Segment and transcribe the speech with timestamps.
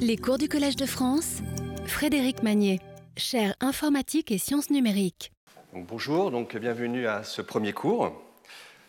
[0.00, 1.38] Les cours du Collège de France,
[1.86, 2.80] Frédéric Magnier,
[3.16, 5.32] chaire informatique et sciences numériques.
[5.74, 8.12] bonjour, donc bienvenue à ce premier cours.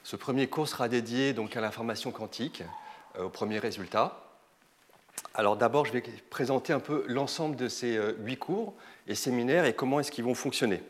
[0.04, 2.64] Ce premier cours sera dédié donc à l'information quantique,
[3.18, 4.24] euh, aux premiers résultats.
[5.34, 8.76] Alors d'abord, je vais présenter un peu l'ensemble de ces euh, huit cours
[9.08, 10.84] et séminaires et comment est-ce qu'ils vont fonctionner.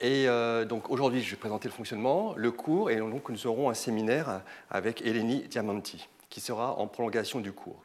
[0.00, 3.70] Et euh, donc aujourd'hui, je vais présenter le fonctionnement, le cours, et donc nous aurons
[3.70, 7.84] un séminaire avec Eleni Diamanti, qui sera en prolongation du cours.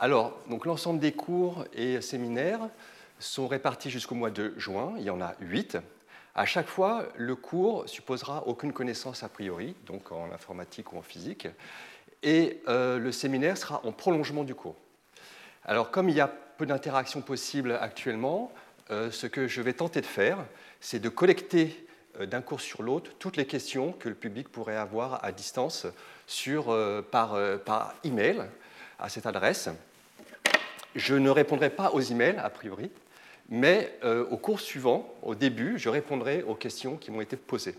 [0.00, 2.68] Alors, l'ensemble des cours et séminaires
[3.18, 4.94] sont répartis jusqu'au mois de juin.
[4.98, 5.76] Il y en a huit.
[6.36, 11.02] À chaque fois, le cours supposera aucune connaissance a priori, donc en informatique ou en
[11.02, 11.48] physique,
[12.22, 14.76] et euh, le séminaire sera en prolongement du cours.
[15.64, 18.52] Alors, comme il y a peu d'interactions possibles actuellement,
[18.92, 20.38] euh, ce que je vais tenter de faire,
[20.80, 21.88] c'est de collecter
[22.20, 25.88] euh, d'un cours sur l'autre toutes les questions que le public pourrait avoir à distance
[27.10, 28.44] par, par email
[29.00, 29.70] à cette adresse.
[30.98, 32.90] Je ne répondrai pas aux emails, a priori,
[33.48, 37.76] mais euh, au cours suivant, au début, je répondrai aux questions qui m'ont été posées.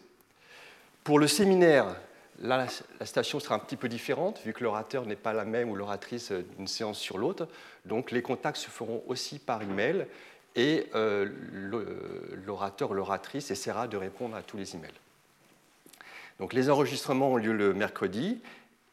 [1.03, 1.97] Pour le séminaire,
[2.39, 2.65] là,
[2.97, 5.75] la situation sera un petit peu différente, vu que l'orateur n'est pas la même ou
[5.75, 7.49] l'oratrice d'une séance sur l'autre.
[7.83, 10.07] Donc les contacts se feront aussi par email
[10.55, 11.27] et euh,
[12.45, 14.93] l'orateur ou l'oratrice essaiera de répondre à tous les emails.
[16.39, 18.39] Donc les enregistrements ont lieu le mercredi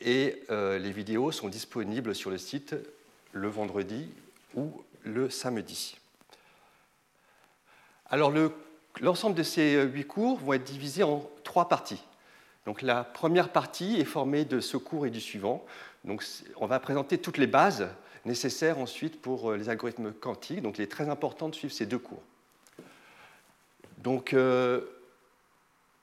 [0.00, 2.74] et euh, les vidéos sont disponibles sur le site
[3.36, 4.10] le vendredi
[4.54, 4.72] ou
[5.04, 5.98] le samedi.
[8.08, 8.32] Alors
[9.00, 12.02] l'ensemble de ces huit cours vont être divisés en trois parties.
[12.82, 15.64] La première partie est formée de ce cours et du suivant.
[16.56, 17.88] On va présenter toutes les bases
[18.24, 20.60] nécessaires ensuite pour euh, les algorithmes quantiques.
[20.74, 22.22] Il est très important de suivre ces deux cours.
[24.34, 24.80] Euh,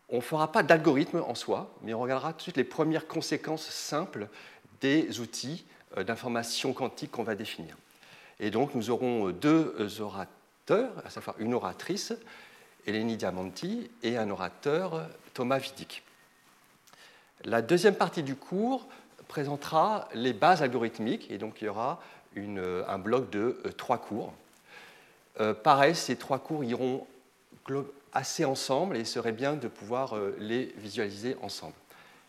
[0.10, 3.08] on ne fera pas d'algorithme en soi, mais on regardera tout de suite les premières
[3.08, 4.28] conséquences simples
[4.82, 5.66] des outils
[5.98, 7.76] euh, d'information quantique qu'on va définir.
[8.40, 12.14] Et donc nous aurons deux orateurs, à savoir une oratrice,
[12.86, 16.04] Eleni Diamanti, et un orateur, Thomas Vidic.
[17.46, 18.88] La deuxième partie du cours
[19.28, 22.02] présentera les bases algorithmiques, et donc il y aura
[22.36, 24.34] un bloc de euh, trois cours.
[25.40, 27.06] Euh, pareil, ces trois cours iront
[28.12, 31.74] assez ensemble et il serait bien de pouvoir les visualiser ensemble.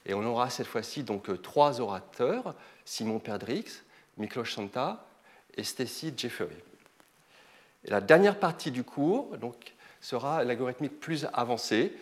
[0.07, 3.83] Et on aura cette fois-ci donc euh, trois orateurs, Simon Perdrix,
[4.17, 5.07] Miklos Santa
[5.57, 6.57] et Stacy Jeffery.
[7.85, 11.93] La dernière partie du cours donc, sera l'algorithmique plus avancée.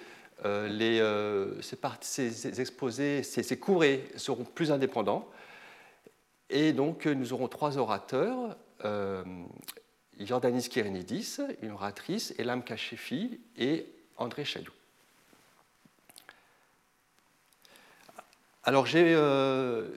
[0.44, 1.60] Euh, les, euh,
[2.00, 3.84] ces, exposés, ces, cours
[4.16, 5.28] seront plus indépendants.
[6.50, 9.24] Et donc, nous aurons trois orateurs, euh,
[10.20, 14.72] Jordanis Kirinidis, une oratrice, Elam Kachefi et André Chaillou.
[18.64, 19.88] Alors j'ai euh,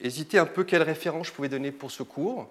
[0.00, 2.48] hésité un peu quelle référence je pouvais donner pour ce cours.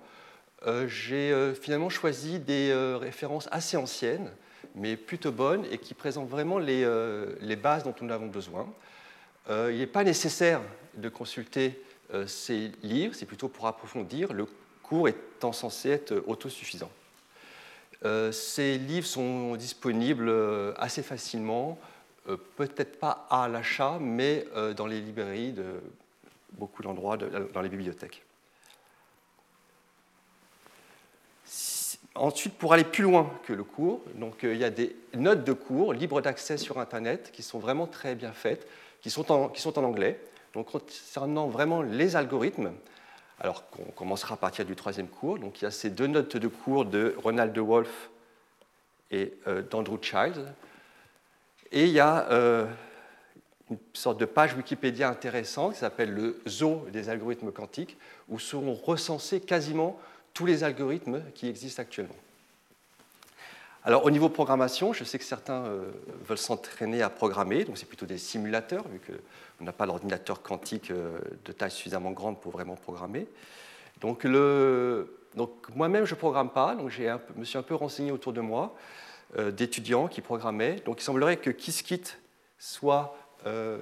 [0.66, 4.32] Euh, j'ai euh, finalement choisi des références assez anciennes,
[4.76, 6.86] mais plutôt bonnes et qui présentent vraiment les,
[7.56, 8.68] bases dont nous avons besoin.
[9.50, 10.62] il n'est pas nécessaire
[10.96, 11.82] de consulter
[12.28, 14.46] ces livres, c'est plutôt pour approfondir, le
[14.82, 16.92] cours étant censé être autosuffisant.
[18.32, 20.32] ces livres sont disponibles
[20.78, 21.80] assez facilement
[22.30, 25.82] euh, peut-être pas à l'achat, mais euh, dans les librairies de
[26.54, 28.24] beaucoup d'endroits, dans les bibliothèques.
[32.16, 35.44] Ensuite, pour aller plus loin que le cours, donc, euh, il y a des notes
[35.44, 38.68] de cours libres d'accès sur Internet qui sont vraiment très bien faites,
[39.02, 40.20] qui sont en, anglais.
[40.54, 42.72] Donc, concernant vraiment les algorithmes,
[43.40, 46.38] alors qu'on commencera à partir du troisième cours, donc il y a ces deux notes
[46.38, 48.12] de cours de Ronald de Wolf
[49.10, 49.34] et
[49.72, 50.54] d'Andrew Childs,
[51.74, 52.68] et il y a euh,
[53.70, 57.98] une sorte de page Wikipédia intéressante qui s'appelle le zoo des algorithmes quantiques,
[58.30, 60.00] où seront recensés quasiment
[60.34, 62.16] tous les algorithmes qui existent actuellement.
[63.86, 65.92] Alors au niveau programmation, je sais que certains euh,
[66.26, 70.92] veulent s'entraîner à programmer, donc c'est plutôt des simulateurs, vu qu'on n'a pas l'ordinateur quantique
[70.92, 73.28] euh, de taille suffisamment grande pour vraiment programmer.
[74.02, 74.26] Donc,
[75.76, 77.04] moi-même, je ne programme pas, donc je
[77.38, 78.76] me suis un peu renseigné autour de moi.
[79.40, 80.76] Euh, d'étudiants qui programmaient.
[80.86, 82.20] Donc il semblerait que Qiskit
[82.60, 83.78] soit euh,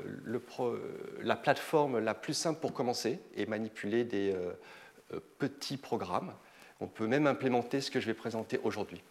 [1.21, 6.33] la plateforme la plus simple pour commencer et manipuler des euh, petits programmes.
[6.79, 9.01] On peut même implémenter ce que je vais présenter aujourd'hui.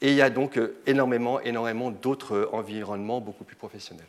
[0.00, 4.06] Et il y a donc énormément, énormément d'autres environnements beaucoup plus professionnels.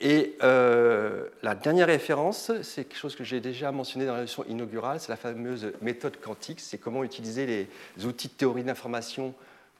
[0.00, 4.98] Et la dernière référence, c'est quelque chose que j'ai déjà mentionné dans la leçon inaugurale,
[4.98, 9.32] c'est la fameuse méthode quantique, c'est comment utiliser les outils de théorie d'information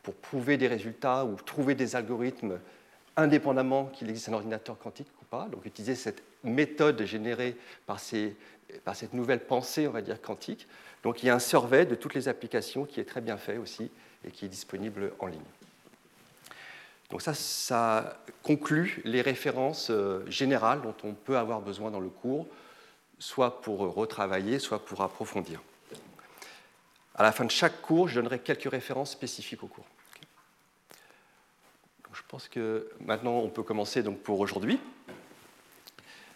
[0.03, 2.59] pour prouver des résultats ou trouver des algorithmes
[3.17, 5.49] indépendamment qu'il existe un ordinateur quantique ou pas.
[5.51, 7.57] Donc utiliser cette méthode générée
[7.87, 10.67] par, cette nouvelle pensée, on va dire, quantique.
[11.03, 13.59] Donc il y a un survey de toutes les applications qui est très bien fait
[13.59, 13.91] aussi
[14.25, 15.41] et qui est disponible en ligne.
[17.11, 22.09] Donc ça, ça conclut les références euh, générales dont on peut avoir besoin dans le
[22.09, 22.47] cours,
[23.19, 25.61] soit pour retravailler, soit pour approfondir.
[27.15, 29.85] À la fin de chaque cours, je donnerai quelques références spécifiques au cours.
[32.15, 34.79] Je pense que maintenant, on peut commencer donc pour aujourd'hui.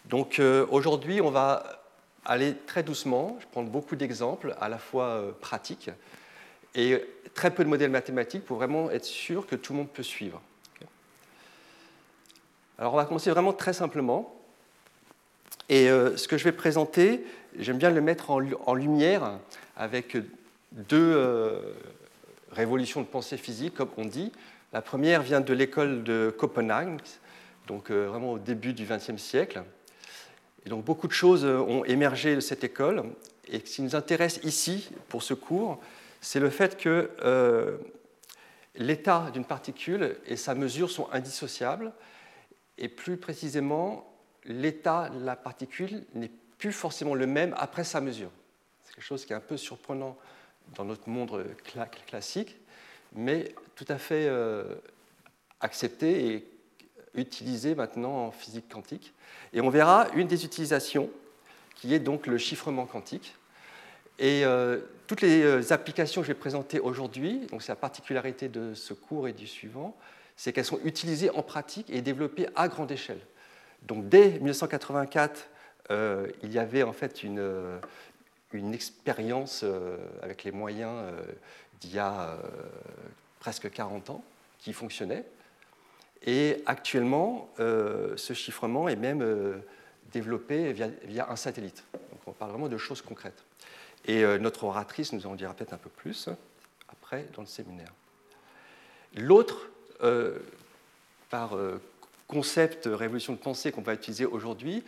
[0.05, 1.83] Donc euh, aujourd'hui, on va
[2.25, 3.37] aller très doucement.
[3.39, 5.89] Je prends beaucoup d'exemples, à la fois euh, pratiques
[6.75, 7.03] et
[7.33, 10.41] très peu de modèles mathématiques pour vraiment être sûr que tout le monde peut suivre.
[12.77, 14.35] Alors on va commencer vraiment très simplement.
[15.69, 17.25] Et euh, ce que je vais présenter,
[17.57, 19.39] j'aime bien le mettre en, lumière
[19.75, 20.17] avec
[20.71, 21.75] deux
[22.51, 24.31] révolutions de pensée physique, comme on dit.
[24.73, 26.99] La première vient de l'école de Copenhague,
[27.67, 29.63] donc euh, vraiment au début du XXe siècle.
[30.65, 33.03] Et beaucoup de choses ont émergé de cette école.
[33.47, 35.79] Et ce qui nous intéresse ici, pour ce cours,
[36.19, 37.09] c'est le fait que
[38.75, 41.93] l'état d'une particule et sa mesure sont indissociables
[42.77, 44.07] et plus précisément,
[44.45, 48.29] l'état de la particule n'est plus forcément le même après sa mesure.
[48.83, 50.17] C'est quelque chose qui est un peu surprenant
[50.75, 51.45] dans notre monde
[52.05, 52.57] classique,
[53.17, 54.75] mais tout à fait euh,
[55.59, 56.47] accepté et
[57.15, 59.13] utilisé maintenant en physique quantique.
[59.53, 61.09] Et on verra une des utilisations
[61.75, 63.35] qui est donc le chiffrement quantique.
[64.19, 68.49] Et euh, toutes les euh, applications que je vais présenter aujourd'hui, donc c'est la particularité
[68.49, 69.97] de ce cours et du suivant,
[70.35, 73.19] c'est qu'elles sont utilisées en pratique et développées à grande échelle.
[73.81, 75.47] Donc dès 1984,
[75.89, 77.39] euh, il y avait en fait une,
[78.73, 79.63] expérience
[80.23, 80.91] avec les moyens
[81.81, 82.37] d'il y a
[83.39, 84.23] presque 40 ans
[84.59, 85.25] qui fonctionnait.
[86.23, 89.61] Et actuellement, ce chiffrement est même
[90.11, 91.83] développé via, via, un satellite.
[91.93, 93.43] Donc on parle vraiment de choses concrètes.
[94.05, 96.29] Et notre oratrice nous en dira peut-être un peu plus
[96.89, 97.93] après dans le séminaire.
[99.15, 99.69] L'autre
[100.03, 100.37] euh,
[101.29, 101.81] par euh,
[102.27, 104.83] concept révolution de pensée qu'on va utiliser aujourd'hui,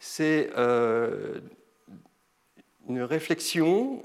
[0.00, 1.40] c'est euh,
[2.88, 4.02] une réflexion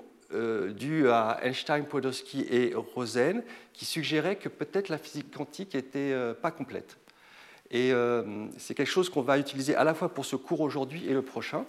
[0.76, 3.44] due à Einstein, Podolsky et Rosen
[3.74, 6.98] qui suggérait que peut-être la physique quantique n'était pas complète.
[7.72, 7.92] Et
[8.58, 11.22] c'est quelque chose qu'on va utiliser à la fois pour ce cours aujourd'hui et le
[11.22, 11.66] prochain.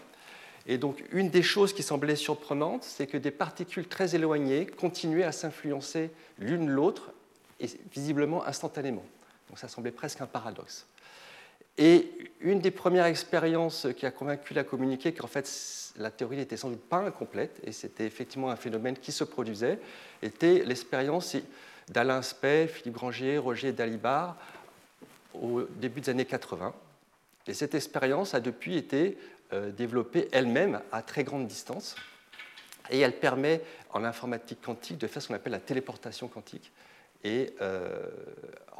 [0.66, 5.24] Et donc, une des choses qui semblait surprenante, c'est que des particules très éloignées continuaient
[5.24, 7.12] à s'influencer l'une l'autre
[7.58, 9.04] et visiblement instantanément.
[9.48, 10.86] Donc ça semblait presque un paradoxe.
[11.78, 12.10] Et
[12.40, 15.48] une des premières expériences qui a convaincu la communiquer qu'en fait
[15.96, 19.78] la théorie n'était sans doute pas incomplète, et c'était effectivement un phénomène qui se produisait,
[20.22, 21.36] était l'expérience
[21.88, 24.36] d'Alain Spey, Philippe Grangier, Roger Dalibard
[25.34, 26.74] au début des années 80.
[27.46, 29.18] Et cette expérience a depuis été
[29.52, 31.96] euh, développée elle-même à très grande distance,
[32.90, 33.60] et elle permet
[33.92, 36.72] en informatique quantique de faire ce qu'on appelle la téléportation quantique,
[37.24, 38.08] et euh,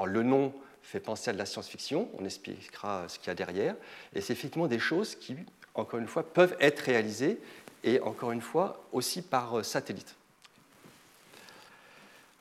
[0.05, 3.75] le nom fait penser à de la science-fiction, on expliquera ce qu'il y a derrière.
[4.15, 5.37] Et c'est effectivement des choses qui,
[5.75, 7.41] encore une fois, peuvent être réalisées,
[7.85, 10.15] et encore une fois, aussi par euh, satellite.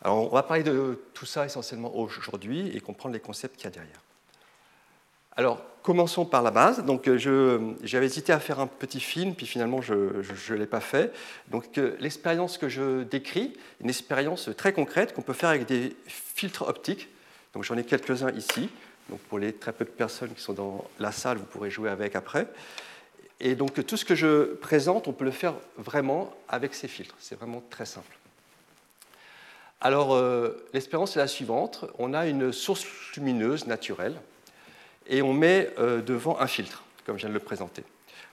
[0.03, 3.67] Alors, on va parler de tout ça essentiellement aujourd'hui et comprendre les concepts qu'il y
[3.67, 4.01] a derrière.
[5.37, 6.83] Alors, commençons par la base.
[6.83, 10.81] Donc, euh, j'avais hésité à faire un petit film, puis finalement, je ne l'ai pas
[10.81, 11.13] fait.
[11.49, 15.95] Donc, euh, l'expérience que je décris, une expérience très concrète qu'on peut faire avec des
[16.05, 17.07] filtres optiques.
[17.53, 18.69] Donc, j'en ai quelques-uns ici.
[19.09, 21.89] Donc, pour les très peu de personnes qui sont dans la salle, vous pourrez jouer
[21.89, 22.47] avec après.
[23.39, 27.15] Et donc, tout ce que je présente, on peut le faire vraiment avec ces filtres.
[27.19, 28.17] C'est vraiment très simple.
[29.81, 31.85] Alors, euh, l'expérience est la suivante.
[31.97, 34.15] On a une source lumineuse naturelle
[35.07, 37.83] et on met euh, devant un filtre, comme je viens de le présenter.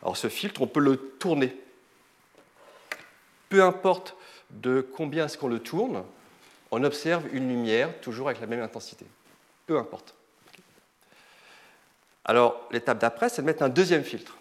[0.03, 1.57] Alors ce filtre, on peut le tourner.
[3.49, 4.15] Peu importe
[4.51, 6.05] de combien est-ce qu'on le tourne,
[6.71, 9.07] on observe une lumière toujours avec la même intensité.
[9.67, 10.15] Peu importe.
[12.25, 14.37] Alors l'étape d'après, c'est de mettre un deuxième filtre.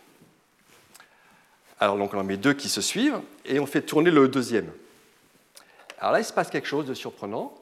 [1.79, 4.71] Alors donc on en met deux qui se suivent et on fait tourner le deuxième.
[5.99, 7.53] Alors là, il se passe quelque chose de surprenant.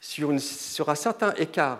[0.00, 0.30] Sur,
[0.88, 1.78] un certain écart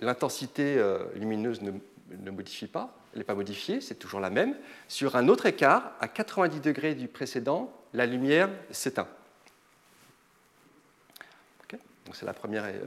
[0.00, 4.54] l'intensité euh, lumineuse ne, modifie pas, elle n'est pas modifiée, c'est toujours la même.
[4.88, 9.08] Sur un autre écart, à 90 degrés du précédent, la lumière s'éteint.
[12.14, 12.80] C'est la première euh,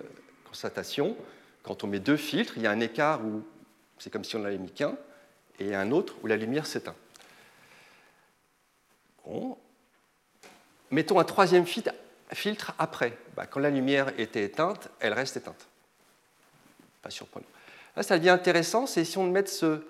[0.46, 1.16] constatation.
[1.64, 3.44] Quand on met deux filtres, il y a un écart où
[3.98, 4.98] c'est comme si on n'avait mis qu'un,
[5.60, 6.96] et un autre où la lumière s'éteint.
[10.92, 13.18] Mettons un troisième filtre après.
[13.36, 15.68] Bah, quand la lumière était éteinte, elle reste éteinte
[17.04, 17.46] pas surprenant.
[17.96, 19.86] Là, ça devient intéressant, c'est si on met ce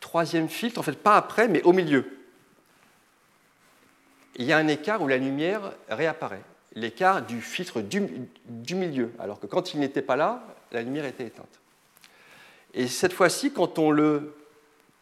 [0.00, 2.18] troisième filtre, en fait pas après, mais au milieu.
[4.36, 6.42] Il y a un écart où la lumière réapparaît,
[6.76, 11.26] l'écart du filtre du, milieu, alors que quand il n'était pas là, la lumière était
[11.26, 11.60] éteinte.
[12.74, 14.36] Et cette fois-ci, quand on le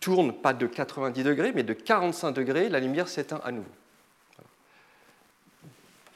[0.01, 3.69] tourne pas de 90 degrés, mais de 45 degrés, la lumière s'éteint à nouveau.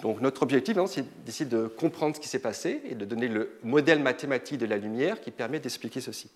[0.00, 3.26] Donc notre objectif, hein, c'est d'essayer de comprendre ce qui s'est passé et de donner
[3.26, 6.30] le modèle mathématique de la lumière qui permet d'expliquer ceci.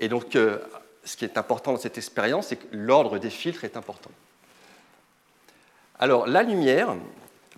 [0.00, 0.58] Et donc, euh,
[1.04, 4.10] ce qui est important dans cette expérience, c'est que l'ordre des filtres est important.
[6.02, 6.96] Alors, la lumière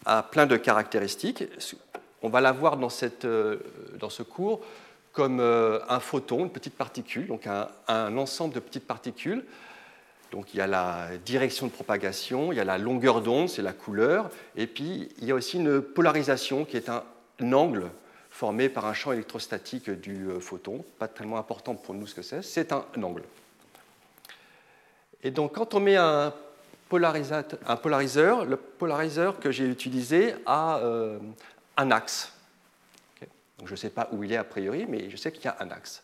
[0.05, 1.45] a plein de caractéristiques.
[2.23, 2.89] On va la voir dans,
[3.25, 3.57] euh,
[4.09, 4.61] ce cours
[5.13, 9.45] comme euh, un photon, une petite particule, donc un, un, ensemble de petites particules.
[10.33, 13.63] Donc il y a la direction de propagation, il y a la longueur d'onde, c'est
[13.63, 17.05] la couleur, et puis il y a aussi une polarisation qui est un
[17.53, 17.91] angle
[18.31, 22.23] formé par un champ électrostatique du euh, photon, pas tellement important pour nous ce que
[22.23, 23.23] c'est, c'est un angle.
[25.23, 26.33] Et donc quand on met un,
[27.67, 31.19] un polariseur, le polariseur que j'ai utilisé a euh,
[31.77, 32.33] un axe.
[33.59, 35.49] donc je ne sais pas où il est a priori, mais je sais qu'il y
[35.49, 36.03] a un axe.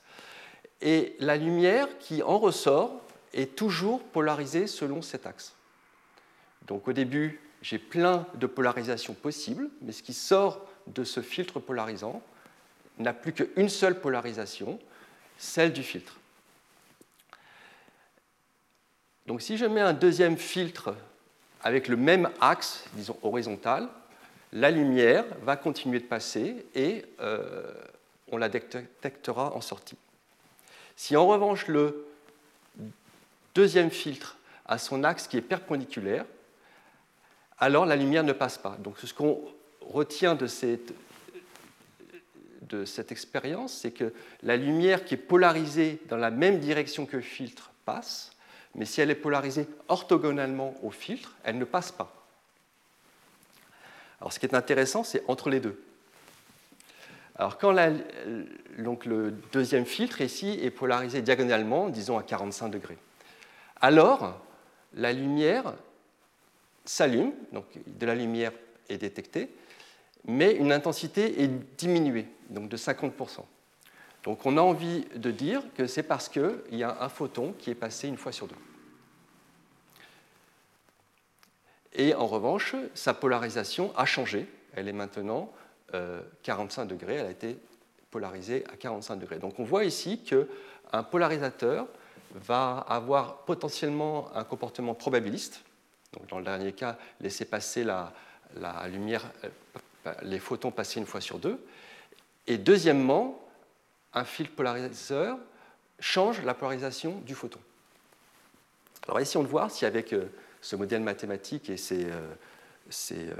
[0.80, 3.00] Et la lumière qui en ressort
[3.34, 5.54] est toujours polarisée selon cet axe.
[6.66, 11.60] Donc au début, j'ai plein de polarisations possibles, mais ce qui sort de ce filtre
[11.60, 12.22] polarisant
[12.98, 14.78] n'a plus qu'une seule polarisation,
[15.36, 16.18] celle du filtre.
[19.28, 20.96] Donc si je mets un deuxième filtre
[21.62, 23.90] avec le même axe, disons horizontal,
[24.54, 27.70] la lumière va continuer de passer et euh,
[28.32, 29.98] on la détectera en sortie.
[30.96, 32.06] Si en revanche le
[33.54, 36.24] deuxième filtre a son axe qui est perpendiculaire,
[37.58, 38.78] alors la lumière ne passe pas.
[38.78, 39.42] Donc ce qu'on
[39.82, 40.94] retient de cette,
[42.62, 44.10] de cette expérience, c'est que
[44.42, 48.32] la lumière qui est polarisée dans la même direction que le filtre passe,
[48.74, 52.14] mais si elle est polarisée orthogonalement au filtre, elle ne passe pas.
[54.20, 55.82] Alors ce qui est intéressant, c'est entre les deux.
[57.36, 57.74] Alors quand
[58.78, 62.98] donc le deuxième filtre ici est polarisé diagonalement, disons à 45 degrés,
[63.80, 64.40] alors
[64.94, 65.74] la lumière
[66.84, 68.52] s'allume, donc de la lumière
[68.88, 69.50] est détectée,
[70.24, 73.44] mais une intensité est diminuée, donc de 50%.
[74.24, 77.70] Donc on a envie de dire que c'est parce qu'il y a un photon qui
[77.70, 78.56] est passé une fois sur deux.
[81.94, 84.46] Et en revanche, sa polarisation a changé.
[84.74, 85.50] Elle est maintenant
[86.42, 87.58] 45 euh, degrés, elle a été
[88.10, 89.38] polarisée à 45 degrés.
[89.38, 91.86] Donc on voit ici qu'un polarisateur
[92.34, 95.62] va avoir potentiellement un comportement probabiliste.
[96.12, 98.12] Donc dans le dernier cas, laisser passer la,
[98.88, 101.64] lumière, euh, les photons passer une fois sur deux.
[102.46, 103.47] Et deuxièmement,
[104.14, 105.38] un fil polariseur
[106.00, 107.60] change la polarisation du photon.
[109.06, 110.26] Alors on le voit si avec euh,
[110.60, 113.34] ce modèle mathématique et ces, euh,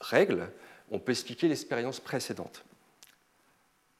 [0.00, 0.48] règles,
[0.90, 2.64] on peut expliquer l'expérience précédente.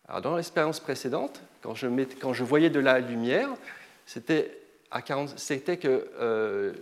[0.09, 3.51] Alors dans l'expérience précédente, quand je, voyais de la lumière,
[4.07, 4.51] c'était
[4.91, 6.73] que euh,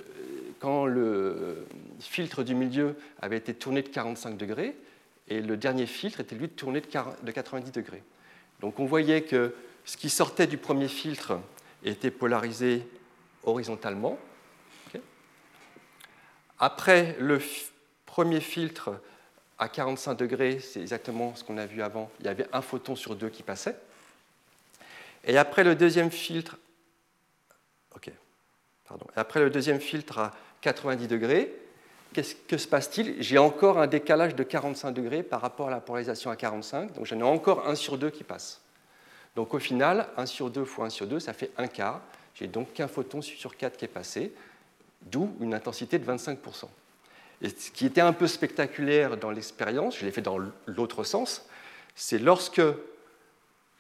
[0.61, 1.67] quand le
[1.99, 4.77] filtre du milieu avait été tourné de 45 degrés,
[5.29, 8.05] et le dernier filtre était lui tourné de 90 degrés.
[8.61, 11.39] Donc on voyait que ce qui sortait du premier filtre
[11.85, 12.87] était polarisé
[13.45, 14.19] horizontalement.
[16.59, 17.41] Après le
[18.07, 18.99] premier filtre,
[19.59, 22.97] à 45 degrés, c'est exactement ce qu'on a vu avant, il y avait un photon
[22.97, 23.77] sur deux qui passait.
[25.25, 26.57] Et après le deuxième filtre,
[29.17, 31.53] après le deuxième filtre à 90 degrés,
[32.13, 35.81] qu'est-ce que se passe-t-il J'ai encore un décalage de 45 degrés par rapport à la
[35.81, 38.61] polarisation à 45, donc j'en ai encore un sur deux qui passe.
[39.37, 42.01] Donc au final, 1 sur 2 fois 1 sur 2, ça fait un quart.
[42.35, 44.33] J'ai donc qu'un photon sur 4 qui est passé,
[45.03, 46.65] d'où une intensité de 25%.
[47.43, 51.47] Et ce qui était un peu spectaculaire dans l'expérience, je l'ai fait dans l'autre sens,
[51.95, 52.63] c'est lorsque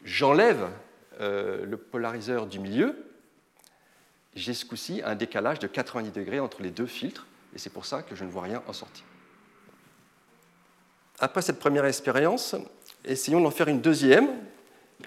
[0.04, 0.68] j'enlève
[1.20, 2.94] euh, le polariseur du milieu,
[4.34, 7.26] j'ai ce coup-ci un décalage de 90 degrés entre les deux filtres,
[7.56, 9.02] et c'est pour ça que je ne vois rien en sortie.
[11.18, 12.54] Après cette première expérience,
[13.06, 14.28] essayons d'en faire une deuxième,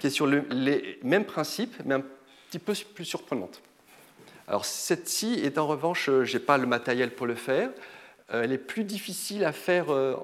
[0.00, 2.02] qui est sur les mêmes principes, mais un
[2.48, 3.62] petit peu plus surprenante.
[4.48, 7.70] Alors cette-ci est en revanche, euh, je n'ai pas le matériel pour le faire,
[8.34, 10.16] euh, elle est plus difficile à faire euh,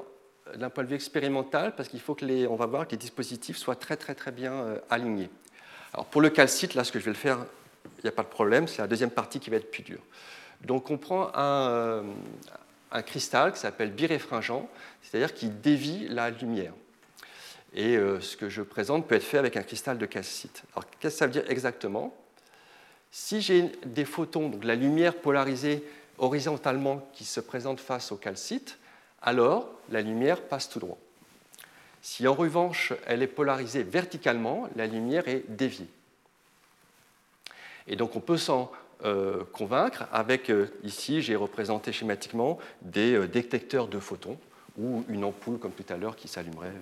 [0.57, 2.97] d'un point de vue expérimental parce qu'il faut que les, on va voir que les
[2.97, 5.31] dispositifs soient très très très bien alignés.
[5.95, 7.47] Alors pour le calcite, là ce que je vais le faire,
[7.99, 10.01] il n'y a pas de problème, c'est la deuxième partie qui va être plus dure.
[10.63, 12.05] Donc on prend un,
[12.93, 14.69] un cristal qui s'appelle biréfringent,
[15.03, 16.73] c'est-à-dire qui dévie la lumière.
[17.75, 20.63] Et euh, ce que je présente peut être fait avec un cristal de calcite.
[20.73, 22.15] Alors, qu'est-ce que ça veut dire exactement?
[23.11, 25.85] Si j'ai des photons, donc la lumière polarisée
[26.19, 28.79] horizontalement qui se présente face au calcite,
[29.21, 30.99] alors la lumière passe tout droit.
[32.01, 35.89] Si en revanche elle est polarisée verticalement, la lumière est déviée.
[37.87, 38.71] Et donc on peut s'en
[39.05, 44.39] euh, convaincre avec, euh, ici j'ai représenté schématiquement des euh, détecteurs de photons
[44.79, 46.73] ou une ampoule comme tout à l'heure qui s'allumerait.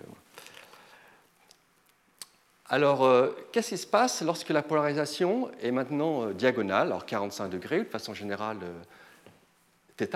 [2.69, 3.09] Alors,
[3.53, 8.15] qu'est-ce qui se passe lorsque la polarisation est maintenant diagonale, alors 45 degrés, de façon
[8.15, 8.59] générale
[9.97, 10.07] θ?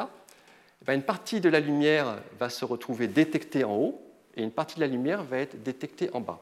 [0.88, 4.02] Eh Une partie de la lumière va se retrouver détectée en haut
[4.34, 6.40] et une partie de la lumière va être détectée en bas.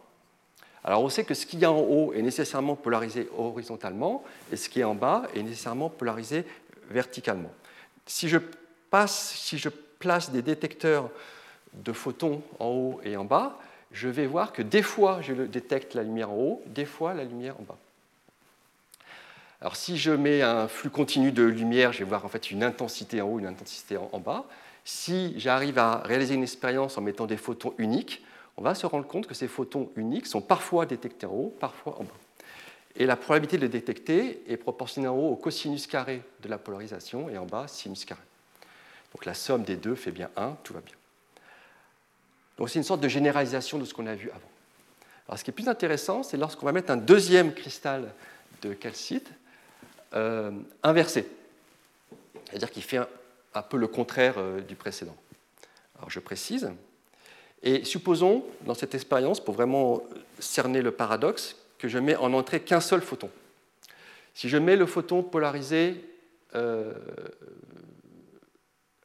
[0.87, 4.69] Alors on sait que ce qui est en haut est nécessairement polarisé horizontalement et ce
[4.69, 6.45] qui est en bas est nécessairement polarisé
[6.90, 7.50] verticalement.
[8.07, 8.38] Si je,
[9.09, 11.11] si je place des détecteurs
[11.75, 13.59] de photons en haut et en bas,
[13.90, 17.25] je vais voir que des fois je détecte la lumière en haut, des fois la
[17.25, 17.78] lumière en bas.
[19.61, 22.62] Alors si je mets un flux continu de lumière, je vais voir en fait une
[22.62, 24.45] intensité en haut, une intensité en bas.
[24.85, 28.23] Si j'arrive à réaliser une expérience en mettant des photons uniques,
[28.56, 31.98] on va se rendre compte que ces photons uniques sont parfois détectés en haut, parfois
[31.98, 32.14] en bas.
[32.96, 36.56] Et la probabilité de les détecter est proportionnelle en haut au cosinus carré de la
[36.56, 38.22] polarisation et en bas sinus carré.
[39.12, 40.94] Donc la somme des deux fait bien 1, tout va bien.
[42.56, 44.50] Donc c'est une sorte de généralisation de ce qu'on a vu avant.
[45.28, 48.12] Alors ce qui est plus intéressant, c'est lorsqu'on va mettre un deuxième cristal
[48.62, 49.30] de calcite
[50.14, 50.50] euh,
[50.82, 51.28] inversé,
[52.48, 53.00] c'est-à-dire qui fait
[53.54, 55.16] un, peu le contraire euh, du précédent.
[55.98, 56.70] Alors je précise,
[57.62, 60.02] et supposons, dans cette expérience, pour vraiment
[60.38, 63.30] cerner le paradoxe, que je mets en entrée qu'un seul photon.
[64.34, 66.04] Si je mets le photon polarisé,
[66.54, 66.92] euh,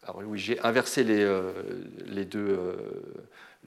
[0.03, 1.51] alors oui, j'ai inversé les, euh,
[2.25, 2.75] deux, euh,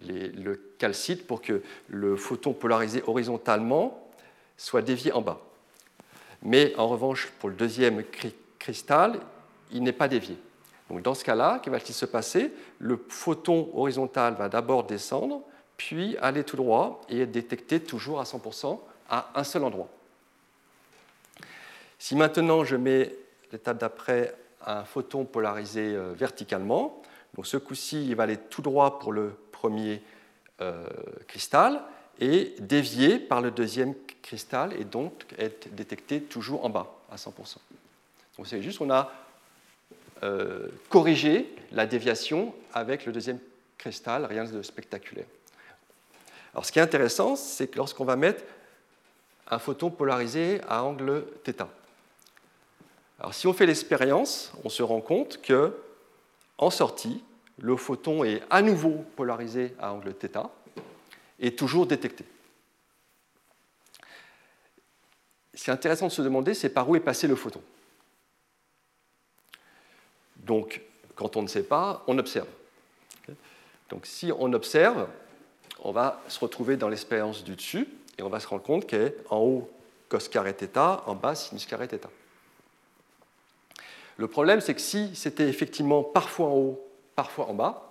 [0.07, 4.11] le calcite pour que le photon polarisé horizontalement
[4.57, 5.41] soit dévié en bas.
[6.43, 8.03] Mais en revanche, pour le deuxième
[8.59, 9.21] cristal,
[9.73, 10.37] il n'est pas dévié.
[10.91, 12.53] Donc dans ce cas-là, que va-t-il se passer?
[12.79, 15.43] Le photon horizontal va d'abord descendre,
[15.77, 18.79] puis aller tout droit et être détecté toujours à 100%
[19.09, 19.89] à un seul endroit.
[21.99, 23.15] Si maintenant je mets
[23.53, 24.35] l'étape d'après
[24.67, 27.03] un photon polarisé euh, verticalement,
[27.35, 30.03] donc ce coup-ci il va aller tout droit pour le premier
[30.61, 30.87] euh,
[31.27, 31.83] cristal
[32.21, 37.31] et dévier par le deuxième cristal et donc être détecté toujours en bas à 100%.
[38.37, 39.11] Donc c'est juste on a
[40.23, 43.39] euh, corriger la déviation avec le deuxième
[43.79, 45.27] cristal, rien de spectaculaire.
[46.53, 48.43] Alors ce qui est intéressant, c'est que lorsqu'on va mettre
[49.49, 51.67] un photon polarisé à angle θ.
[53.19, 55.77] Alors si on fait l'expérience, on se rend compte que
[56.59, 57.23] en sortie,
[57.59, 60.49] le photon est à nouveau polarisé à angle θ
[61.41, 62.25] et toujours détecté.
[65.55, 67.63] Ce qui est intéressant de se demander, c'est par où est passé le photon.
[70.45, 70.83] Donc,
[71.15, 72.49] quand on ne sait pas, on observe.
[73.89, 75.07] Donc, si on observe,
[75.83, 79.39] on va se retrouver dans l'expérience du dessus et on va se rendre compte qu'en
[79.39, 79.71] haut,
[80.09, 82.09] cos carré θ, en bas, sinus carré θ.
[84.17, 87.89] Le problème, c'est que si c'était effectivement parfois en haut, parfois en bas,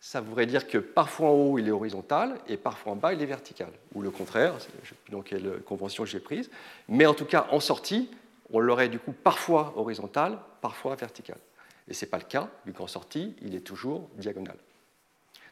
[0.00, 3.22] ça voudrait dire que parfois en haut il est horizontal et parfois en bas il
[3.22, 6.50] est vertical, ou le contraire, je ne sais plus quelle convention j'ai prise,
[6.88, 8.10] mais en tout cas en sortie,
[8.52, 11.38] on l'aurait du coup parfois horizontal, parfois vertical.
[11.88, 14.56] Et ce n'est pas le cas, vu qu'en sortie, il est toujours diagonal.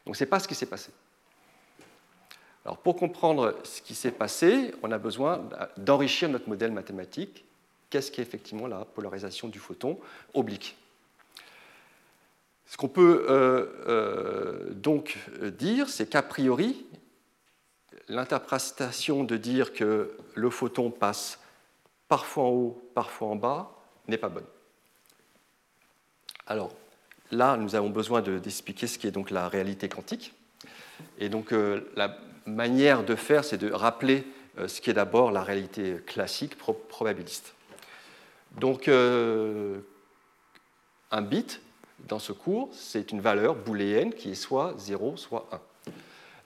[0.06, 0.92] Donc ce n'est pas ce qui s'est passé.
[2.64, 7.44] Alors pour comprendre ce qui s'est passé, on a besoin d'enrichir notre modèle mathématique.
[7.88, 9.98] Qu'est-ce qu'est effectivement la polarisation du photon
[10.34, 10.76] oblique?
[12.66, 15.18] Ce qu'on peut euh, euh, donc
[15.58, 16.86] dire, c'est qu'a priori,
[18.08, 21.40] l'interprétation de dire que le photon passe
[22.06, 24.46] parfois en haut, parfois en bas, n'est pas bonne.
[26.50, 26.72] Alors
[27.30, 30.34] là, nous avons besoin d'expliquer ce ce qu'est donc la réalité quantique.
[31.20, 34.26] Et donc euh, la manière de faire, c'est de rappeler
[34.58, 37.54] euh, ce qui est d'abord la réalité classique probabiliste.
[38.58, 39.78] Donc euh,
[41.12, 41.60] un bit
[42.08, 45.92] dans ce cours, c'est une valeur booléenne qui est soit 0, soit 1.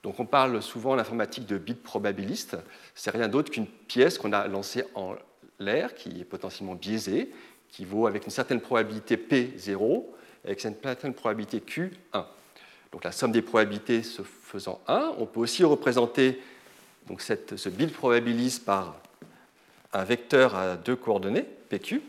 [0.03, 2.57] Donc on parle souvent en informatique de bit probabiliste.
[2.93, 5.15] C'est rien d'autre qu'une pièce qu'on a lancée en
[5.57, 7.31] l'air, qui est potentiellement biaisée,
[7.75, 10.05] qui vaut avec une certaine probabilité P0,
[10.45, 12.23] avec une certaine probabilité Q1.
[12.93, 16.41] Donc la somme des probabilités se faisant 1, on peut aussi représenter
[17.07, 18.95] donc cette, ce bit probabiliste par
[19.91, 22.01] un vecteur à deux coordonnées, PQ.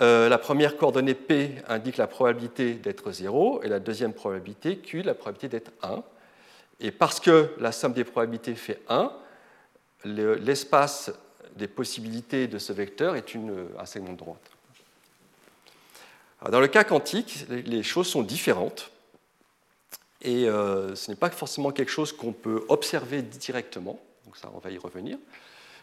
[0.00, 5.02] Euh, la première coordonnée P indique la probabilité d'être 0 et la deuxième probabilité Q,
[5.02, 6.02] la probabilité d'être 1.
[6.80, 9.12] Et parce que la somme des probabilités fait 1,
[10.06, 11.12] l'espace
[11.56, 14.50] des possibilités de ce vecteur est une, un segment de droite.
[16.50, 18.90] dans le cas quantique, les choses sont différentes.
[20.22, 23.98] Et euh, ce n'est pas forcément quelque chose qu'on peut observer directement.
[24.24, 25.18] Donc ça, on va y revenir.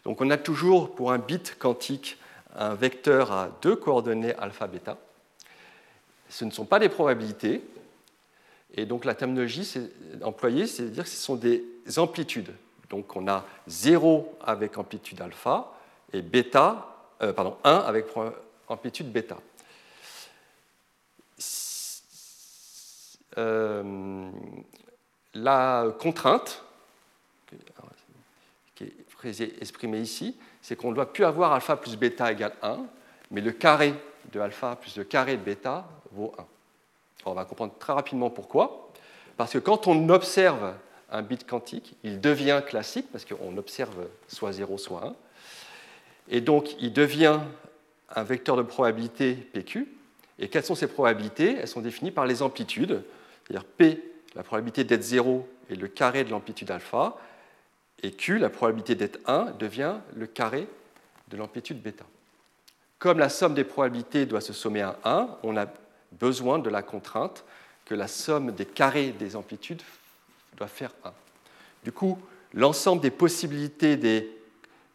[0.06, 2.18] Donc on a toujours pour un bit quantique
[2.56, 4.98] un vecteur à deux coordonnées alpha-bêta.
[6.30, 7.62] Ce ne sont pas des probabilités.
[8.76, 9.72] Et donc la terminologie
[10.22, 11.64] employée, c'est de dire que ce sont des
[11.98, 12.52] amplitudes.
[12.90, 15.72] Donc on a 0 avec amplitude alpha
[16.12, 18.08] et bêta, euh, pardon, 1 avec
[18.68, 19.38] amplitude bêta.
[23.38, 24.30] Euh,
[25.36, 26.64] la contrainte,
[28.76, 32.80] qui est exprimée ici, c'est qu'on ne doit plus avoir alpha plus bêta égale 1,
[33.32, 33.94] mais le carré
[34.32, 36.46] de alpha plus le carré de bêta vaut 1.
[37.26, 38.90] on va comprendre très rapidement pourquoi.
[39.38, 40.74] Parce que quand on observe
[41.12, 45.16] un bit quantique, il devient classique, parce qu'on observe soit 0, soit 1.
[46.30, 47.40] Et donc, il devient
[48.16, 49.88] un vecteur de probabilité PQ.
[50.38, 51.58] Et quelles sont ces probabilités?
[51.58, 53.04] Elles sont définies par les amplitudes.
[53.44, 54.02] C'est-à-dire P,
[54.36, 57.18] la probabilité d'être 0 est le carré de l'amplitude alpha,
[58.02, 60.68] et Q, la probabilité d'être 1, devient le carré
[61.28, 62.06] de l'amplitude bêta.
[62.98, 65.68] Comme la somme des probabilités doit se sommer à 1, on a
[66.14, 67.44] besoin de la contrainte
[67.86, 69.82] que la somme des carrés des amplitudes
[70.58, 71.14] doit faire 1.
[71.84, 72.18] Du coup,
[72.54, 74.30] l'ensemble des possibilités des,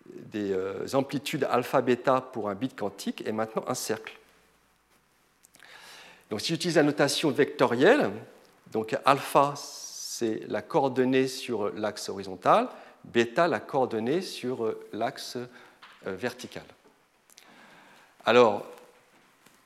[0.07, 4.19] des euh, amplitudes alpha-bêta pour un bit quantique est maintenant un cercle.
[6.31, 8.11] Donc si j'utilise la notation vectorielle,
[8.73, 12.69] donc alpha, c'est la coordonnée sur l'axe horizontal,
[13.05, 16.65] bêta, la coordonnée sur l'axe euh, vertical.
[18.25, 18.67] Alors,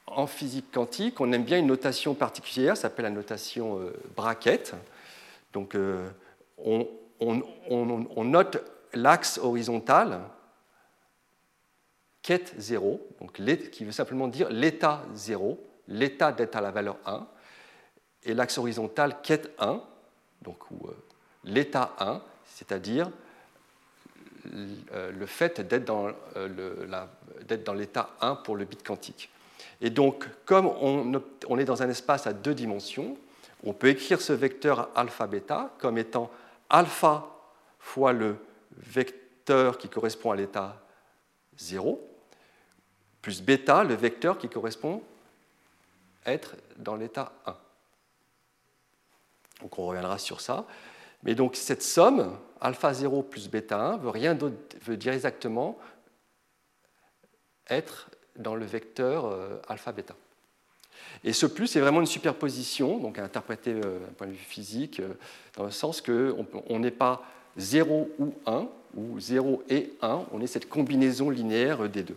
[0.07, 4.75] en physique quantique, on aime bien une notation particulière, ça s'appelle la notation euh, bracket.
[5.53, 6.11] Donc, euh,
[6.59, 8.59] on, note
[8.95, 10.21] l'axe horizontal
[12.23, 15.59] quête 0, donc qui veut simplement dire l'état 0,
[15.89, 17.27] l'état d'être à la valeur 1,
[18.25, 19.81] et l'axe horizontal quête 1,
[20.43, 20.89] donc euh,
[21.45, 23.11] l'état 1, c'est-à-dire
[24.55, 26.09] euh, le fait d'être dans,
[27.75, 29.31] l'état 1 pour le bit quantique.
[29.81, 33.17] Et donc, comme on est dans un espace à deux dimensions,
[33.65, 36.31] on peut écrire ce vecteur alpha-bêta comme étant
[36.71, 37.27] alpha
[37.79, 38.37] fois le
[38.77, 40.81] vecteur qui correspond à l'état
[41.57, 42.01] 0,
[43.23, 45.03] plus bêta, le vecteur qui correspond
[46.25, 47.57] être dans l'état 1.
[49.63, 50.65] Donc on reviendra sur ça.
[51.25, 54.39] Mais donc cette somme, alpha 0 plus bêta 1, veut rien
[54.83, 55.79] veut dire exactement
[57.69, 60.15] être dans le vecteur euh, alpha bêta.
[61.25, 64.39] Et ce plus est vraiment une superposition, donc à interpréter euh, d'un point de vue
[64.39, 65.15] physique, euh,
[65.57, 67.23] dans le sens qu'on n'est pas
[67.57, 72.17] 0 ou 1, ou 0 et 1, on est cette combinaison linéaire des deux.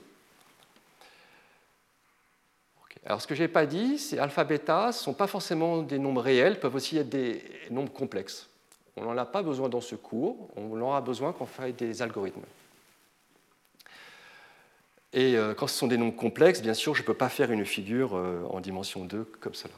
[3.06, 5.98] Alors ce que je n'ai pas dit, c'est alpha, bêta, ne sont pas forcément des
[5.98, 8.48] nombres réels, peuvent aussi être des nombres complexes.
[8.96, 11.72] On n'en a pas besoin dans ce cours, on en aura besoin quand on fait
[11.74, 12.44] des algorithmes.
[15.13, 17.51] Et euh, quand ce sont des nombres complexes, bien sûr, je ne peux pas faire
[17.51, 19.75] une figure euh, en dimension 2 comme cela.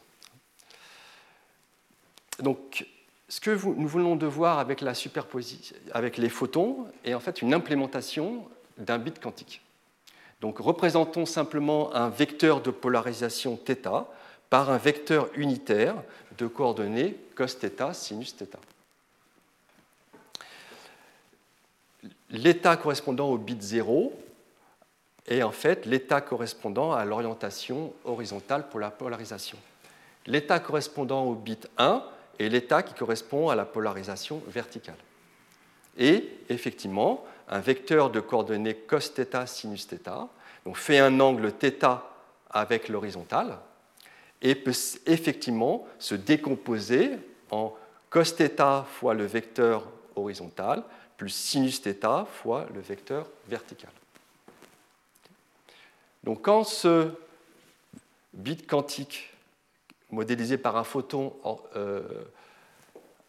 [2.40, 2.86] Donc,
[3.28, 7.42] ce que nous voulons de voir avec, la superposition, avec les photons est en fait
[7.42, 8.48] une implémentation
[8.78, 9.62] d'un bit quantique.
[10.40, 14.06] Donc, représentons simplement un vecteur de polarisation θ
[14.50, 15.94] par un vecteur unitaire
[16.38, 18.56] de coordonnées cos θ, sinus θ.
[22.30, 24.12] L'état correspondant au bit 0
[25.28, 29.58] et en fait l'état correspondant à l'orientation horizontale pour la polarisation.
[30.26, 32.02] L'état correspondant au bit 1
[32.38, 34.96] est l'état qui correspond à la polarisation verticale.
[35.96, 40.28] Et effectivement, un vecteur de coordonnées cos θ sinus θ
[40.64, 42.02] donc fait un angle θ
[42.50, 43.58] avec l'horizontale
[44.40, 44.72] et peut
[45.06, 47.10] effectivement se décomposer
[47.50, 47.74] en
[48.10, 50.82] cos θ fois le vecteur horizontal
[51.16, 53.90] plus sinus θ fois le vecteur vertical.
[56.24, 57.10] Donc quand ce
[58.32, 59.30] bit quantique
[60.10, 61.34] modélisé par un photon
[61.76, 62.02] euh,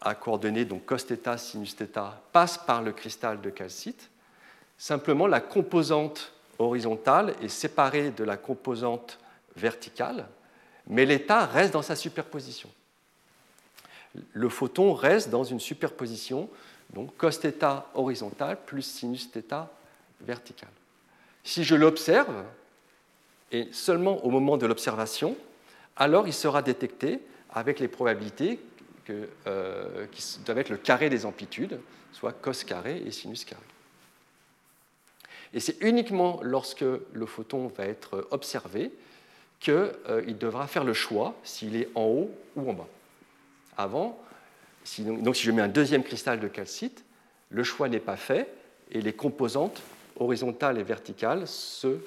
[0.00, 1.98] à coordonnées donc cos θ, sinus θ
[2.32, 4.10] passe par le cristal de calcite,
[4.78, 9.18] simplement la composante horizontale est séparée de la composante
[9.56, 10.28] verticale,
[10.86, 12.70] mais l'état reste dans sa superposition.
[14.32, 16.48] Le photon reste dans une superposition,
[16.92, 19.68] donc cos θ horizontal plus sinus θ
[20.20, 20.70] vertical.
[21.44, 22.44] Si je l'observe,
[23.51, 25.35] et seulement au moment de l'observation,
[25.95, 28.59] alors il sera détecté avec les probabilités
[29.09, 31.79] euh, qui doivent être le carré des amplitudes,
[32.11, 33.61] soit cos carré et sinus carré.
[35.53, 38.91] Et c'est uniquement lorsque le photon va être observé
[39.59, 42.87] qu'il euh, devra faire le choix s'il est en haut ou en bas.
[43.77, 44.19] Avant,
[44.99, 47.03] donc si je mets un deuxième cristal de calcite,
[47.49, 48.47] le choix n'est pas fait
[48.91, 49.81] et les composantes
[50.19, 51.99] horizontales et verticales se,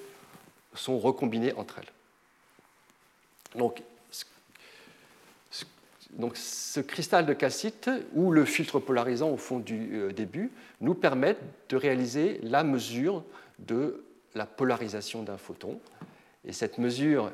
[0.75, 1.93] sont recombinées entre elles.
[3.57, 3.83] Donc,
[6.35, 10.51] ce cristal de calcite ou le filtre polarisant au fond du euh, début
[10.81, 13.25] nous permettent de réaliser la mesure
[13.59, 14.05] de
[14.35, 15.81] la polarisation d'un photon.
[16.45, 17.31] Et cette mesure,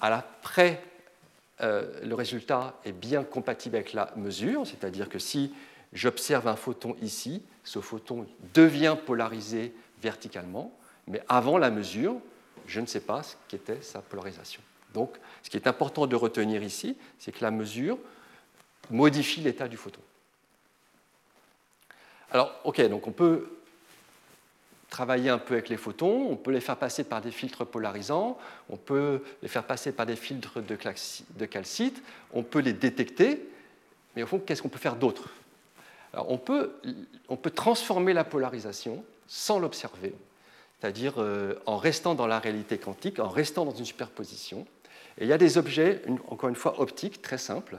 [0.00, 0.82] à l'après,
[1.60, 5.52] euh, le résultat est bien compatible avec la mesure, c'est-à-dire que si
[5.92, 10.72] j'observe un photon ici, ce photon devient polarisé verticalement,
[11.06, 12.16] mais avant la mesure,
[12.66, 14.60] je ne sais pas ce qu'était sa polarisation.
[14.94, 17.98] Donc, ce qui est important de retenir ici, c'est que la mesure
[18.90, 20.00] modifie l'état du photon.
[22.30, 23.48] Alors, ok, donc on peut
[24.90, 28.38] travailler un peu avec les photons, on peut les faire passer par des filtres polarisants,
[28.70, 33.48] on peut les faire passer par des filtres de calcite, on peut les détecter,
[34.16, 35.28] mais au fond, qu'est-ce qu'on peut faire d'autre?
[36.14, 36.80] On peut,
[37.28, 40.14] on peut transformer la polarisation sans l'observer,
[40.80, 44.66] c'est-à-dire euh, en restant dans la réalité quantique, en restant dans une superposition.
[45.18, 47.78] Et il y a des objets, encore une fois, optiques, très simples.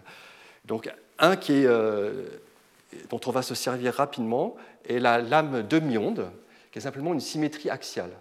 [0.65, 2.25] Donc, un qui est, euh,
[3.09, 4.55] dont on va se servir rapidement
[4.87, 6.29] est la lame demi-onde,
[6.71, 8.11] qui est simplement une symétrie axiale.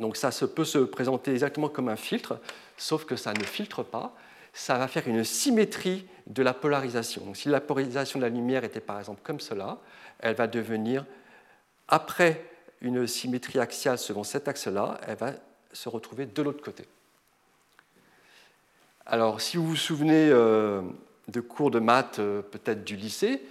[0.00, 2.38] Donc ça peut se présenter exactement comme un filtre,
[2.76, 4.14] sauf que ça ne filtre pas,
[4.52, 7.24] ça va faire une symétrie de la polarisation.
[7.24, 9.78] Donc, si la polarisation de la lumière était par exemple comme cela,
[10.20, 11.04] elle va devenir,
[11.88, 12.44] après
[12.80, 15.32] une symétrie axiale selon cet axe-là, elle va
[15.72, 16.84] se retrouver de l'autre côté.
[19.06, 20.80] Alors, si vous vous souvenez euh,
[21.28, 23.42] de cours de maths euh, peut-être du lycée,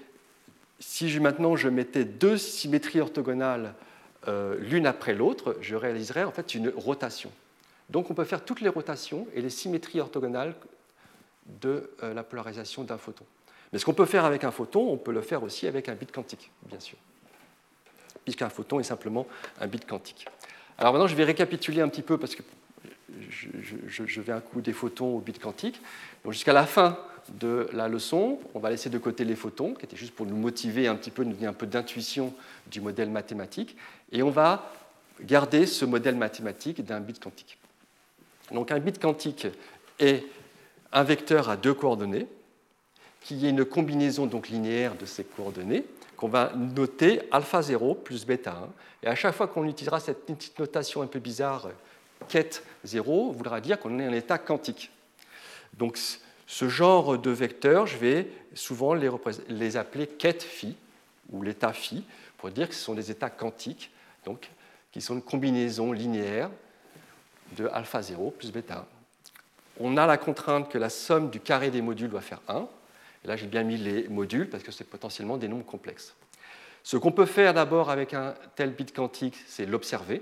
[0.80, 3.76] si maintenant je mettais deux symétries orthogonales
[4.28, 7.32] euh, l'une après l'autre, je réaliserais en fait une rotation.
[7.90, 10.56] Donc on peut faire toutes les rotations et les symétries orthogonales
[11.62, 13.26] de la polarisation d'un photon.
[13.74, 15.96] Mais ce qu'on peut faire avec un photon, on peut le faire aussi avec un
[15.96, 16.98] bit quantique, bien sûr,
[18.24, 19.28] puisqu'un photon est simplement
[19.60, 20.26] un bit quantique.
[20.78, 22.44] Alors maintenant, je vais récapituler un petit peu, parce que
[23.30, 25.80] je, vais un coup des photons au bit quantique.
[26.30, 26.98] Jusqu'à la fin
[27.40, 30.36] de la leçon, on va laisser de côté les photons, qui étaient juste pour nous
[30.36, 32.34] motiver un petit peu, nous donner un peu d'intuition
[32.68, 33.78] du modèle mathématique,
[34.12, 34.72] et on va
[35.22, 37.58] garder ce modèle mathématique d'un bit quantique.
[38.52, 39.48] Donc un bit quantique
[40.00, 40.26] est
[40.92, 42.28] un vecteur à deux coordonnées,
[43.22, 45.86] qui est une combinaison donc linéaire de ces coordonnées,
[46.24, 48.70] qu'on va noter alpha 0 plus bêta 1.
[49.04, 51.68] Et à chaque fois qu'on utilisera cette petite notation un peu bizarre,
[52.30, 54.90] ket 0, voudra dire qu'on est en état quantique.
[55.74, 56.00] Donc
[56.48, 60.78] ce genre de vecteurs, je vais souvent les, appeler ket phi,
[61.30, 62.06] ou l'état phi,
[62.38, 63.92] pour dire que ce sont des états quantiques,
[64.24, 64.50] donc
[64.94, 66.50] qui sont une combinaison linéaire
[67.58, 68.86] de alpha 0 plus bêta 1
[69.82, 72.66] on a la contrainte que la somme du carré des modules doit faire 1.
[73.24, 76.16] Et là, j'ai bien mis les modules parce que c'est potentiellement des nombres complexes.
[76.84, 80.22] Ce qu'on peut faire d'abord avec un tel bit quantique, c'est l'observer.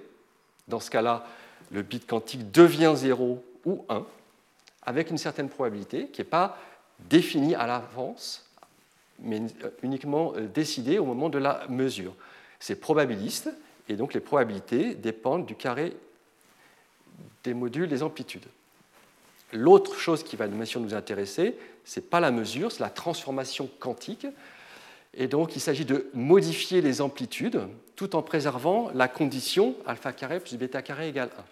[0.67, 1.25] Dans ce cas-là,
[1.71, 4.05] le bit quantique devient 0 ou 1
[4.83, 6.57] avec une certaine probabilité qui n'est pas
[7.09, 8.49] définie à l'avance,
[9.19, 9.41] mais
[9.83, 12.15] uniquement euh, décidée au moment de la mesure.
[12.59, 13.49] C'est probabiliste,
[13.87, 15.95] et donc les probabilités dépendent du carré
[17.43, 18.45] des modules des amplitudes.
[19.53, 22.89] L'autre chose qui va bien sûr nous intéresser, ce n'est pas la mesure, c'est la
[22.89, 24.27] transformation quantique.
[25.13, 27.61] Et donc, il s'agit de modifier les amplitudes
[27.95, 31.43] tout en préservant la condition alpha carré plus bêta carré égale 1.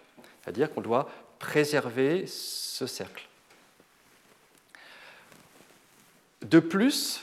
[0.42, 3.28] C'est-à-dire qu'on doit préserver ce cercle.
[6.42, 7.20] De plus,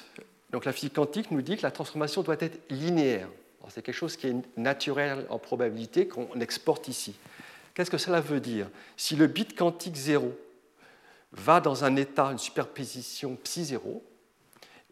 [0.52, 3.28] donc la physique quantique nous dit que la transformation doit être linéaire.
[3.70, 7.16] C'est quelque chose qui est naturel en probabilité qu'on exporte ici.
[7.74, 8.70] Qu'est-ce que cela veut dire?
[8.96, 10.34] Si le bit quantique 0
[11.32, 14.04] va dans un état, une superposition psi 0,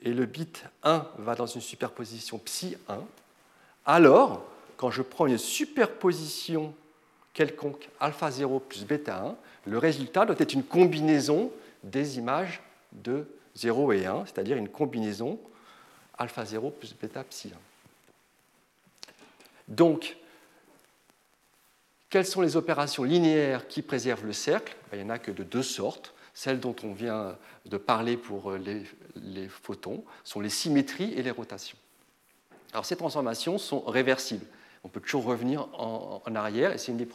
[0.01, 2.99] et le bit 1 va dans une superposition psi 1,
[3.85, 4.43] alors,
[4.77, 6.73] quand je prends une superposition
[7.33, 9.35] quelconque alpha 0 plus bêta 1,
[9.67, 11.51] le résultat doit être une combinaison
[11.83, 15.39] des images de 0 et 1, c'est-à-dire une combinaison
[16.17, 17.57] alpha 0 plus bêta psi 1.
[19.67, 20.17] Donc,
[22.09, 24.75] quelles sont les opérations linéaires qui préservent le cercle?
[24.93, 26.13] Il n'y en a que de deux sortes.
[26.35, 28.83] Celles dont on vient de parler pour euh,
[29.15, 31.77] les, photons sont les symétries et les rotations.
[32.73, 34.45] Alors ces transformations sont réversibles.
[34.83, 37.07] On peut toujours revenir en, arrière et c'est une des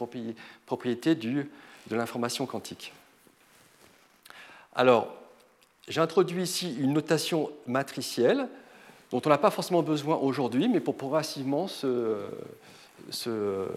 [0.65, 1.45] propriétés de
[1.91, 2.91] l'information quantique.
[4.75, 5.13] Alors,
[5.87, 8.47] j'ai introduit ici une notation matricielle
[9.11, 12.17] dont on n'a pas forcément besoin aujourd'hui, mais pour progressivement se,
[13.09, 13.67] se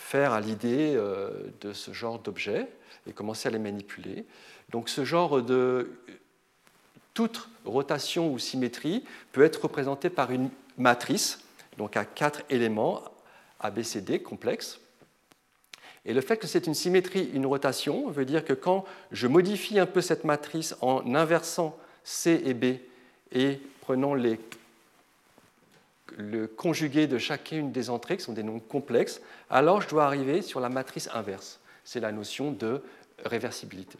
[0.00, 2.66] faire à l'idée euh, de ce genre d'objets
[3.06, 4.24] et commencer à les manipuler.
[4.70, 5.92] Donc ce genre de
[7.14, 11.40] toute rotation ou symétrie peut être représentée par une matrice,
[11.76, 13.02] donc à quatre éléments
[13.60, 14.80] ABCD complexes.
[16.06, 19.78] Et le fait que c'est une symétrie, une rotation, veut dire que quand je modifie
[19.78, 22.78] un peu cette matrice en inversant C et B
[23.32, 24.40] et prenant les,
[26.16, 30.42] le conjugué de chacune des entrées, qui sont des nombres complexes, alors je dois arriver
[30.42, 31.60] sur la matrice inverse.
[31.84, 32.82] C'est la notion de
[33.24, 33.98] réversibilité.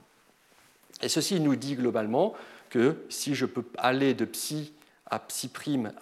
[1.03, 2.35] Et ceci nous dit globalement
[2.69, 4.73] que si je peux aller de psi
[5.07, 5.51] à psi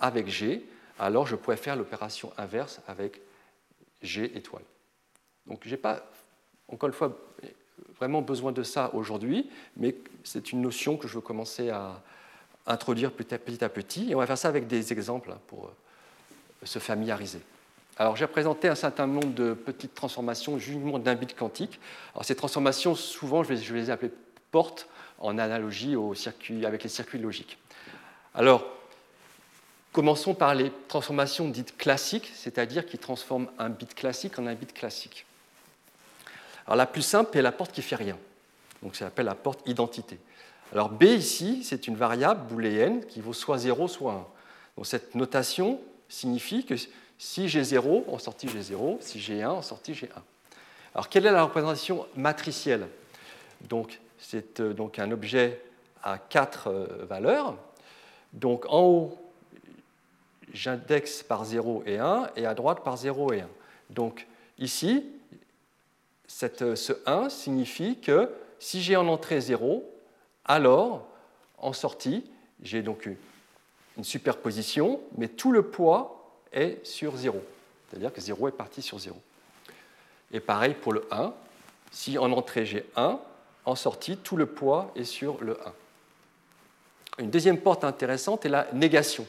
[0.01, 0.65] avec G,
[0.99, 3.21] alors je pourrais faire l'opération inverse avec
[4.03, 4.65] G étoile.
[5.47, 6.05] Donc je n'ai pas,
[6.69, 7.17] encore une fois,
[7.99, 9.95] vraiment besoin de ça aujourd'hui, mais
[10.25, 12.03] c'est une notion que je veux commencer à
[12.67, 15.77] introduire petit à petit, et on va faire ça avec des exemples pour euh,
[16.65, 17.41] se familiariser.
[17.99, 21.81] Alors j'ai présenté un certain nombre de petites transformations justement d'un bit quantique.
[22.15, 24.13] Alors ces transformations, souvent, je vais, les appeler
[24.51, 27.59] portes en analogie au circuit, avec les circuits logiques.
[28.35, 28.65] Alors,
[29.93, 34.73] commençons par les transformations dites classiques, c'est-à-dire qui transforment un bit classique en un bit
[34.73, 35.27] classique.
[36.67, 38.17] Alors la plus simple est la porte qui fait rien.
[38.83, 40.21] Donc ça s'appelle la porte identité.
[40.73, 44.27] Alors B ici, c'est une variable booléenne qui vaut soit 0, soit 1.
[44.77, 46.75] Donc cette notation signifie que
[47.19, 50.23] si j'ai 0, en sortie j'ai 0, si j'ai 1, en sortie j'ai 1.
[50.95, 52.89] Alors quelle est la représentation matricielle?
[53.69, 55.63] Donc c'est euh, donc un objet
[56.03, 57.57] à quatre euh, valeurs.
[58.33, 59.19] Donc en haut,
[60.53, 63.49] j'indexe par 0 et 1, et à droite par 0 et 1.
[63.91, 64.27] Donc
[64.59, 65.07] ici,
[66.63, 69.89] euh, ce 1 signifie que si j'ai en entrée 0,
[70.45, 71.07] alors
[71.59, 72.25] en sortie,
[72.63, 73.09] j'ai donc
[73.99, 77.43] une superposition, mais tout le poids est sur 0.
[77.91, 79.17] C'est-à-dire que 0 est parti sur 0.
[80.33, 81.35] Et pareil pour le 1.
[81.91, 83.19] Si en entrée j'ai 1,
[83.65, 85.73] en sortie, tout le poids est sur le 1.
[87.19, 89.27] Une deuxième porte intéressante est la négation.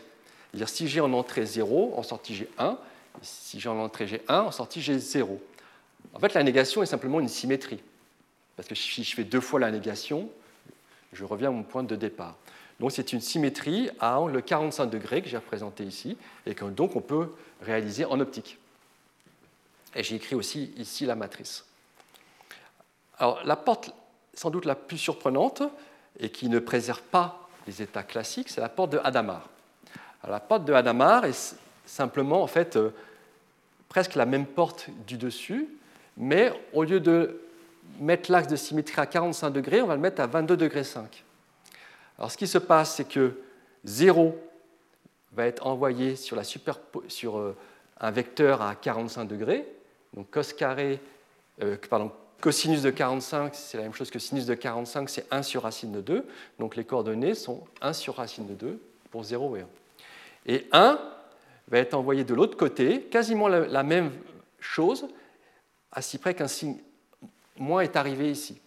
[0.51, 2.77] C'est-à-dire si j'ai en entrée 0, en sortie j'ai 1.
[3.21, 5.41] Si j'ai en entrée j'ai 1, en sortie j'ai 0.
[6.13, 7.81] En fait, la négation est simplement une symétrie.
[8.55, 10.29] Parce que si je fais deux fois la négation,
[11.13, 12.35] je reviens à mon point de départ.
[12.79, 16.95] Donc c'est une symétrie à le 45 degrés que j'ai représenté ici et que donc
[16.95, 17.29] on peut
[17.61, 18.57] réaliser en optique.
[19.95, 21.65] Et j'ai écrit aussi ici la matrice.
[23.17, 23.93] Alors la porte
[24.33, 25.63] sans doute la plus surprenante
[26.19, 29.49] et qui ne préserve pas les états classiques, c'est la porte de Hadamard.
[30.27, 32.91] la porte de Hadamard est simplement en fait euh,
[33.89, 35.67] presque la même porte du dessus,
[36.15, 37.41] mais au lieu de
[37.99, 41.23] mettre l'axe de symétrie à 45 degrés, on va le mettre à 22 degrés 5.
[42.19, 43.41] Alors ce qui se passe, c'est que
[43.85, 44.37] 0
[45.31, 47.55] va être envoyé sur, euh,
[47.99, 49.65] un vecteur à 45 degrés,
[50.13, 50.99] donc cos carré,
[51.63, 55.43] euh, pardon, Cosinus de 45, c'est la même chose que sinus de 45, c'est 1
[55.43, 56.25] sur racine de 2.
[56.57, 58.79] Donc les coordonnées sont 1 sur racine de 2
[59.11, 59.67] pour 0 et 1.
[60.45, 60.99] Et 1
[61.67, 64.11] va être envoyé de l'autre côté, quasiment la même
[64.59, 65.07] chose,
[65.91, 66.77] à si près qu'un signe
[67.57, 68.57] moins est arrivé ici.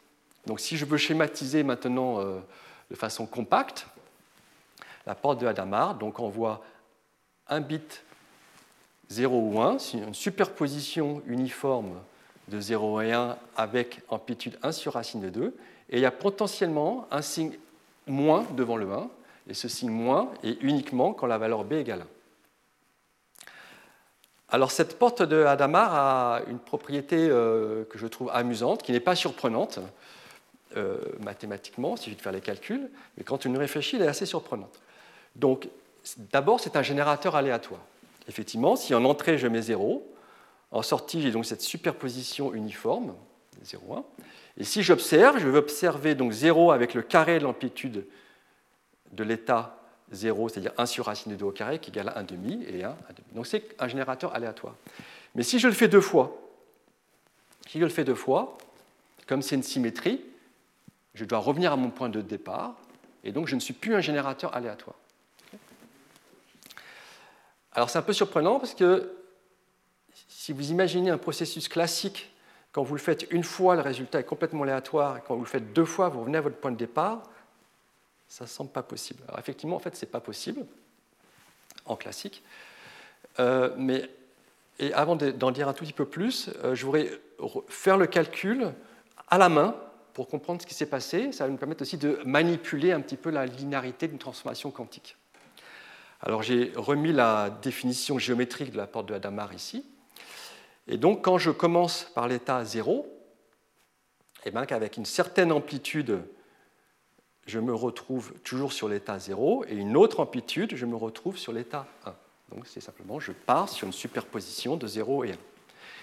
[0.46, 2.40] Donc si je veux schématiser maintenant euh,
[2.90, 3.86] de façon compacte,
[5.06, 6.62] la porte de Hadamard donc envoie
[7.48, 8.04] un bit
[9.08, 11.94] 0 ou 1, une superposition uniforme
[12.48, 15.56] de 0 et 1 avec amplitude 1 sur racine de 2,
[15.90, 17.52] et il y a potentiellement un signe
[18.06, 19.08] moins devant le 1,
[19.48, 22.06] et ce signe moins est uniquement quand la valeur b égale 1.
[24.48, 29.00] Alors cette porte de Hadamard a une propriété euh, que je trouve amusante, qui n'est
[29.00, 29.78] pas surprenante
[30.76, 34.08] euh, mathématiquement, il suffit de faire les calculs, mais quand on y réfléchit, elle est
[34.08, 34.80] assez surprenante.
[35.36, 35.68] Donc
[36.32, 37.80] d'abord, c'est un générateur aléatoire.
[38.28, 40.06] Effectivement, si en entrée je mets 0,
[40.70, 43.14] en sortie, j'ai donc cette superposition uniforme,
[43.64, 44.04] 0, 1.
[44.58, 48.06] Et si j'observe, je vais observer donc 0 avec le carré de l'amplitude
[49.12, 49.78] de l'état
[50.12, 52.88] 0, c'est-à-dire 1 sur racine de 2 au carré, qui égale 1 demi, et 1,
[52.88, 53.28] 1 demi.
[53.34, 54.74] Donc c'est un générateur aléatoire.
[55.34, 56.36] Mais si je le fais deux fois,
[57.68, 58.58] si je le fais deux fois,
[59.26, 60.20] comme c'est une symétrie,
[61.14, 62.74] je dois revenir à mon point de départ,
[63.24, 64.96] et donc je ne suis plus un générateur aléatoire.
[67.72, 69.14] Alors c'est un peu surprenant parce que
[70.28, 72.30] si vous imaginez un processus classique,
[72.72, 75.48] quand vous le faites une fois, le résultat est complètement aléatoire, et quand vous le
[75.48, 77.22] faites deux fois, vous revenez à votre point de départ,
[78.28, 79.22] ça ne semble pas possible.
[79.28, 80.64] Alors effectivement, en fait, ce n'est pas possible
[81.84, 82.42] en classique.
[83.40, 84.08] Euh, mais
[84.78, 87.10] et avant d'en dire un tout petit peu plus, euh, je voudrais
[87.68, 88.72] faire le calcul
[89.28, 89.76] à la main
[90.14, 93.16] pour comprendre ce qui s'est passé, ça va nous permettre aussi de manipuler un petit
[93.16, 95.16] peu la linéarité d'une transformation quantique.
[96.20, 99.84] Alors j'ai remis la définition géométrique de la porte de Hadamard ici.
[100.86, 103.06] Et donc quand je commence par l'état 0,
[104.44, 106.20] et eh bien qu'avec une certaine amplitude,
[107.46, 111.52] je me retrouve toujours sur l'état 0, et une autre amplitude, je me retrouve sur
[111.52, 112.14] l'état 1.
[112.54, 115.36] Donc c'est simplement, je pars sur une superposition de 0 et 1.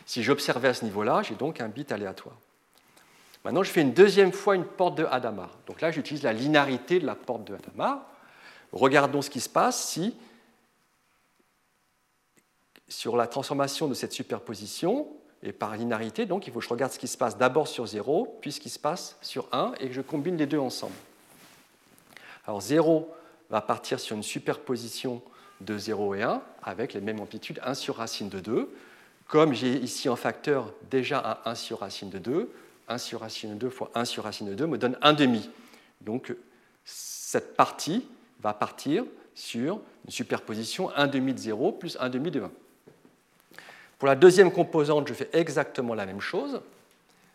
[0.06, 2.36] Si j'observais à ce niveau-là, j'ai donc un bit aléatoire.
[3.46, 5.58] Maintenant, je fais une deuxième fois une porte de Hadamard.
[5.68, 8.02] Donc là, j'utilise la linéarité de la porte de Hadamard.
[8.72, 10.16] Regardons ce qui se passe si,
[12.88, 15.08] sur la transformation de cette superposition,
[15.42, 17.86] et par linéarité, donc il faut que je regarde ce qui se passe d'abord sur
[17.86, 20.96] 0, puis ce qui se passe sur 1, et que je combine les deux ensemble.
[22.46, 23.10] Alors 0
[23.50, 25.22] va partir sur une superposition
[25.62, 28.74] de 0 et 1, avec les mêmes amplitudes 1 sur racine de 2.
[29.28, 32.52] Comme j'ai ici en facteur déjà un 1 sur racine de 2,
[32.90, 35.50] 1 sur racine de 2 fois 1 sur racine de 2 me donne 1 demi.
[36.02, 36.36] Donc
[36.84, 38.06] cette partie
[38.42, 42.52] va partir sur une superposition 1 demi de 0 plus 1 demi de 1.
[43.98, 46.62] Pour la deuxième composante, je fais exactement la même chose,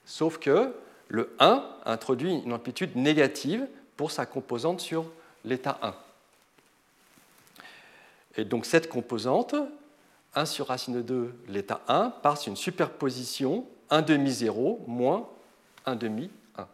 [0.07, 0.75] sauf que
[1.09, 5.11] le 1 introduit une amplitude négative pour sa composante sur
[5.45, 5.95] l'état 1.
[8.37, 9.55] Et donc cette composante,
[10.35, 15.29] 1 sur racine de 2, l'état 1, part sur une superposition 1 demi 0 moins
[15.87, 16.67] 1 demi 1.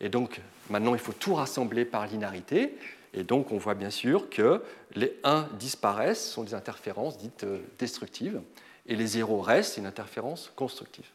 [0.00, 2.76] Et donc maintenant il faut tout rassembler par linéarité.
[3.12, 4.62] Et donc on voit bien sûr que
[4.94, 8.40] les 1 disparaissent, sont des interférences dites euh, destructives,
[8.86, 11.06] et les 0 restent, c'est une interférence constructive.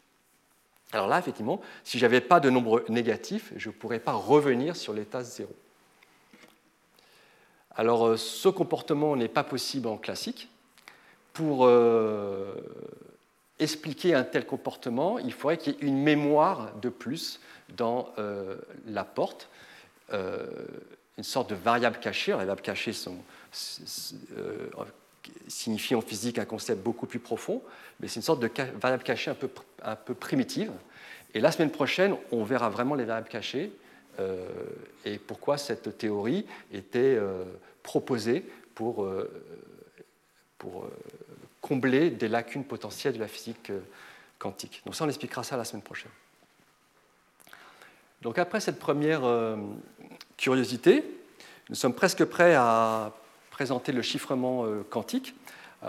[0.91, 4.75] Alors là, effectivement, si je n'avais pas de nombre négatif, je ne pourrais pas revenir
[4.75, 5.49] sur l'état 0.
[7.75, 10.49] Alors euh, ce comportement n'est pas possible en classique.
[11.33, 12.55] Pour euh,
[13.59, 17.39] expliquer un tel comportement, il faudrait qu'il y ait une mémoire de plus
[17.77, 19.49] dans euh, la porte,
[20.11, 22.31] une sorte de variable cachée.
[22.31, 23.17] les variables cachées sont,
[25.47, 27.61] signifient en physique un concept beaucoup plus profond,
[27.99, 29.49] mais c'est une sorte de variable cachée un peu,
[29.81, 30.71] un peu primitive.
[31.33, 33.71] Et la semaine prochaine, on verra vraiment les variables cachées
[34.19, 34.47] euh,
[35.03, 37.43] et pourquoi cette théorie était euh,
[37.83, 39.29] proposée pour, euh,
[40.57, 40.87] pour
[41.65, 43.71] combler des lacunes potentielles de la physique
[44.37, 44.83] quantique.
[44.85, 46.11] Donc ça, on expliquera ça la semaine prochaine.
[48.21, 49.23] Donc après cette première
[50.37, 51.03] curiosité,
[51.69, 53.13] nous sommes presque prêts à
[53.49, 55.33] présenter le chiffrement quantique.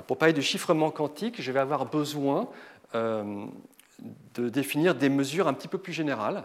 [0.07, 2.49] Pour parler de chiffrement quantique, je vais avoir besoin
[2.95, 6.45] de définir des mesures un petit peu plus générales.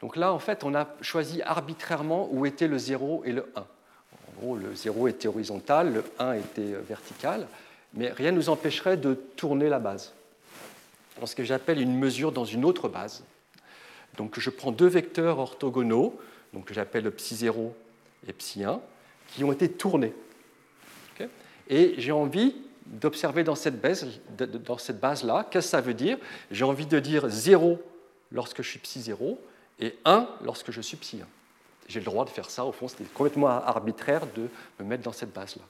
[0.00, 3.60] Donc là, en fait, on a choisi arbitrairement où étaient le 0 et le 1.
[3.60, 3.66] En
[4.40, 7.46] gros, le 0 était horizontal, le 1 était vertical,
[7.94, 10.12] mais rien ne nous empêcherait de tourner la base.
[11.20, 13.22] En ce que j'appelle une mesure dans une autre base.
[14.16, 16.18] Donc je prends deux vecteurs orthogonaux,
[16.52, 17.74] donc que j'appelle psi 0
[18.26, 18.80] et psi 1,
[19.28, 20.12] qui ont été tournés.
[21.68, 22.54] et j'ai envie
[22.86, 24.10] d'observer dans cette base-là,
[25.00, 26.18] base qu'est-ce que ça veut dire?
[26.50, 27.80] J'ai envie de dire 0
[28.32, 29.40] lorsque je suis psi 0
[29.80, 31.26] et 1 lorsque je suis psi 1.
[31.88, 34.48] J'ai le droit de faire ça, au fond, c'était complètement arbitraire de
[34.80, 35.62] me mettre dans cette base-là.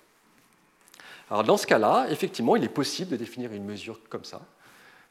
[1.30, 4.40] Alors dans ce cas-là, effectivement, il est possible de définir une mesure comme ça.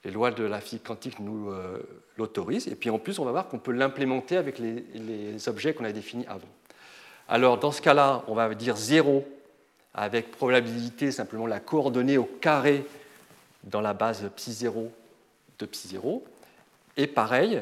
[0.03, 1.79] Les lois de la physique quantique nous euh,
[2.17, 5.85] l'autorisent, et puis en plus, on va voir qu'on peut l'implémenter avec les, objets qu'on
[5.85, 6.47] a définis avant.
[7.27, 9.25] Alors dans ce cas-là, on va dire 0
[9.93, 12.85] avec probabilité simplement la coordonnée au carré
[13.63, 14.91] dans la base psi 0
[15.59, 16.23] de psi 0.
[16.97, 17.61] Et pareil,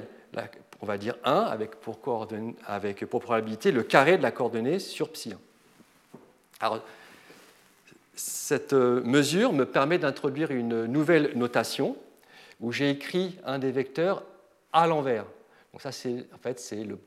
[0.81, 1.99] on va dire 1 avec pour,
[2.65, 5.37] avec probabilité le carré de la coordonnée sur psi 1.
[6.61, 6.81] Alors,
[8.19, 11.95] cette euh, mesure me permet d'introduire une nouvelle notation
[12.59, 14.23] où j'ai écrit un des vecteurs
[14.73, 15.25] à l'envers.
[15.71, 16.99] Donc ça, c'est en fait c'est le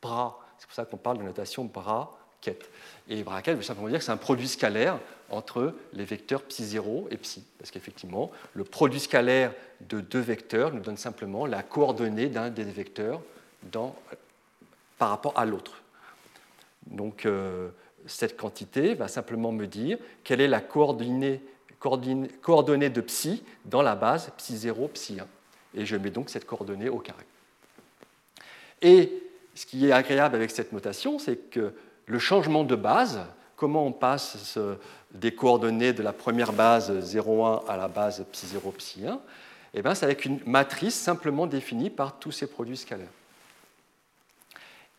[0.00, 0.40] bras.
[0.58, 2.70] C'est pour ça qu'on parle de notation bras quête.
[3.08, 4.98] Et bracket veut simplement dire que c'est un produit scalaire
[5.30, 7.44] entre les vecteurs psi0 et psi.
[7.58, 12.64] Parce qu'effectivement, le produit scalaire de deux vecteurs nous donne simplement la coordonnée d'un des
[12.64, 13.20] vecteurs
[14.98, 15.82] par rapport à l'autre.
[16.86, 17.70] Donc euh,
[18.06, 21.40] cette quantité va simplement me dire quelle est la coordonnée,
[21.80, 25.24] de psi dans la base psi0, psi1.
[25.74, 27.24] Et je mets donc cette coordonnée au carré.
[28.82, 29.12] Et
[29.54, 31.72] ce qui est agréable avec cette notation, c'est que
[32.06, 33.20] le changement de base,
[33.56, 34.58] comment on passe
[35.12, 39.18] des coordonnées de la première base 0,1 à la base psi0, psi1,
[39.74, 43.08] eh ben, c'est avec une matrice simplement définie par tous ces produits scalaires.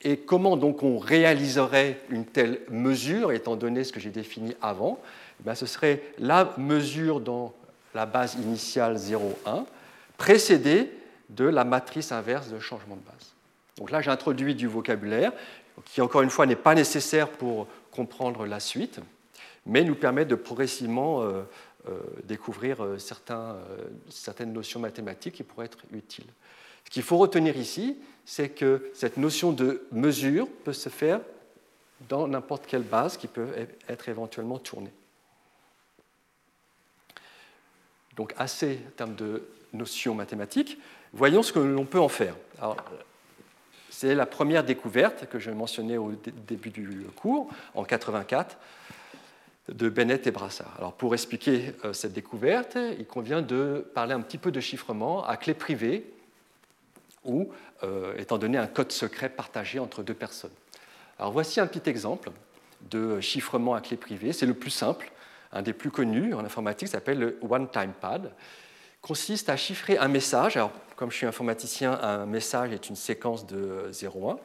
[0.05, 4.99] Et comment donc on réaliserait une telle mesure, étant donné ce que j'ai défini avant
[5.39, 7.53] eh ben, Ce serait la mesure dans
[7.95, 9.65] la base initiale 0,1,
[10.17, 10.91] précédée
[11.29, 13.33] de la matrice inverse de changement de base.
[13.77, 15.33] Donc là, j'ai introduit du vocabulaire
[15.85, 18.99] qui, encore une fois, n'est pas nécessaire pour comprendre la suite,
[19.65, 21.41] mais nous permet de progressivement euh,
[21.89, 26.27] euh, découvrir euh, certaines notions mathématiques qui pourraient être utiles.
[26.85, 31.21] Ce qu'il faut retenir ici, c'est que cette notion de mesure peut se faire
[32.09, 33.47] dans n'importe quelle base qui peut
[33.87, 34.93] être éventuellement tournée.
[38.15, 40.77] Donc assez en termes de notions mathématiques.
[41.13, 42.35] Voyons ce que l'on peut en faire.
[43.89, 46.13] C'est la première découverte que je mentionnais au
[46.47, 48.57] début du cours, en 84,
[49.69, 50.73] de Bennett et Brassard.
[50.77, 55.25] Alors pour expliquer euh, cette découverte, il convient de parler un petit peu de chiffrement
[55.25, 56.05] à clé privée
[57.25, 57.49] ou
[57.83, 60.51] euh, étant donné un code secret partagé entre deux personnes.
[61.19, 62.31] Alors voici un petit exemple
[62.89, 64.33] de chiffrement à clé privée.
[64.33, 65.11] C'est le plus simple,
[65.51, 68.31] un des plus connus en informatique, s'appelle le one-time pad.
[69.01, 70.57] Consiste à chiffrer un message.
[70.57, 74.37] Alors, comme je suis informaticien, un message est une séquence de 0,1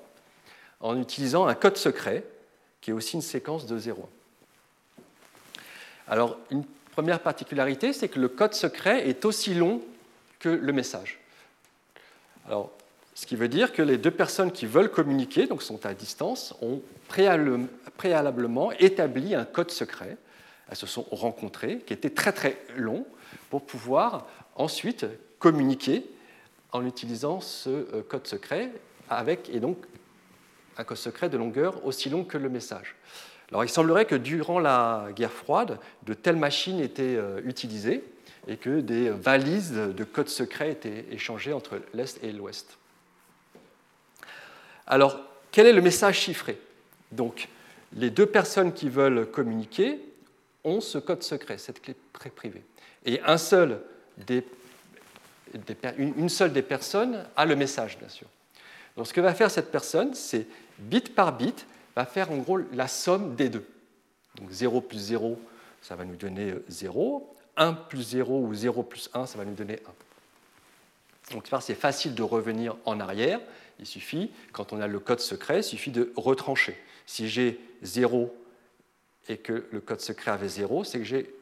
[0.81, 2.25] en utilisant un code secret
[2.81, 3.97] qui est aussi une séquence de 0,1.
[6.09, 9.81] Alors, une première particularité, c'est que le code secret est aussi long
[10.39, 11.20] que le message.
[12.51, 12.73] Alors,
[13.15, 16.53] ce qui veut dire que les deux personnes qui veulent communiquer, donc sont à distance,
[16.61, 20.17] ont préalablement établi un code secret.
[20.69, 23.07] Elles se sont rencontrées, qui était très très long,
[23.51, 24.27] pour pouvoir
[24.57, 25.07] ensuite
[25.39, 26.05] communiquer
[26.73, 28.73] en utilisant ce euh, code secret,
[29.09, 29.79] avec, et donc
[30.77, 32.97] un code secret de longueur aussi long que le message.
[33.51, 38.03] Alors il semblerait que durant la guerre froide, de telles machines étaient euh, utilisées
[38.49, 42.79] et que des valises de code secret étaient échangées entre l'Est et l'Ouest.
[44.87, 45.21] Alors,
[45.53, 46.61] quel est le message chiffré?
[47.13, 47.49] Donc,
[47.95, 50.01] les deux personnes qui veulent communiquer
[50.65, 51.95] ont ce code secret, cette clé
[52.35, 52.63] privée.
[53.05, 53.21] Et
[55.99, 58.27] une seule des personnes a le message, bien sûr.
[58.97, 60.47] Donc, ce que va faire cette personne, c'est
[60.79, 61.67] bit par bit,
[61.97, 63.67] va faire en gros la somme des deux.
[64.37, 65.41] Donc 0 plus 0,
[65.83, 67.35] ça va nous donner 0.
[67.57, 69.79] 1 plus 0 ou 0 plus 1, ça va nous donner
[71.31, 71.35] 1.
[71.35, 73.41] Donc c'est facile de revenir en arrière.
[73.79, 76.77] Il suffit, quand on a le code secret, il suffit de retrancher.
[77.07, 78.35] Si j'ai 0
[79.29, 81.33] et que le code secret avait 0, c'est que j'ai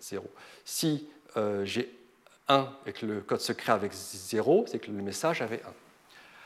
[0.00, 0.24] 0.
[0.64, 1.92] Si euh, j'ai
[2.48, 5.66] 1 et que le code secret avait 0, c'est que le message avait 1.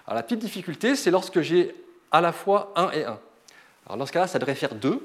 [0.07, 1.75] Alors la petite difficulté, c'est lorsque j'ai
[2.11, 3.21] à la fois 1 et 1.
[3.87, 5.01] Alors dans ce cas-là, ça devrait faire 2.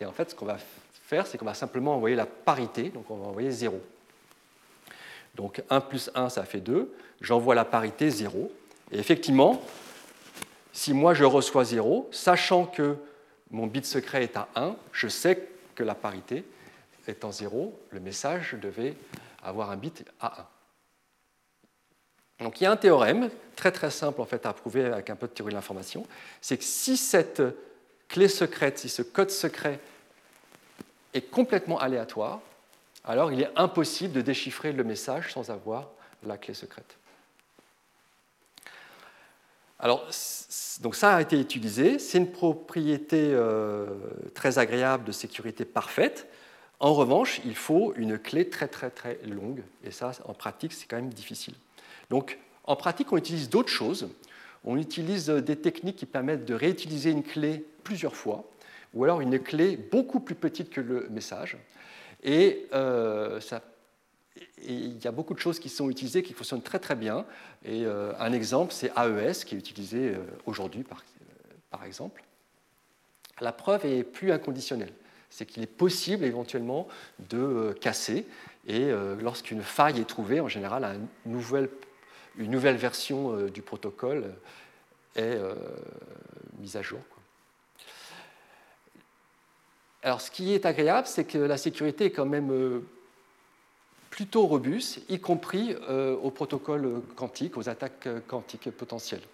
[0.00, 0.58] Et en fait, ce qu'on va
[1.06, 3.80] faire, c'est qu'on va simplement envoyer la parité, donc on va envoyer 0.
[5.36, 6.92] Donc 1 plus 1, ça fait 2.
[7.20, 8.50] J'envoie la parité 0.
[8.90, 9.62] Et effectivement,
[10.72, 12.96] si moi je reçois 0, sachant que
[13.50, 16.44] mon bit secret est à 1, je sais que la parité
[17.06, 18.94] étant 0, le message devait
[19.42, 20.46] avoir un bit à
[22.40, 22.44] 1.
[22.44, 25.16] Donc il y a un théorème très très simple en fait à prouver avec un
[25.16, 26.04] peu de théorie de l'information,
[26.40, 27.42] c'est que si cette
[28.08, 29.80] clé secrète, si ce code secret
[31.16, 32.40] est complètement aléatoire,
[33.04, 35.88] alors il est impossible de déchiffrer le message sans avoir
[36.24, 36.96] la clé secrète.
[39.78, 40.08] Alors,
[40.80, 43.86] donc ça a été utilisé, c'est une propriété euh,
[44.34, 46.26] très agréable de sécurité parfaite.
[46.80, 50.86] En revanche, il faut une clé très très très longue, et ça, en pratique, c'est
[50.86, 51.54] quand même difficile.
[52.10, 54.08] Donc, en pratique, on utilise d'autres choses.
[54.64, 58.44] On utilise des techniques qui permettent de réutiliser une clé plusieurs fois,
[58.96, 61.58] ou alors une clé beaucoup plus petite que le message.
[62.24, 63.38] Et euh,
[64.66, 67.26] il y a beaucoup de choses qui sont utilisées qui fonctionnent très très bien.
[67.64, 72.24] Et euh, un exemple, c'est AES qui est utilisé euh, aujourd'hui par, exemple.
[73.42, 74.94] La preuve est plus inconditionnelle.
[75.28, 76.88] C'est qu'il est possible éventuellement
[77.28, 78.26] de casser.
[78.66, 78.90] Et
[79.20, 84.32] lorsqu'une faille est trouvée, en général, une nouvelle version du protocole
[85.14, 85.38] est
[86.58, 87.00] mise à jour.
[90.06, 92.78] Alors, ce qui est agréable, c'est que la sécurité est quand même euh,
[94.08, 99.24] plutôt robuste, y compris euh, aux protocoles quantiques, aux attaques quantiques potentielles.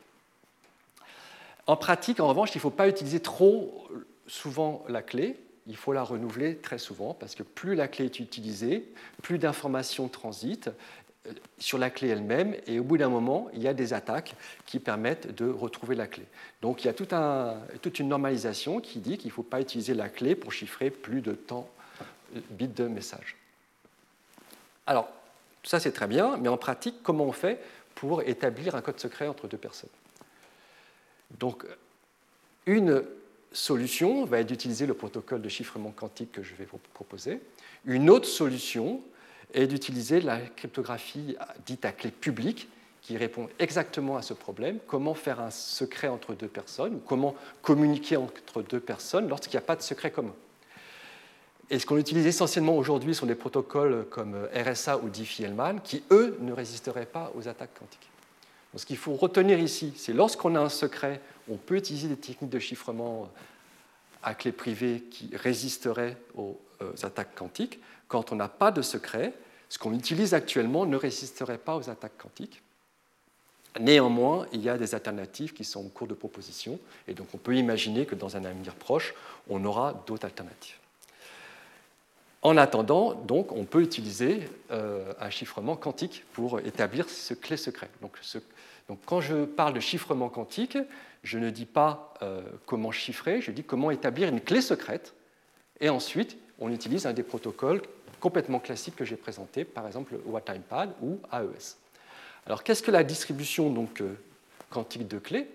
[1.66, 3.86] En pratique, en revanche, il ne faut pas utiliser trop
[4.26, 8.18] souvent la clé, il faut la renouveler très souvent, parce que plus la clé est
[8.18, 10.72] utilisée, plus d'informations transitent euh,
[11.58, 14.34] sur la clé elle-même, et au bout d'un moment, il y a des attaques
[14.66, 16.24] qui permettent de retrouver la clé.
[16.60, 16.92] Donc il y a
[17.80, 21.20] toute une normalisation qui dit qu'il ne faut pas utiliser la clé pour chiffrer plus
[21.20, 21.68] de temps
[22.34, 23.36] euh, bits de message.
[24.86, 25.08] Alors,
[25.62, 27.62] ça c'est très bien, mais en pratique, comment on fait
[27.94, 29.90] pour établir un code secret entre deux personnes?
[31.38, 31.64] Donc,
[32.66, 33.04] une
[33.52, 37.40] solution va être d'utiliser le protocole de chiffrement quantique que je vais vous proposer.
[37.84, 39.00] Une autre solution
[39.52, 41.36] est d'utiliser la cryptographie
[41.66, 42.68] dite à clé publique,
[43.02, 47.34] qui répond exactement à ce problème, comment faire un secret entre deux personnes, ou comment
[47.60, 50.34] communiquer entre deux personnes lorsqu'il n'y a pas de secret commun?
[51.68, 56.36] Et ce qu'on utilise essentiellement aujourd'hui sont des protocoles comme RSA ou Diffie-Hellman, qui, eux,
[56.40, 58.10] ne résisteraient pas aux attaques quantiques.
[58.72, 62.16] Donc, ce qu'il faut retenir ici, c'est lorsqu'on a un secret, on peut utiliser des
[62.16, 63.28] techniques de chiffrement
[64.22, 67.80] à clé privée qui résisteraient aux euh, attaques quantiques.
[68.12, 69.32] Quand on n'a pas de secret,
[69.70, 72.60] ce qu'on utilise actuellement ne résisterait pas aux attaques quantiques.
[73.80, 77.38] Néanmoins, il y a des alternatives qui sont en cours de proposition, et donc on
[77.38, 79.14] peut imaginer que dans un avenir proche,
[79.48, 80.76] on aura d'autres alternatives.
[82.42, 84.40] En attendant, donc, on peut utiliser
[84.72, 87.88] euh, un chiffrement quantique pour établir ce clé secret.
[88.02, 90.76] Donc, quand je parle de chiffrement quantique,
[91.22, 95.14] je ne dis pas euh, comment chiffrer, je dis comment établir une clé secrète.
[95.80, 97.82] Et ensuite, on utilise un des protocoles
[98.22, 101.76] complètement classiques que j'ai présentés, par exemple le WhatTimePad ou AES.
[102.46, 104.14] Alors, qu'est-ce que la distribution donc, euh,
[104.70, 105.48] quantique de clés?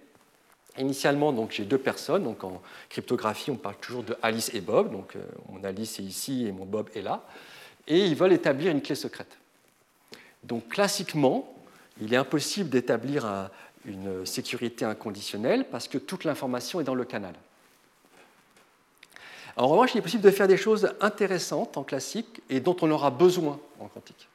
[0.77, 2.23] Initialement, donc, j'ai deux personnes.
[2.23, 4.91] Donc, en cryptographie, on parle toujours de Alice et Bob.
[4.91, 7.23] Donc, euh, mon Alice est ici et mon Bob est là.
[7.87, 9.37] Et ils veulent établir une clé secrète.
[10.43, 11.55] Donc, classiquement,
[12.01, 13.49] il est impossible d'établir
[13.85, 17.33] une sécurité inconditionnelle parce que toute l'information est dans le canal.
[19.57, 22.91] En revanche, il est possible de faire des choses intéressantes en classique et dont on
[22.91, 24.29] aura besoin en quantique.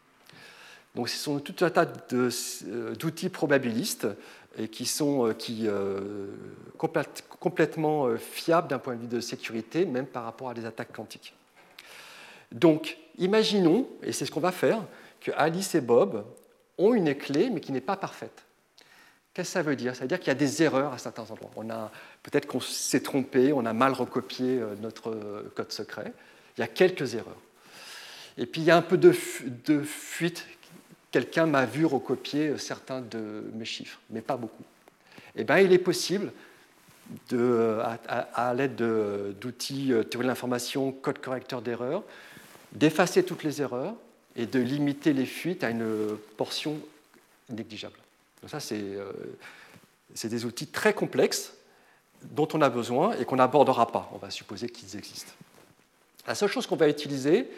[0.96, 4.08] Donc, ce sont tout un tas euh, d'outils probabilistes
[4.70, 6.26] qui sont euh, euh,
[7.38, 11.34] complètement fiables d'un point de vue de sécurité, même par rapport à des attaques quantiques.
[12.50, 14.82] Donc, imaginons, et c'est ce qu'on va faire,
[15.20, 16.26] que Alice et Bob
[16.76, 18.44] ont une clé, mais qui n'est pas parfaite.
[19.34, 19.94] Qu'est-ce que ça veut dire?
[19.96, 21.50] Ça veut dire qu'il y a des erreurs à certains endroits.
[21.56, 21.90] On a,
[22.22, 26.12] peut-être qu'on s'est trompé, on a mal recopié notre code secret.
[26.56, 27.40] Il y a quelques erreurs.
[28.38, 30.46] Et puis il y a un peu de, fuite
[31.10, 34.64] quelqu'un m'a vu recopier certains de mes chiffres, mais pas beaucoup.
[35.36, 36.32] Eh bien, il est possible,
[37.28, 42.02] de, à, l'aide d'outils euh, théorie de l'information, code correcteur d'erreurs,
[42.72, 43.94] d'effacer toutes les erreurs
[44.36, 46.78] et de limiter les fuites à une portion
[47.50, 47.98] négligeable.
[48.42, 49.12] Donc ça, euh,
[50.14, 51.54] c'est des outils très complexes
[52.22, 54.10] dont on a besoin et qu'on n'abordera pas.
[54.12, 55.32] On va supposer qu'ils existent.
[56.26, 57.48] La seule chose qu'on va utiliser,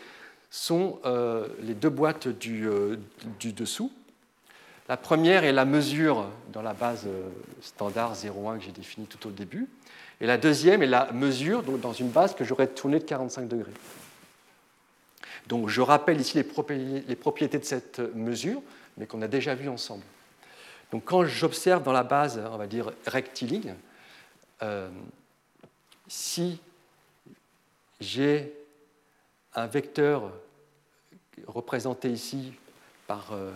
[0.55, 2.97] sont euh, les deux boîtes du, euh,
[3.41, 3.91] du, dessous.
[4.89, 7.09] La première est la mesure dans la base
[7.61, 9.67] standard 0,1 que j'ai définie tout au début.
[10.21, 13.49] Et la deuxième est la mesure donc, dans une base que j'aurais tournée de 45
[13.49, 13.73] degrés.
[15.49, 18.63] Donc je rappelle ici les propriétés de cette mesure,
[18.97, 20.05] mais qu'on a déjà vues ensemble.
[20.95, 23.75] Donc quand j'observe dans la base, on va dire rectiligne,
[26.07, 26.61] si
[28.01, 28.53] j'ai
[29.57, 30.31] un vecteur
[31.49, 32.53] représenté ici
[33.09, 33.51] par euh,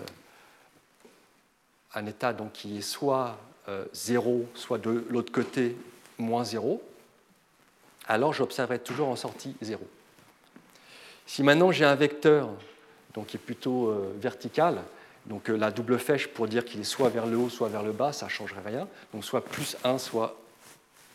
[1.94, 3.38] un état donc, qui est soit
[3.92, 5.76] 0, euh, soit de l'autre côté
[6.18, 6.82] moins 0,
[8.08, 9.86] alors j'observerai toujours en sortie 0.
[11.24, 12.48] Si maintenant j'ai un vecteur
[13.14, 14.82] donc, qui est plutôt euh, vertical,
[15.28, 17.92] donc la double flèche pour dire qu'il est soit vers le haut, soit vers le
[17.92, 18.88] bas, ça ne changerait rien.
[19.12, 20.36] Donc soit plus 1, soit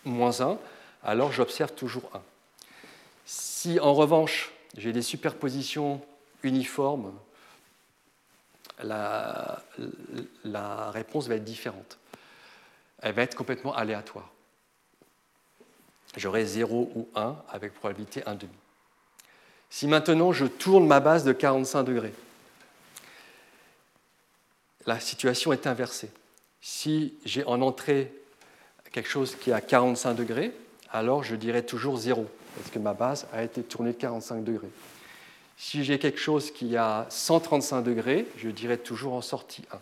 [0.06, 0.58] moins 1,
[1.04, 2.22] alors j'observe toujours 1.
[3.26, 6.00] Si en revanche j'ai des superpositions
[6.44, 7.12] uniforme,
[8.84, 9.62] la,
[10.92, 11.98] réponse va être différente.
[13.02, 14.30] Elle va être complètement aléatoire.
[16.18, 18.46] J'aurai 0 ou 1 avec probabilité 1,5.
[19.72, 22.14] Si maintenant je tourne ma base de 45 degrés,
[24.86, 26.10] la situation est inversée.
[26.62, 28.14] Si j'ai en entrée
[28.92, 30.52] quelque chose qui est à 45 degrés,
[30.92, 32.26] alors je dirais toujours 0,
[32.56, 34.70] parce que ma base a été tournée de 45 degrés.
[35.58, 39.80] Si j'ai quelque chose qui a 135 degrés, je dirais toujours en sortie 1.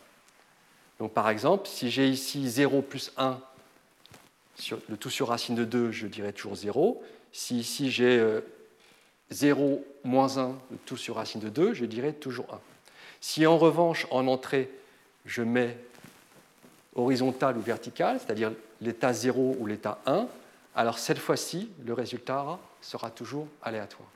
[0.99, 3.39] Donc par exemple, si j'ai ici 0 plus 1,
[4.89, 7.03] le tout sur racine de 2, je dirais toujours 0.
[7.31, 8.23] Si ici j'ai
[9.31, 12.59] 0 euh, moins 1, le tout sur racine de 2, je dirais toujours 1.
[13.19, 14.69] Si en revanche, en entrée,
[15.25, 15.77] je mets
[16.95, 18.51] horizontal ou vertical, c'est-à-dire
[18.81, 20.27] l'état 0 ou l'état 1,
[20.75, 24.09] alors cette fois-ci, le résultat sera toujours aléatoire.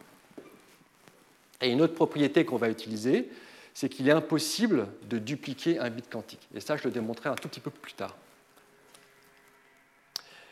[1.62, 3.30] Et une autre propriété qu'on va utiliser,
[3.74, 6.48] c'est qu'il est impossible de dupliquer un bit quantique.
[6.54, 8.16] Et ça, je le démontrerai un tout petit peu plus tard.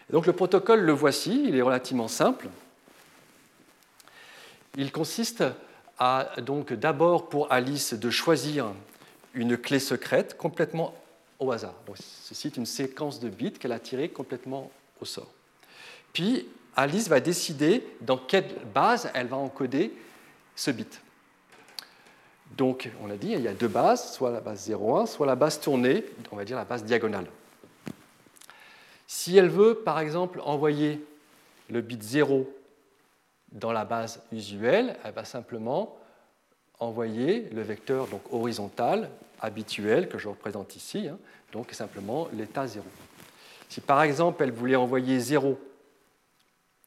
[0.09, 2.47] donc le protocole, le voici, il est relativement simple.
[4.75, 5.43] Il consiste
[5.99, 8.73] à, donc d'abord pour Alice de choisir
[9.33, 10.93] une clé secrète complètement
[11.39, 11.75] au hasard.
[11.85, 14.71] Donc, ceci est une séquence de bits qu'elle a tirée complètement
[15.01, 15.31] au sort.
[16.13, 19.93] Puis Alice va décider dans quelle base elle va encoder
[20.55, 21.01] ce bit.
[22.57, 25.35] Donc, on a dit, il y a deux bases, soit la base 0,1, soit la
[25.35, 27.25] base tournée, on va dire la base diagonale.
[29.07, 31.03] Si elle veut, par exemple, envoyer
[31.69, 32.47] le bit 0
[33.51, 35.97] dans la base usuelle, elle va simplement
[36.83, 39.09] envoyer le vecteur donc, horizontal
[39.39, 41.17] habituel que je représente ici, hein,
[41.51, 42.85] donc simplement l'état 0.
[43.69, 45.59] Si par exemple elle voulait envoyer 0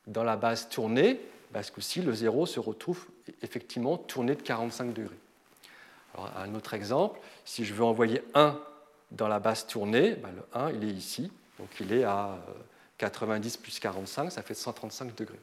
[0.06, 1.20] dans la base tournée,
[1.52, 3.06] parce que si le 0 se retrouve
[3.42, 5.18] effectivement tourné de 45 degrés.
[6.14, 8.58] Alors, un autre exemple, si je veux envoyer 1
[9.10, 12.38] dans la base tournée, ben, le 1 il est ici, donc il est à
[12.98, 15.40] 90 euh, plus 45, ça fait 135 degrés.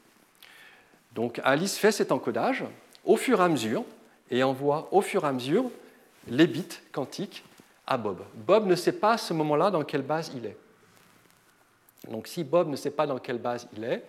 [1.14, 2.64] Donc Alice fait cet encodage
[3.06, 3.84] au fur et à mesure
[4.34, 5.70] et envoie au fur et à mesure
[6.28, 7.44] les bits quantiques
[7.86, 8.22] à Bob.
[8.34, 10.58] Bob ne sait pas à ce moment-là dans quelle base il est.
[12.10, 14.04] Donc si Bob ne sait pas dans quelle base il est,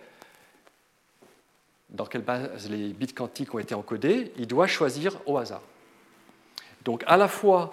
[1.91, 5.61] dans quelle base les bits quantiques ont été encodés, il doit choisir au hasard.
[6.83, 7.69] Donc à la fois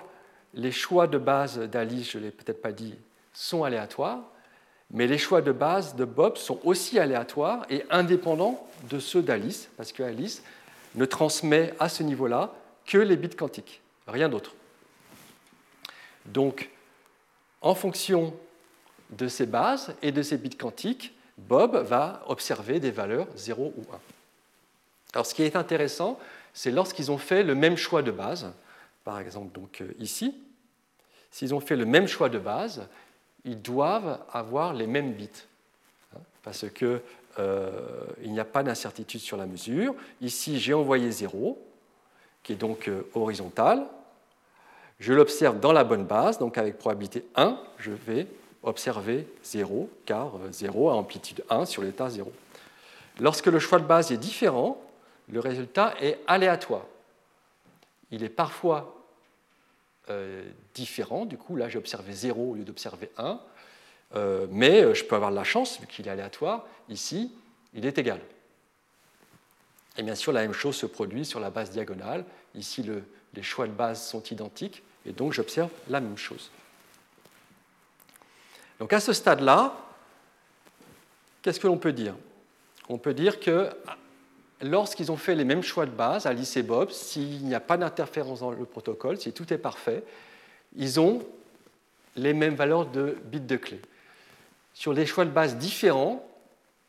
[0.53, 2.95] les choix de base d'Alice, je ne l'ai peut-être pas dit,
[3.33, 4.21] sont aléatoires,
[4.91, 9.71] mais les choix de base de Bob sont aussi aléatoires et indépendants de ceux d'Alice,
[9.79, 10.43] parce que Alice
[10.95, 12.53] ne transmet à ce niveau-là
[12.87, 14.55] que les bits quantiques, rien d'autre.
[16.27, 16.71] Donc,
[17.61, 18.35] en fonction
[19.11, 23.83] de ces bases et de ces bits quantiques, Bob va observer des valeurs 0 ou
[23.93, 24.01] 1.
[25.15, 26.19] Alors, ce qui est intéressant,
[26.53, 28.53] c'est lorsqu'ils ont fait le même choix de base,
[29.05, 30.35] par exemple donc euh, ici,
[31.31, 32.87] s'ils ont fait le même choix de base,
[33.45, 35.31] ils doivent avoir les mêmes bits,
[36.15, 37.01] hein, parce qu'il
[37.39, 37.71] euh,
[38.25, 39.95] n'y a pas d'incertitude sur la mesure.
[40.21, 41.59] Ici, j'ai envoyé 0,
[42.43, 43.87] qui est donc euh, horizontal.
[45.01, 48.27] Je l'observe dans la bonne base, donc avec probabilité 1, je vais
[48.63, 52.31] observer 0, car 0 euh, a amplitude 1 sur l'état 0.
[53.21, 54.81] Lorsque le choix de base est différent,
[55.31, 56.85] le résultat est aléatoire.
[58.11, 58.99] Il est parfois
[60.75, 61.25] différent.
[61.25, 63.41] Du coup, là, j'ai observé 0 au lieu d'observer 1.
[64.15, 66.67] Euh, mais euh, je peux avoir de la chance, vu qu'il est aléatoire.
[66.89, 67.33] Ici,
[67.75, 68.21] il est égal.
[69.97, 72.25] Et bien sûr, la même chose se produit sur la base diagonale.
[72.55, 72.85] Ici,
[73.35, 76.51] les choix de base sont identiques, et donc j'observe la même chose.
[78.79, 79.75] Donc à ce stade-là,
[81.43, 82.15] qu'est-ce que l'on peut dire?
[82.89, 83.71] On peut dire que
[84.61, 87.77] lorsqu'ils ont fait les mêmes choix de base, Alice et Bob, s'il n'y a pas
[87.77, 90.03] d'interférence dans le protocole, si tout est parfait,
[90.77, 91.25] ils ont
[92.17, 93.81] les mêmes valeurs de bits de clé.
[94.75, 96.27] Sur les choix de base différents,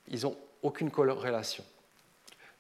[0.09, 1.63] ils n'ont aucune corrélation.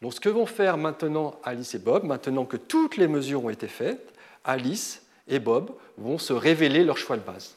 [0.01, 3.49] Donc ce que vont faire maintenant Alice et Bob, maintenant que toutes les mesures ont
[3.49, 4.13] été faites,
[4.43, 7.55] Alice et Bob vont se révéler leur choix de base.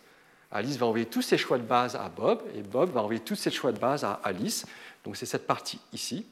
[0.52, 3.34] Alice va envoyer tous ses choix de base à Bob et Bob va envoyer tous
[3.34, 4.64] ses choix de base à Alice.
[5.04, 6.24] Donc c'est cette partie ici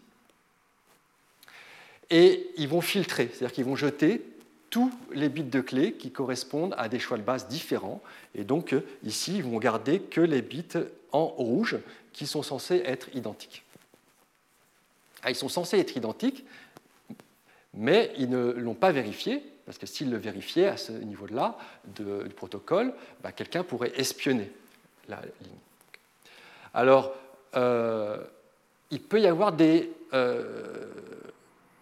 [2.11, 4.22] et ils vont filtrer, c'est-à-dire qu'ils vont jeter
[4.70, 8.03] tous les bits de clé qui correspondent à des choix de base différents.
[8.35, 8.74] Et donc
[9.05, 10.64] ici, ils vont garder que les bits
[11.14, 11.78] en rouge
[12.12, 13.62] qui sont censés être identiques.
[15.22, 16.44] Ah, ils sont censés être identiques,
[17.72, 21.56] mais ils ne l'ont pas vérifié, parce que s'ils le vérifiaient à ce niveau-là
[21.86, 22.92] du protocole,
[23.22, 24.50] bah, quelqu'un pourrait espionner
[25.08, 25.52] la ligne.
[26.74, 27.14] Alors,
[27.54, 28.18] euh,
[28.90, 30.88] il peut y avoir des, euh,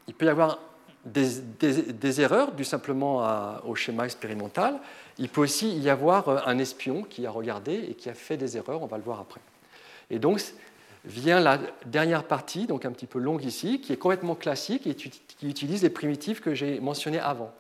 [0.09, 0.59] il peut y avoir
[1.05, 3.23] des, erreurs dues simplement
[3.67, 4.79] au schéma expérimental.
[5.19, 8.37] Il peut aussi y avoir euh, un espion qui a regardé et qui a fait
[8.37, 9.41] des erreurs, on va le voir après.
[10.11, 10.41] Et donc
[11.05, 14.95] vient la dernière partie, donc un petit peu longue ici, qui est complètement classique et
[14.95, 15.11] qui
[15.43, 17.53] utilise les primitives que j'ai mentionnées avant.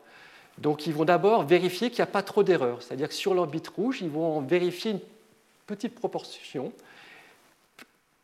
[0.58, 3.68] Donc ils vont d'abord vérifier qu'il n'y a pas trop d'erreurs, c'est-à-dire que sur l'orbite
[3.68, 5.00] rouge, ils vont vérifier une
[5.66, 6.72] petite proportion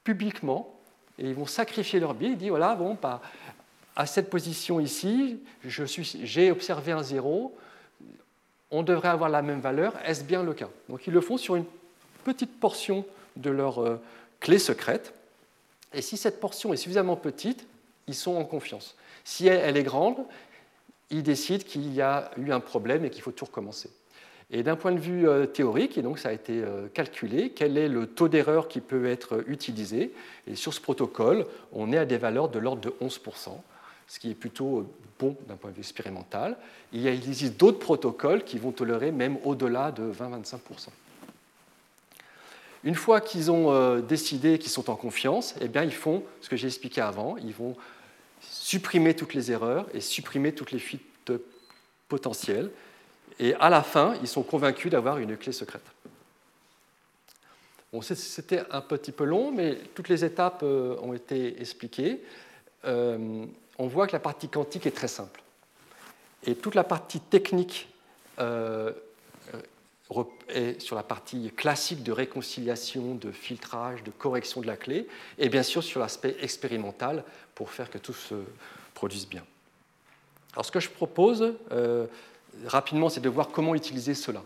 [0.05, 0.79] publiquement
[1.19, 2.31] et ils vont sacrifier leur bit.
[2.33, 3.21] Ils disent voilà, bon, pas,
[3.99, 7.59] à cette position ici, j'ai observé un zéro,
[8.71, 10.69] on devrait avoir la même valeur, est-ce bien le cas?
[10.89, 11.65] Donc ils le font sur une
[12.23, 14.01] petite portion de leur euh,
[14.39, 15.13] clé secrète,
[15.93, 17.67] et si cette portion est suffisamment petite,
[18.07, 18.97] ils sont en confiance.
[19.25, 20.19] Si elle, est grande,
[21.11, 23.91] ils décident qu'il y a eu un problème et qu'il faut tout recommencer.
[24.53, 27.77] Et d'un point de vue euh, théorique, et donc ça a été euh, calculé, quel
[27.77, 30.15] est le taux d'erreur qui peut être utilisé?
[30.47, 33.59] Et sur ce protocole, on est à des valeurs de l'ordre de 11%
[34.09, 36.57] ce qui est plutôt bon d'un point de vue expérimental.
[36.93, 40.89] Il, existe d'autres protocoles qui vont tolérer même au-delà de 20-25%.
[42.85, 46.49] Une fois qu'ils ont euh, décidé qu'ils sont en confiance, eh bien, ils font ce
[46.49, 47.77] que j'ai expliqué avant, ils vont
[48.41, 51.33] supprimer toutes les erreurs et supprimer toutes les fuites
[52.09, 52.71] potentielles.
[53.39, 55.83] Et à la fin, ils sont convaincus d'avoir une clé secrète.
[58.03, 62.23] C'était un petit peu long, mais toutes les étapes euh, ont été expliquées.
[62.85, 63.47] Euh,
[63.79, 65.43] on voit que la partie quantique est très simple.
[66.45, 67.89] Et toute la partie technique
[68.39, 68.93] euh,
[70.49, 75.07] est sur la partie classique de réconciliation, de filtrage, de correction de la clé,
[75.39, 77.25] et bien sûr sur l'aspect expérimental
[77.55, 78.37] pour faire que tout se
[78.95, 79.45] produise bien.
[80.55, 82.07] Alors ce que je propose euh,
[82.67, 84.43] rapidement, c'est de voir comment utiliser cela.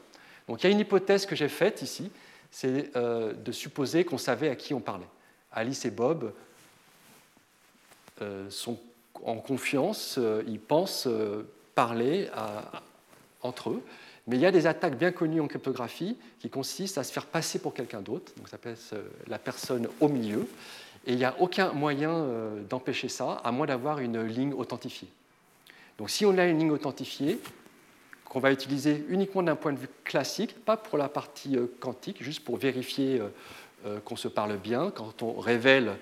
[0.48, 2.10] Donc il y a une hypothèse que j'ai faite ici,
[2.50, 5.06] c'est euh, de supposer qu'on savait à qui on parlait.
[5.52, 6.32] Alice et Bob
[8.20, 8.78] euh, sont
[9.24, 11.08] en confiance, ils pensent
[11.74, 12.28] parler
[13.42, 13.82] entre eux,
[14.26, 17.26] mais il y a des attaques bien connues en cryptographie qui consistent à se faire
[17.26, 18.76] passer pour quelqu'un d'autre, donc ça s'appelle
[19.26, 20.46] la personne au milieu,
[21.06, 22.26] et il n'y a aucun moyen
[22.68, 25.08] d'empêcher ça, à moins d'avoir une ligne authentifiée.
[25.98, 27.38] Donc si on a une ligne authentifiée,
[28.32, 32.22] qu'on va utiliser uniquement d'un point de vue classique, pas pour la partie euh, quantique,
[32.22, 33.28] juste pour vérifier euh,
[33.84, 35.92] euh, qu'on se parle bien, quand on révèle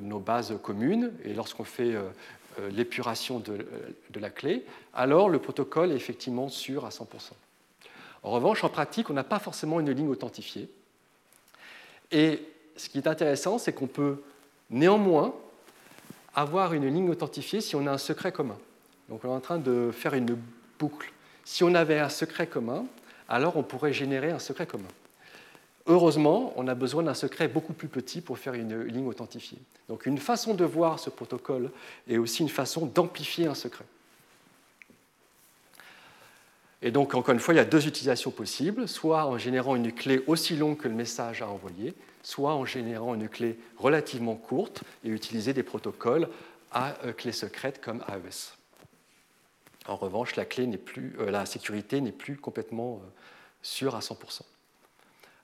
[0.00, 1.12] nos bases communes.
[1.26, 1.94] Et lorsqu'on fait
[2.70, 3.64] l'épuration de,
[4.18, 7.04] la clé, alors le protocole est effectivement sûr à 100%.
[8.22, 10.68] En revanche, en pratique, on n'a pas forcément une ligne authentifiée.
[12.10, 12.42] Et
[12.76, 14.22] ce qui est intéressant, c'est qu'on peut
[14.70, 15.34] néanmoins
[16.34, 18.58] avoir une ligne authentifiée si on a un secret commun.
[19.08, 20.38] Donc on est en train de faire une
[20.78, 21.12] boucle.
[21.44, 22.84] Si on avait un secret commun,
[23.28, 24.88] alors on pourrait générer un secret commun.
[25.90, 29.58] Heureusement, on a besoin d'un secret beaucoup plus petit pour faire une ligne authentifiée.
[29.88, 31.70] Donc une façon de voir ce protocole
[32.08, 33.86] est aussi une façon d'amplifier un secret.
[36.82, 39.92] Et donc, encore une fois, il y a deux utilisations possibles, soit en générant une
[39.92, 44.82] clé aussi longue que le message à envoyer, soit en générant une clé relativement courte
[45.04, 46.28] et utiliser des protocoles
[46.70, 48.54] à euh, clé secrète comme AES.
[49.88, 53.08] En revanche, la, clé plus, euh, la sécurité n'est plus complètement euh,
[53.62, 54.42] sûre à 100%.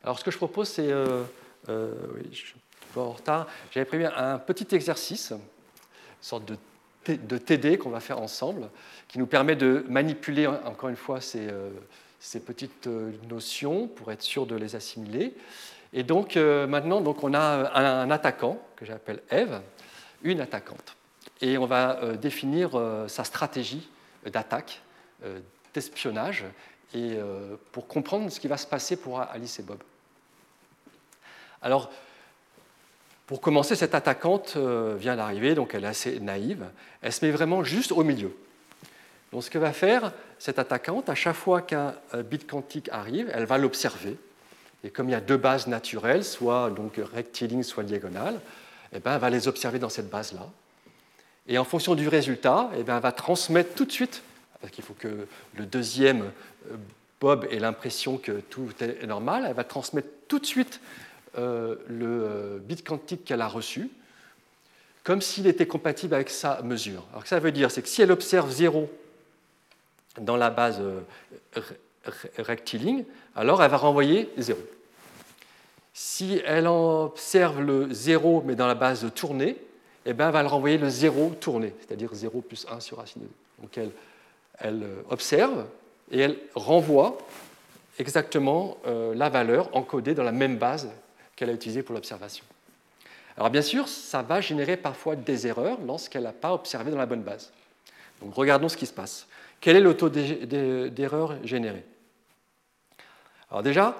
[0.04, 0.88] Alors, ce que je propose, c'est.
[0.90, 1.24] Euh,
[1.68, 2.54] oui, je suis
[2.96, 3.48] un en retard.
[3.72, 5.40] J'avais prévu un petit exercice, une
[6.20, 6.56] sorte de,
[7.08, 8.68] de TD qu'on va faire ensemble,
[9.08, 11.48] qui nous permet de manipuler, encore une fois, ces,
[12.20, 12.86] ces petites
[13.28, 15.34] notions pour être sûr de les assimiler.
[15.92, 17.40] Et donc, maintenant, donc, on a
[17.74, 19.60] un, un attaquant que j'appelle Eve,
[20.22, 20.94] une attaquante.
[21.40, 23.88] Et on va définir sa stratégie
[24.30, 24.82] d'attaque,
[25.24, 25.40] euh,
[25.72, 26.44] d'espionnage,
[26.94, 29.78] et euh, pour comprendre ce qui va se passer pour Alice et Bob.
[31.64, 31.90] Alors,
[33.26, 36.66] pour commencer, cette attaquante euh, vient d'arriver, donc elle est assez naïve.
[37.00, 38.36] Elle se met vraiment juste au milieu.
[39.32, 43.46] Donc, ce que va faire cette attaquante, à chaque fois qu'un bit quantique arrive, elle
[43.46, 44.18] va l'observer.
[44.84, 48.38] Et comme il y a deux bases naturelles, soit donc rectiligne, soit diagonale,
[48.92, 50.46] eh ben, elle va les observer dans cette base-là.
[51.48, 54.22] Et en fonction du résultat, eh bien, elle va transmettre tout de suite,
[54.60, 56.30] parce qu'il faut que le deuxième
[56.70, 56.76] euh,
[57.20, 60.78] Bob ait l'impression que tout est normal, elle va transmettre tout de suite
[61.38, 63.90] euh, le euh, bit quantique qu'elle a reçu,
[65.02, 67.04] comme s'il était compatible avec sa mesure.
[67.10, 68.90] Alors, que ça veut dire, c'est que si elle observe 0
[70.20, 70.80] dans la base
[72.38, 73.04] rectiligne,
[73.34, 74.58] alors elle va renvoyer 0.
[75.92, 79.56] Si elle observe le 0 mais dans la base tournée,
[80.06, 83.22] eh ben, elle va le renvoyer le 0 tourné, c'est-à-dire 0 plus 1 sur racine
[83.22, 83.32] de 2.
[83.62, 83.90] Donc
[84.58, 85.66] elle, euh, observe
[86.10, 87.18] et elle renvoie
[87.98, 90.90] exactement euh, la valeur encodée dans la même base
[91.36, 92.44] qu'elle a utilisée pour l'observation.
[93.36, 97.06] Alors bien sûr, ça va générer parfois des erreurs lorsqu'elle n'a pas observé dans la
[97.06, 97.52] bonne base.
[98.22, 99.26] Donc regardons ce qui se passe.
[99.60, 101.84] Quel est le taux d'erreur généré?
[103.50, 103.96] Alors déjà,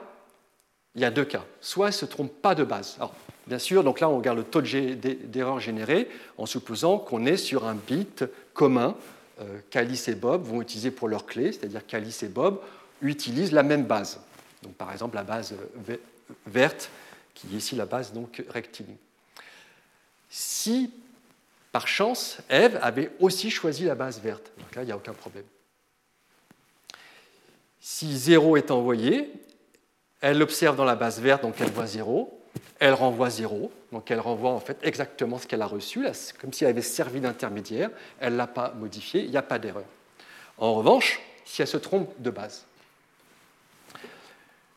[0.95, 1.45] il y a deux cas.
[1.61, 2.97] Soit elle ne se trompe pas de base.
[2.99, 3.14] Alors,
[3.47, 6.09] Bien sûr, donc là, on regarde le taux d'erreur généré
[6.39, 8.24] en supposant qu'on est sur un bit
[8.55, 8.97] commun
[9.41, 12.61] euh, qu'Alice et Bob vont utiliser pour leur clé, c'est-à-dire qu'Alice et Bob
[13.03, 14.20] utilisent la même base.
[14.62, 15.55] Donc, par exemple, la base
[16.47, 16.89] verte,
[17.35, 18.97] qui est ici la base donc, rectiligne.
[20.30, 20.93] Si,
[21.72, 25.14] par chance, Eve avait aussi choisi la base verte, donc là, il n'y a aucun
[25.14, 25.45] problème.
[27.80, 29.30] Si 0 est envoyé,
[30.20, 32.41] elle l'observe dans la base verte, donc elle voit 0
[32.78, 36.07] elle renvoie 0, donc elle renvoie en fait exactement ce qu'elle a reçu,
[36.41, 39.59] comme si elle avait servi d'intermédiaire, elle ne l'a pas modifié, il n'y a pas
[39.59, 39.85] d'erreur.
[40.59, 42.66] En revanche, si elle se trompe de base.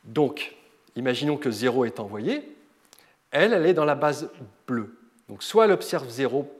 [0.03, 0.55] Donc,
[0.97, 2.55] imaginons que 0 est envoyé,
[3.31, 4.29] elle, elle est dans la base
[4.67, 4.97] bleue.
[5.29, 6.51] Donc, soit elle observe 0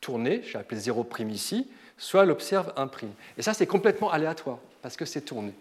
[0.00, 2.88] tourné, j'ai appelé 0' ici, soit elle observe 1'.
[3.36, 5.52] Et ça, c'est complètement aléatoire, parce que c'est tourné.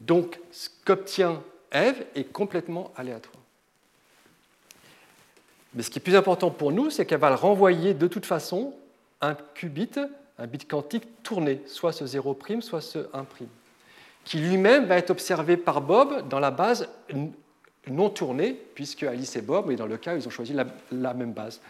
[0.00, 1.42] Donc, ce qu'obtient
[1.72, 3.42] Eve est complètement aléatoire.
[5.74, 8.26] Mais ce qui est plus important pour nous, c'est qu'elle va le renvoyer de toute
[8.26, 8.74] façon
[9.20, 9.90] un qubit,
[10.38, 13.24] un bit quantique tourné, soit ce 0', soit ce 1',
[14.24, 16.88] qui lui-même va être observé par Bob dans la base
[17.86, 21.32] non tournée, puisque Alice et Bob, mais dans le cas, ils ont choisi la, même
[21.32, 21.60] base.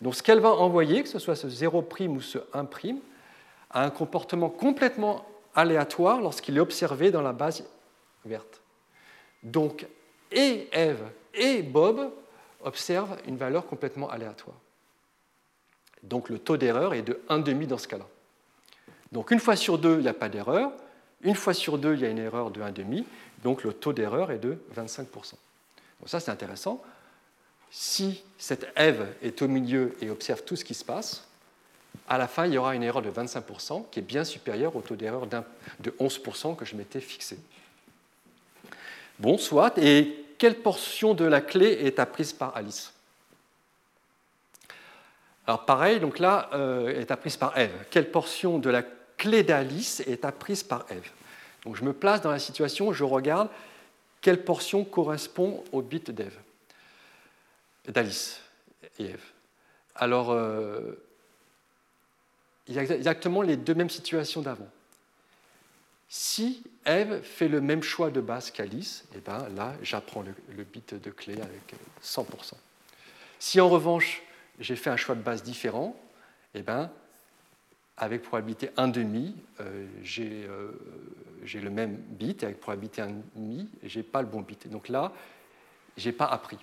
[0.00, 2.96] Donc ce qu'elle va envoyer, que ce soit ce 0' ou ce 1',
[3.70, 7.64] a un comportement complètement aléatoire lorsqu'il est observé dans la base
[8.24, 8.60] verte.
[9.42, 9.86] Donc,
[10.30, 11.02] et Eve
[11.34, 12.10] et Bob
[12.62, 14.56] observent une valeur complètement aléatoire.
[16.02, 18.06] Donc le taux d'erreur est de 1,5 dans ce cas-là.
[19.12, 20.72] Donc une fois sur deux, il n'y a pas d'erreur.
[21.24, 23.04] Une fois sur deux, il y a une erreur de 1,5.
[23.42, 25.06] Donc le taux d'erreur est de 25%.
[25.10, 25.34] Donc
[26.06, 26.82] ça, c'est intéressant.
[27.70, 31.26] Si cette Eve est au milieu et observe tout ce qui se passe,
[32.08, 34.80] à la fin, il y aura une erreur de 25% qui est bien supérieure au
[34.80, 37.38] taux d'erreur de 11% que je m'étais fixé.
[39.18, 39.78] Bon, soit.
[39.78, 42.92] Et quelle portion de la clé est apprise par Alice?
[45.46, 47.72] Alors pareil, donc là, euh, est apprise par Eve.
[47.90, 48.82] Quelle portion de la
[49.16, 51.10] clé d'Alice est apprise par Eve
[51.64, 53.48] Donc je me place dans la situation, je regarde
[54.20, 56.38] quelle portion correspond au bit d'Eve,
[57.86, 58.40] d'Alice
[58.98, 59.24] et Eve.
[59.94, 60.98] Alors, euh,
[62.66, 64.68] il y a exactement les deux mêmes situations d'avant.
[66.08, 70.94] Si Eve fait le même choix de base qu'Alice, eh ben là, j'apprends le, bit
[70.94, 72.54] de clé avec 100%.
[73.38, 74.22] Si en revanche,
[74.60, 75.96] j'ai fait un choix de base différent,
[76.54, 76.90] eh ben,
[77.96, 79.86] avec probabilité 1,5, euh,
[80.18, 80.72] euh,
[81.44, 84.68] j'ai le même bit, et avec probabilité 1,5, je n'ai pas le bon bit.
[84.68, 85.12] Donc là,
[85.96, 86.58] je n'ai pas appris.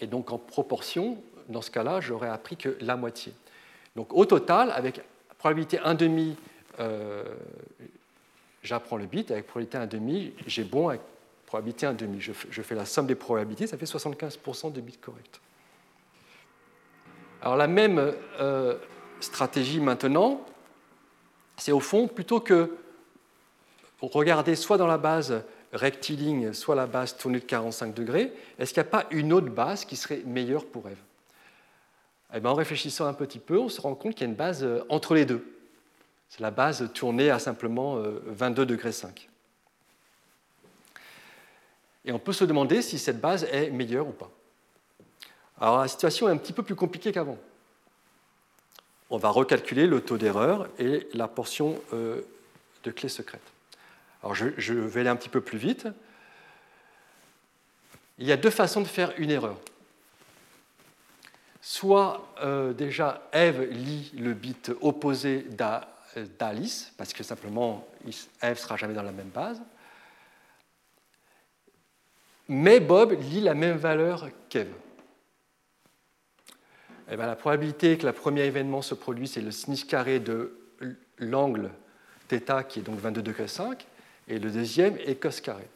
[0.00, 3.32] Et donc en proportion, dans ce cas-là, j'aurais appris que la moitié.
[3.94, 5.00] Donc au total, avec
[5.38, 6.34] probabilité 1,5,
[6.80, 7.24] euh,
[8.62, 11.02] j'apprends le bit, avec probabilité 1,5, j'ai bon avec
[11.46, 12.18] probabilité 1,5.
[12.18, 15.40] Je, je fais la somme des probabilités, ça fait 75% de bits corrects.
[17.42, 18.76] Alors la même euh,
[19.20, 20.44] stratégie maintenant,
[21.56, 22.76] c'est au fond, plutôt que
[24.00, 28.82] regarder soit dans la base rectiligne, soit la base tournée de 45 degrés, est-ce qu'il
[28.82, 30.98] n'y a pas une autre base qui serait meilleure pour Eve
[32.34, 34.36] eh bien, En réfléchissant un petit peu, on se rend compte qu'il y a une
[34.36, 35.44] base euh, entre les deux.
[36.28, 39.28] C'est la base tournée à simplement 22 euh, degrés 5.
[42.04, 44.30] Et on peut se demander si cette base est meilleure ou pas.
[45.60, 47.38] Alors la situation est un petit peu plus compliquée qu'avant.
[49.10, 52.22] On va recalculer le taux d'erreur et la portion euh,
[52.84, 53.42] de clé secrète.
[54.22, 55.88] Alors je, vais aller un petit peu plus vite.
[58.18, 59.56] Il y a deux façons de faire une erreur.
[61.60, 65.46] Soit euh, déjà Eve lit le bit opposé
[66.38, 69.60] d'Alice, parce que simplement Eve ne sera jamais dans la même base.
[72.48, 74.72] Mais Bob lit la même valeur qu'Eve.
[77.12, 80.56] Eh ben, la probabilité que le premier événement se produise, c'est le sinus carré de
[81.18, 81.70] l'angle
[82.28, 83.84] θ qui est donc 22 degrés 5
[84.28, 85.66] et le deuxième est cos carré.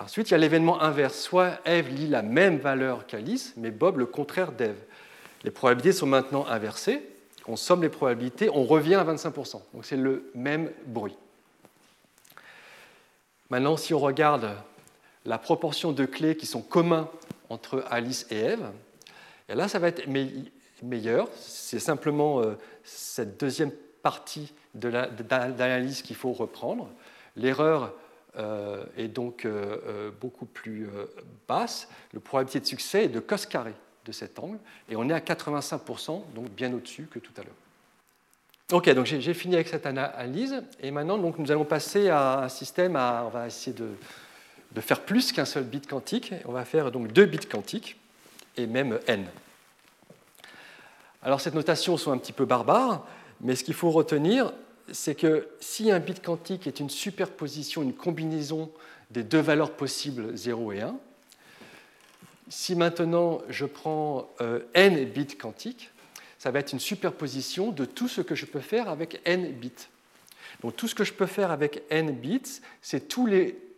[0.00, 1.20] Ensuite, il y a l'événement inverse.
[1.20, 4.78] Soit Eve lit la même valeur qu'Alice, mais Bob le contraire d'Eve.
[5.44, 7.02] Les probabilités sont maintenant inversées.
[7.46, 9.60] On somme les probabilités, on revient à 25%.
[9.74, 11.16] Donc c'est le même bruit.
[13.50, 14.56] Maintenant, si on regarde
[15.26, 17.10] la proportion de clés qui sont communs
[17.50, 18.70] entre Alice et Eve,
[19.48, 20.06] et là, ça va être
[21.36, 23.72] C'est simplement euh, cette deuxième
[24.02, 26.90] partie de l'analyse qu'il faut reprendre.
[27.36, 27.94] L'erreur
[28.36, 30.88] euh, est donc euh, beaucoup plus
[31.48, 31.88] basse.
[32.12, 33.72] Le probabilité de succès est de cos carré
[34.04, 34.58] de cet angle,
[34.90, 37.54] et on est à 85%, donc bien au-dessus que tout à l'heure.
[38.72, 42.48] Ok, donc j'ai fini avec cette analyse, et maintenant donc, nous allons passer à un
[42.50, 43.88] système, on va essayer de,
[44.72, 47.98] de faire plus qu'un seul bit quantique, on va faire donc deux bits quantiques,
[48.58, 49.24] et même n.
[51.24, 53.06] Alors cette notation sont un petit peu barbare,
[53.40, 54.52] mais ce qu'il faut retenir,
[54.92, 58.70] c'est que si un bit quantique est une superposition, une combinaison
[59.10, 60.94] des deux valeurs possibles 0 et 1,
[62.50, 65.90] si maintenant je prends euh, n bits quantiques,
[66.38, 69.72] ça va être une superposition de tout ce que je peux faire avec n bits.
[70.60, 73.10] Donc tout ce que je peux faire avec n bits, c'est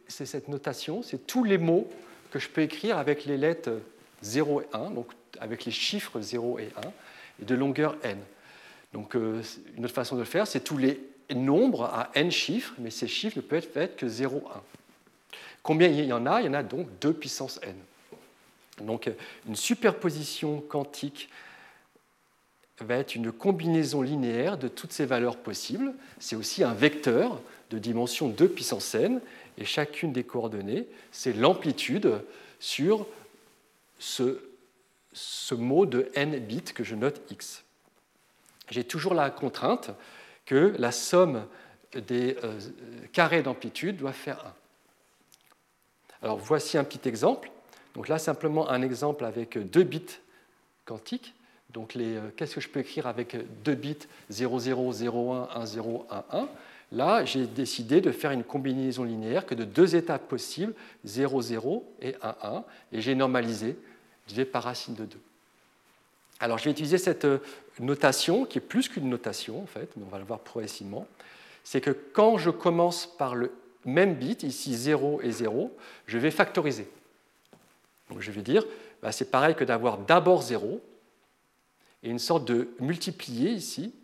[0.09, 1.89] cette notation, c'est tous les mots
[2.33, 3.71] que je peux écrire avec les lettres
[4.23, 6.81] 0 et 1, donc avec les chiffres 0 et 1,
[7.41, 8.19] et de longueur n.
[8.93, 9.43] Donc, euh,
[9.77, 11.01] une autre façon de le faire, c'est tous les
[11.35, 14.63] nombres à n chiffres, mais ces chiffres ne peuvent être faits que 0, 1.
[15.63, 16.41] Combien il y en a?
[16.41, 17.75] Il y en a donc 2 puissance n.
[18.85, 19.11] Donc,
[19.49, 21.29] une superposition quantique
[22.81, 25.95] va être une combinaison linéaire de toutes ces valeurs possibles.
[26.19, 29.21] C'est aussi un vecteur de dimension 2 puissance n,
[29.59, 32.21] et chacune des coordonnées, c'est l'amplitude
[32.61, 33.07] sur
[33.99, 34.39] ce,
[35.17, 37.65] ce mot de n bits que je note x
[38.71, 39.91] j'ai toujours la contrainte
[40.45, 41.47] que la somme
[41.95, 42.59] des euh,
[43.13, 44.45] carrés d'amplitude doit faire
[46.23, 46.27] 1.
[46.27, 47.51] Alors voici un petit exemple.
[47.95, 50.19] Donc là, simplement un exemple avec deux bits
[50.85, 51.35] quantiques.
[51.71, 51.97] Donc
[52.37, 53.99] qu'est-ce que je peux écrire avec deux bits?
[54.31, 56.49] 00, 01, 10, 11
[56.93, 60.73] Là, j'ai décidé de faire une combinaison linéaire que de deux étapes possibles,
[61.05, 63.77] 0, 0 et 1, 1, et j'ai normalisé
[64.27, 65.19] divisé par racine de 2.
[66.41, 67.39] Alors, je vais utiliser cette euh,
[67.81, 71.07] notation, qui est plus qu'une notation, en fait, mais on va le voir progressivement.
[71.65, 73.53] C'est que quand je commence par le
[73.85, 75.75] même bit, ici 0 et 0,
[76.07, 76.89] je vais factoriser.
[78.11, 78.65] Donc, je vais dire,
[79.03, 80.81] bah, c'est pareil que d'avoir d'abord 0
[82.03, 83.95] et une sorte de multiplié ici,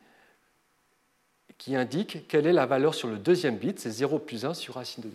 [1.59, 4.75] qui indique quelle est la valeur sur le deuxième bit, c'est 0 plus 1 sur
[4.75, 5.15] racine de 2.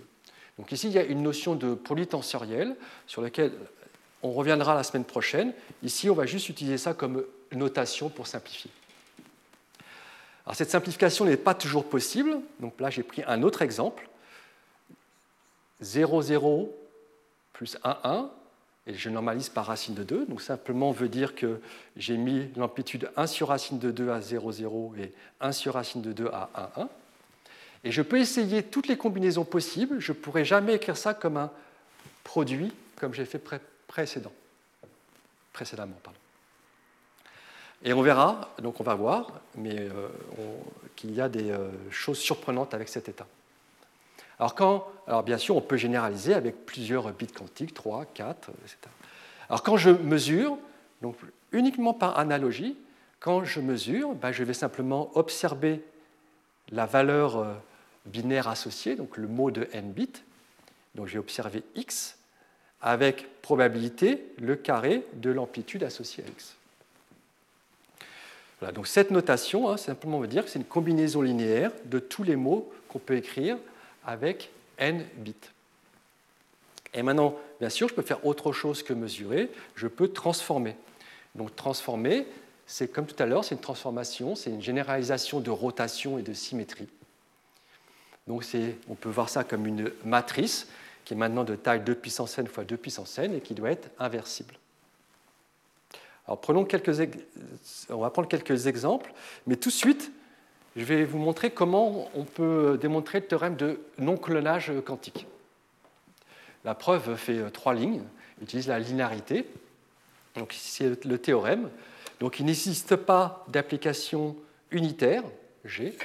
[0.60, 3.52] Donc ici, il y a une notion de polytensoriel sur laquelle
[4.24, 5.54] on reviendra la semaine prochaine.
[5.84, 8.72] Ici, on va juste utiliser ça comme notation pour simplifier.
[10.46, 12.38] Alors cette simplification n'est pas toujours possible.
[12.60, 14.08] Donc là, j'ai pris un autre exemple.
[15.82, 16.76] 0, 0
[17.54, 18.30] plus 1, 1
[18.88, 20.26] et je normalise par racine de 2.
[20.26, 21.60] Donc simplement veut dire que
[21.98, 26.02] j'ai mis l'amplitude 1 sur racine de 2 à 0, 0 et 1 sur racine
[26.02, 26.90] de 2 à 1, 1.
[27.84, 30.00] Et je peux essayer toutes les combinaisons possibles.
[30.00, 31.52] Je ne pourrai jamais écrire ça comme un
[32.24, 33.40] produit, comme j'ai fait
[33.88, 34.32] précédent,
[35.54, 35.96] précédemment.
[37.84, 40.10] Et on verra, donc on va voir, mais euh,
[40.96, 43.28] qu'il y a des euh, choses surprenantes avec cet état.
[44.40, 44.88] Alors, quand,
[45.26, 48.78] bien sûr, on peut généraliser avec plusieurs bits quantiques, 3, 4, etc.
[49.50, 50.58] Alors quand je mesure,
[51.02, 51.16] donc
[51.52, 52.78] uniquement par analogie,
[53.20, 55.84] quand je mesure, ben, je vais simplement observer
[56.70, 57.54] la valeur euh,
[58.06, 60.22] binaire associée, donc le mot de n bits.
[60.96, 62.17] Donc je vais observer x
[62.82, 66.56] avec probabilité le carré de l'amplitude associée à x.
[68.60, 72.24] Voilà, donc cette notation, hein, simplement veut dire que c'est une combinaison linéaire de tous
[72.24, 73.58] les mots qu'on peut écrire
[74.06, 74.50] avec
[74.80, 75.36] n bits.
[76.94, 80.76] Et maintenant, bien sûr, je peux faire autre chose que mesurer, je peux transformer.
[81.36, 82.26] Donc transformer,
[82.66, 86.34] c'est comme tout à l'heure, c'est une transformation, c'est une généralisation de rotation et de
[86.34, 86.88] symétrie.
[88.28, 88.44] Donc
[88.90, 90.68] on peut voir ça comme une matrice
[91.08, 93.72] qui est maintenant de taille 2 puissance n fois 2 puissance n et qui doit
[93.72, 94.56] être inversible.
[96.26, 96.92] Alors prenons quelques,
[97.88, 99.14] on va prendre quelques exemples,
[99.46, 100.12] mais tout de suite,
[100.76, 105.28] je vais vous montrer comment on peut démontrer le théorème de non-clonage quantique.
[106.66, 108.04] La preuve fait euh, trois lignes,
[108.42, 109.48] utilise la linéarité.
[110.36, 111.70] Donc ici, c'est le théorème.
[112.20, 114.36] Donc il n'existe pas d'application
[114.72, 115.24] unitaire,
[115.64, 115.98] G,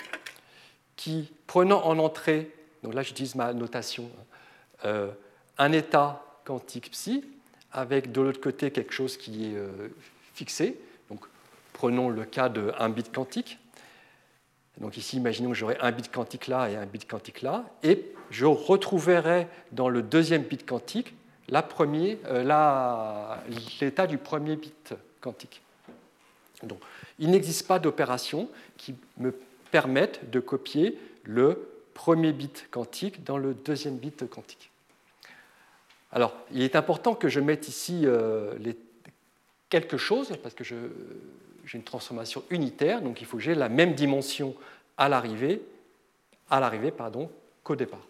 [0.94, 4.08] qui, prenant en entrée, donc là j'utilise ma notation,
[4.84, 5.10] euh,
[5.58, 7.24] un état quantique psi,
[7.72, 9.88] avec de l'autre côté quelque chose qui est euh,
[10.34, 10.78] fixé.
[11.08, 11.24] Donc
[11.72, 13.58] prenons le cas d'un bit quantique.
[14.80, 18.12] Donc ici, imaginons que j'aurais un bit quantique là et un bit quantique là, et
[18.30, 21.14] je retrouverai dans le deuxième bit quantique
[21.52, 23.36] euh,
[23.80, 25.62] l'état du premier bit quantique.
[26.62, 26.78] Donc,
[27.18, 29.34] il n'existe pas d'opération qui me
[29.70, 34.71] permette de copier le premier bit quantique dans le deuxième bit quantique.
[36.12, 38.54] Alors, il est important que je mette ici euh,
[39.70, 40.76] quelque chose, parce que j'ai
[41.72, 44.54] une transformation unitaire, donc il faut que j'ai la même dimension
[44.98, 45.62] à l'arrivée,
[46.50, 46.92] à l'arrivée
[47.64, 48.06] qu'au départ.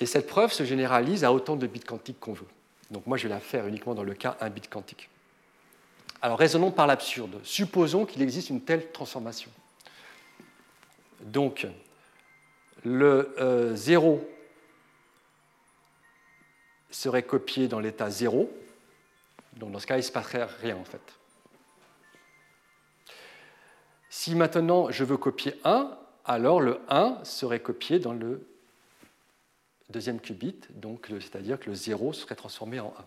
[0.00, 2.46] Et cette preuve se généralise à autant de bits quantiques qu'on veut.
[2.90, 5.08] Donc moi, je vais la faire uniquement dans le cas 1 bit quantique.
[6.22, 7.38] Alors raisonnons par l'absurde.
[7.42, 9.50] Supposons qu'il existe une telle transformation.
[11.20, 11.66] Donc,
[12.84, 14.18] le 0 euh,
[16.92, 18.50] serait copié dans l'état 0.
[19.54, 21.00] Donc dans ce cas, il ne se passerait rien en fait.
[24.08, 28.46] Si maintenant je veux copier 1, alors le 1 serait copié dans le
[29.90, 30.56] deuxième qubit,
[31.20, 33.04] c'est-à-dire que le 0 serait transformé en 1.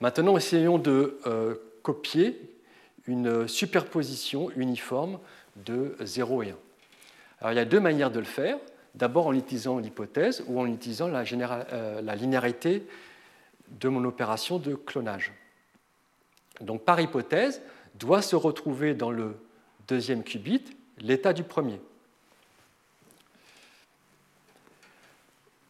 [0.00, 2.40] Maintenant, essayons de euh, copier
[3.06, 5.18] une superposition uniforme
[5.56, 6.56] de 0 et 1.
[7.40, 8.58] Alors, il y a deux manières de le faire.
[8.94, 11.24] D'abord en utilisant l'hypothèse ou en utilisant la,
[11.72, 12.86] euh, la linéarité
[13.80, 15.32] de mon opération de clonage.
[16.60, 17.62] Donc par hypothèse,
[17.94, 19.36] doit se retrouver dans le
[19.88, 20.64] deuxième qubit
[20.98, 21.80] l'état du premier.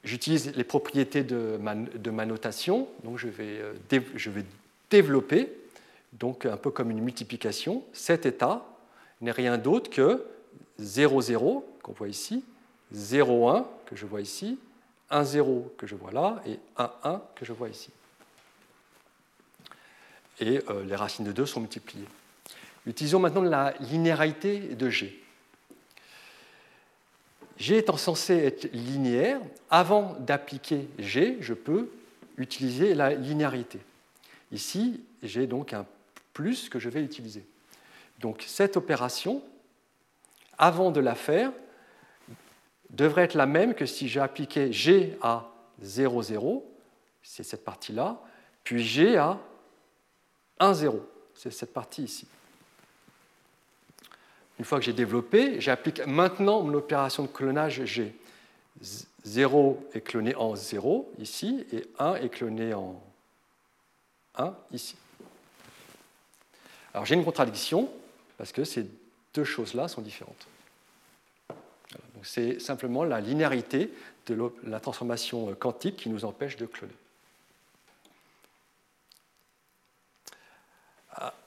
[0.04, 4.44] J'utilise les propriétés de ma, notation, donc je vais, euh, je vais,
[4.90, 5.50] développer,
[6.12, 8.66] donc un peu comme une multiplication, cet état
[9.22, 10.26] n'est rien d'autre que
[10.78, 12.44] 0, 0 qu'on voit ici,
[12.92, 14.58] 0, 1 que je vois ici,
[15.10, 17.90] 1, 0 que je vois là, et 1, 1 que je vois ici
[20.42, 22.06] et euh, les racines de 2 sont multipliées.
[22.86, 25.22] Utilisons maintenant la linéarité de G.
[27.58, 29.40] G étant censé être linéaire,
[29.70, 31.90] avant d'appliquer G, je peux
[32.36, 33.78] utiliser la linéarité.
[34.50, 35.86] Ici, j'ai donc un
[36.32, 37.44] plus que je vais utiliser.
[38.18, 39.42] Donc cette opération,
[40.58, 41.52] avant de la faire,
[42.92, 45.50] devrait être la même que si j'appliquais G à
[45.80, 46.72] 0, 0,
[47.22, 48.20] c'est cette partie-là,
[48.64, 49.38] puis G à
[50.60, 51.04] 1, 0,
[51.34, 52.26] c'est cette partie ici.
[54.58, 58.14] Une fois que j'ai développé, j'applique maintenant mon opération de clonage G.
[59.24, 63.02] 0 est cloné en 0 ici et 1 est cloné en
[64.36, 64.96] 1 ici.
[66.92, 67.90] Alors j'ai une contradiction
[68.36, 68.86] parce que ces
[69.34, 70.46] deux choses-là sont différentes.
[72.22, 73.92] C'est simplement la linéarité
[74.26, 76.92] de la transformation quantique qui nous empêche de cloner.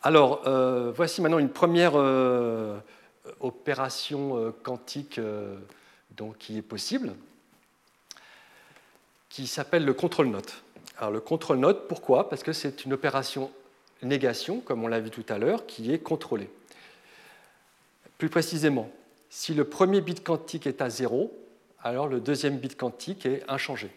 [0.03, 2.77] Alors, euh, voici maintenant une première euh,
[3.39, 5.19] opération euh, quantique
[6.11, 7.13] donc, qui est possible,
[9.29, 10.61] qui s'appelle le contrôle note.
[10.99, 12.29] Alors, le contrôle note, pourquoi?
[12.29, 13.51] Parce que c'est une opération
[14.03, 16.49] négation, comme on l'a vu tout à l'heure, qui est contrôlée.
[18.17, 18.91] Plus précisément,
[19.35, 21.29] si le premier bit quantique est à 0,
[21.83, 23.91] alors le deuxième bit quantique est inchangé.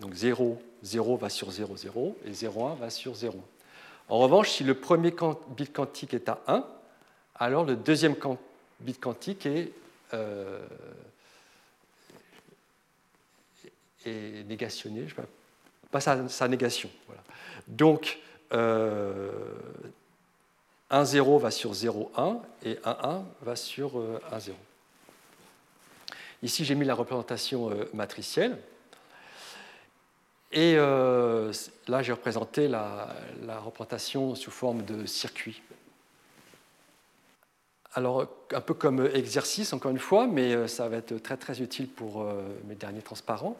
[0.00, 3.40] Donc 0, 0 va sur 0, 0 et 0, 1 va sur 0.
[4.10, 5.14] En revanche, si le premier
[5.56, 6.66] bit quantique est à 1,
[7.36, 8.14] alors le deuxième
[8.80, 9.72] bit quantique est,
[10.12, 10.60] euh,
[14.04, 15.14] négationné, je
[15.90, 16.90] pas sa, négation.
[17.66, 18.18] Donc,
[18.52, 19.32] euh,
[20.90, 24.58] 1, 0 va sur 0, 1 et 1, 1 va sur 1, euh, 0.
[26.42, 28.58] Ici, j'ai mis la représentation euh, matricielle.
[30.50, 31.52] Et euh,
[31.86, 33.08] là, j'ai représenté la,
[33.64, 35.62] représentation sous forme de circuit.
[37.94, 41.62] Alors, un peu comme exercice, encore une fois, mais euh, ça va être très très
[41.62, 42.26] utile pour
[42.64, 43.56] mes derniers transparents.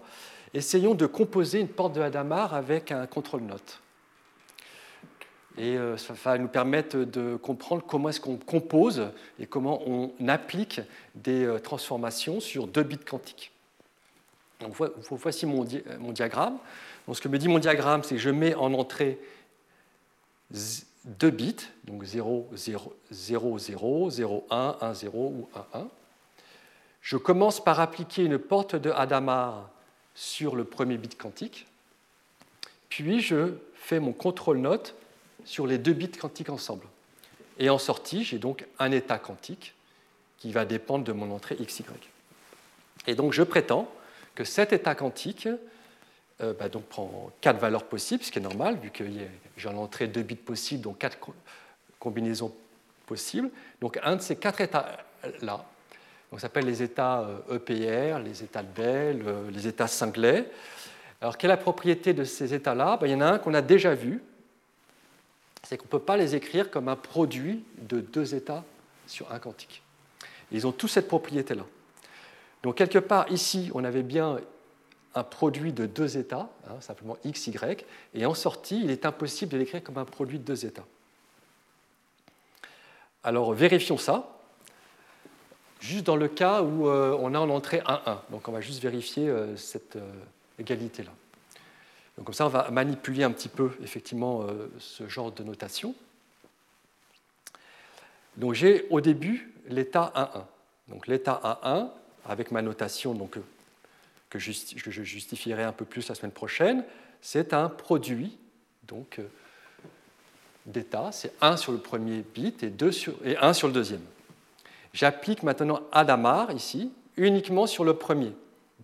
[0.52, 3.80] Essayons de composer une porte de Hadamard avec un contrôle note.
[5.58, 10.10] Et euh, ça va nous permettre de comprendre comment est-ce qu'on compose et comment on
[10.28, 10.80] applique
[11.14, 13.52] des euh, transformations sur deux bits quantiques.
[14.60, 14.76] Donc,
[15.10, 16.58] voici mon, diagramme.
[17.06, 19.18] Donc, ce que me dit mon diagramme, c'est que je mets en entrée
[21.04, 25.88] deux bits, donc 0, 0, 0, 0, 0, 1, 1, 0 ou 1, 1.
[27.00, 29.68] Je commence par appliquer une porte de Hadamard
[30.14, 31.66] sur le premier bit quantique,
[32.88, 34.94] puis je fais mon contrôle note
[35.44, 36.86] sur les deux bits quantiques ensemble.
[37.58, 39.74] Et en sortie, j'ai donc un état quantique
[40.38, 41.84] qui va dépendre de mon entrée XY.
[43.06, 43.88] Et donc je prétends
[44.34, 45.48] que cet état quantique
[46.42, 49.04] euh, bah, donc, prend quatre valeurs possibles, ce qui est normal, vu que
[49.56, 51.18] j'ai en entrée deux bits possibles, donc quatre
[51.98, 52.52] combinaisons
[53.06, 53.50] possibles.
[53.80, 55.64] Donc un de ces quatre états-là,
[56.32, 60.48] ça s'appelle les états EPR, euh, e les états de Bell, euh, les états Singlet.
[61.20, 62.96] Alors quelle est la propriété de ces états-là?
[62.96, 64.22] Bah, Il y en a un qu'on a déjà vu,
[65.62, 68.64] c'est qu'on ne peut pas les écrire comme un produit de deux états
[69.06, 69.82] sur un quantique.
[70.50, 71.64] Ils ont tous cette propriété-là.
[72.62, 74.38] Donc quelque part ici, on avait bien
[75.14, 77.84] un produit de deux états, hein, simplement x, y,
[78.14, 80.86] et en sortie, il est impossible de l'écrire comme un produit de deux états.
[83.24, 84.38] Alors vérifions ça,
[85.80, 88.22] juste dans le cas où euh, on a en entrée 1, 1.
[88.30, 90.10] Donc on va juste vérifier euh, cette euh,
[90.58, 91.12] égalité-là.
[92.22, 95.92] Donc comme ça, on va manipuler un petit peu effectivement euh, ce genre de notation.
[98.36, 100.44] Donc j'ai au début l'état 1,1.
[100.86, 101.88] Donc l'état 1,1
[102.24, 103.38] avec ma notation donc,
[104.30, 106.84] que, je justifierai un peu plus la semaine prochaine,
[107.22, 108.38] c'est un produit
[108.84, 109.24] donc euh,
[110.64, 111.10] d'état.
[111.10, 114.04] C'est 1 sur le premier bit et, 2 sur, et 1 sur le deuxième.
[114.92, 118.32] J'applique maintenant Adamar ici uniquement sur le premier.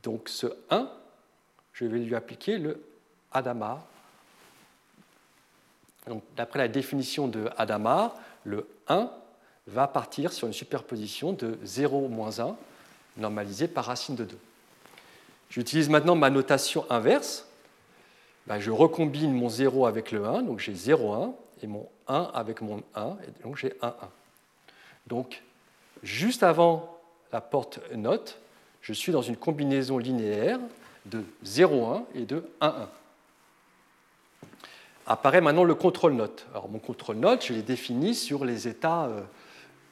[0.02, 0.90] Donc ce 1,
[1.72, 2.82] je vais lui appliquer le
[3.32, 3.84] Adama.
[6.36, 8.14] D'après la définition de Adama,
[8.44, 9.10] le 1
[9.66, 12.56] va partir sur une superposition de 0 moins 1
[13.18, 14.38] normalisée par racine de 2.
[15.50, 17.46] J'utilise maintenant ma notation inverse.
[18.46, 22.30] Ben, je recombine mon 0 avec le 1, donc j'ai 0, 1, et mon 1
[22.32, 23.94] avec mon 1, et donc j'ai 1, 1.
[25.06, 25.42] Donc,
[26.02, 26.98] juste avant
[27.32, 28.38] la porte note,
[28.80, 30.60] je suis dans une combinaison linéaire
[31.04, 32.88] de 0, 1 et de 1, 1
[35.08, 36.46] apparaît maintenant le contrôle note.
[36.52, 39.08] Alors mon contrôle note, je l'ai défini sur les états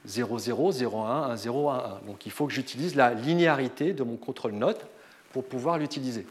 [0.05, 2.06] 0, 0, 0, 1, 1, 0, 1, 1.
[2.06, 4.86] Donc il faut que j'utilise la linéarité de mon contrôle note
[5.32, 6.26] pour pouvoir l'utiliser.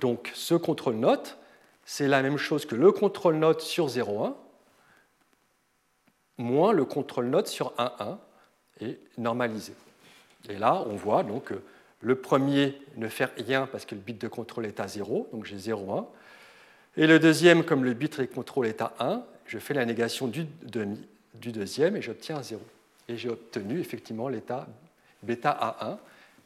[0.00, 1.38] Donc ce contrôle note,
[1.84, 4.34] c'est la même chose que le contrôle note sur 0, 1,
[6.38, 8.18] moins le contrôle note sur 1, 1,
[8.80, 9.74] et normalisé.
[10.48, 11.52] Et là, on voit donc
[12.00, 15.44] le premier ne fait rien parce que le bit de contrôle est à 0, donc
[15.44, 16.06] j'ai 0, 1.
[16.96, 20.46] Et le deuxième, comme le bit contrôle est à 1, je fais la négation du,
[21.34, 22.60] deuxième et j'obtiens un 0.
[23.08, 24.66] Et j'ai obtenu effectivement l'état
[25.22, 25.98] bêta à 1.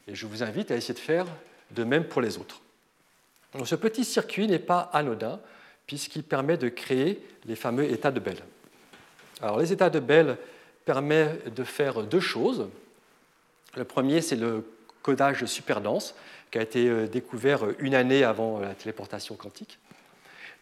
[0.07, 1.25] Et je vous invite à essayer de faire
[1.71, 2.61] de même pour les autres.
[3.65, 5.39] ce petit circuit n'est pas anodin
[5.85, 8.37] puisqu'il permet de créer les fameux états de Bell.
[9.41, 10.37] Alors les états de Bell
[10.85, 12.69] permettent de faire deux choses.
[13.75, 14.65] Le premier, c'est le
[15.01, 16.15] codage super dense
[16.51, 19.79] qui a été euh, découvert une année avant la téléportation quantique.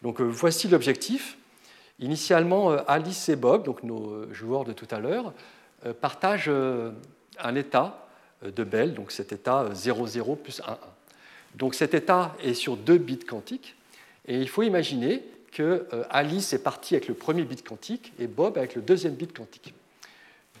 [0.02, 1.38] Donc euh, voici l'objectif.
[1.98, 5.32] Initialement, euh, Alice et Bob, donc nos joueurs de tout à l'heure,
[6.00, 8.08] partagent un état
[8.42, 10.78] de Bell, donc cet état 00 plus 1, 1.
[11.54, 13.76] Donc cet état est sur deux bits quantiques,
[14.26, 18.58] et il faut imaginer que Alice est partie avec le premier bit quantique et Bob
[18.58, 19.74] avec le deuxième bit quantique.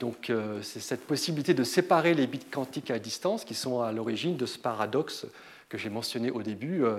[0.00, 3.92] Donc euh, c'est cette possibilité de séparer les bits quantiques à distance qui sont à
[3.92, 5.26] l'origine de ce paradoxe
[5.68, 6.98] que j'ai mentionné au début euh,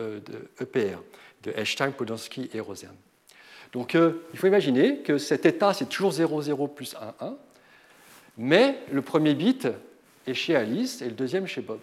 [0.00, 0.20] euh,
[0.60, 0.98] EPR,
[1.42, 2.94] de Einstein, Podolsky et Rosen.
[3.72, 7.36] Donc il faut imaginer que cet état, c'est toujours 0, 0 plus 1, 1,
[8.38, 9.68] mais le premier bit
[10.26, 11.80] est chez Alice et le deuxième chez Bob.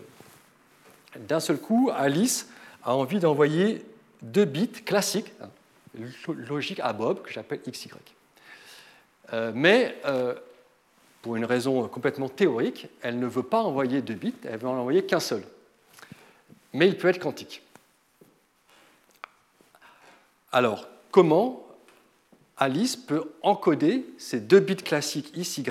[1.17, 2.49] D'un seul coup, Alice
[2.83, 3.83] a envie d'envoyer
[4.21, 5.49] deux bits classiques, hein,
[6.27, 7.89] logiques à Bob, que j'appelle XY.
[9.33, 10.35] Euh, mais euh,
[11.21, 14.77] pour une raison complètement théorique, elle ne veut pas envoyer deux bits, elle veut en
[14.77, 15.43] envoyer qu'un seul.
[16.73, 17.63] Mais il peut être quantique.
[20.51, 21.65] Alors, comment
[22.57, 25.63] Alice peut encoder ces deux bits classiques XY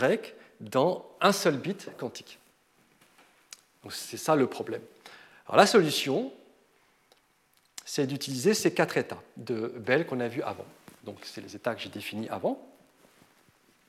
[0.61, 2.39] dans un seul bit quantique?
[3.91, 4.83] C'est ça le problème.
[5.53, 6.33] La solution,
[7.85, 10.67] c'est d'utiliser ces quatre états de Bell qu'on a vus avant.
[11.05, 12.61] Donc, c'est les états que j'ai définis avant.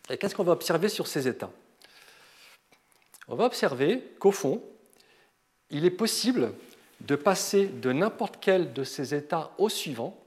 [0.09, 1.51] Et qu'est-ce qu'on va observer sur ces états?
[3.27, 4.63] On va observer qu'au fond,
[5.69, 6.53] il est possible
[7.01, 10.18] de passer de n'importe quel de ces états au suivant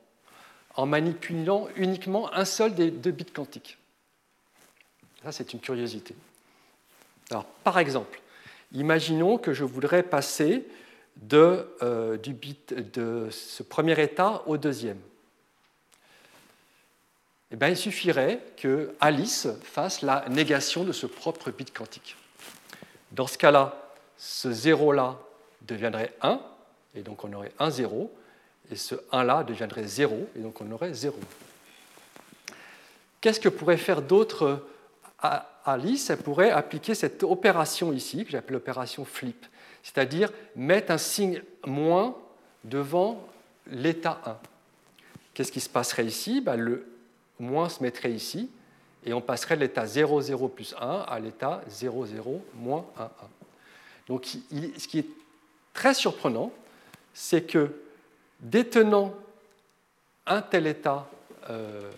[0.74, 3.78] en manipulant uniquement un seul des deux bits quantiques.
[5.22, 6.14] Ça, c'est une curiosité.
[7.30, 8.20] Alors, par exemple,
[8.72, 10.66] imaginons que je voudrais passer
[11.16, 12.18] de, euh,
[13.30, 14.98] ce premier état au deuxième.
[17.52, 22.16] Eh il suffirait que Alice fasse la négation de ce propre bit quantique.
[23.10, 25.18] Dans ce cas-là, ce 0-là
[25.60, 26.40] deviendrait 1,
[26.94, 28.10] et donc on aurait 1, 0,
[28.72, 31.14] et ce 1-là deviendrait 0, et donc on aurait 0.
[33.20, 34.66] Qu'est-ce que pourrait faire d'autre
[35.64, 36.10] Alice?
[36.10, 39.46] Elle pourrait appliquer cette opération ici, que j'appelle l'opération flip,
[39.82, 42.16] c'est-à-dire mettre un signe moins
[42.64, 43.28] devant
[43.70, 44.38] l'état 1.
[45.34, 46.40] Qu'est-ce qui se passerait ici?
[46.40, 46.86] Ben, Le
[47.38, 48.50] moins se mettrait ici,
[49.04, 53.02] et on passerait de l'état 0, 0 plus 1 à l'état 0, 0 moins 1,
[53.02, 53.08] 1.
[54.08, 55.06] Donc ce qui est
[55.74, 56.52] très surprenant,
[57.14, 57.70] c'est que
[58.42, 59.14] détenant
[60.26, 61.08] un tel état
[61.48, 61.90] euh,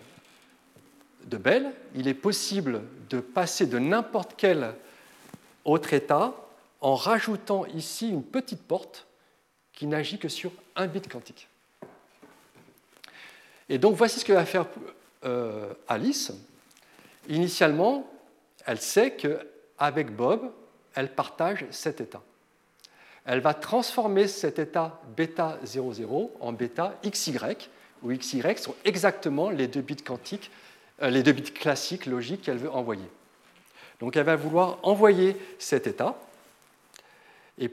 [1.25, 4.73] de Bell, il est possible de passer de n'importe quel
[5.65, 6.33] autre état
[6.81, 9.07] en rajoutant ici une petite porte
[9.73, 11.49] qui n'agit que sur un bit quantique.
[13.67, 14.67] Et donc voici ce que va faire
[15.25, 16.31] euh, Alice,
[17.27, 18.07] initialement,
[18.65, 20.51] elle sait qu'avec Bob,
[20.93, 22.21] elle partage cet état.
[23.25, 27.37] Elle va transformer cet état bêta 00 en bêta XY,
[28.03, 30.51] où XY sont exactement les deux bits quantiques,
[31.01, 33.09] euh, les deux bits classiques logiques qu'elle veut envoyer.
[33.99, 36.15] Donc elle va vouloir envoyer cet état,
[37.57, 37.71] et,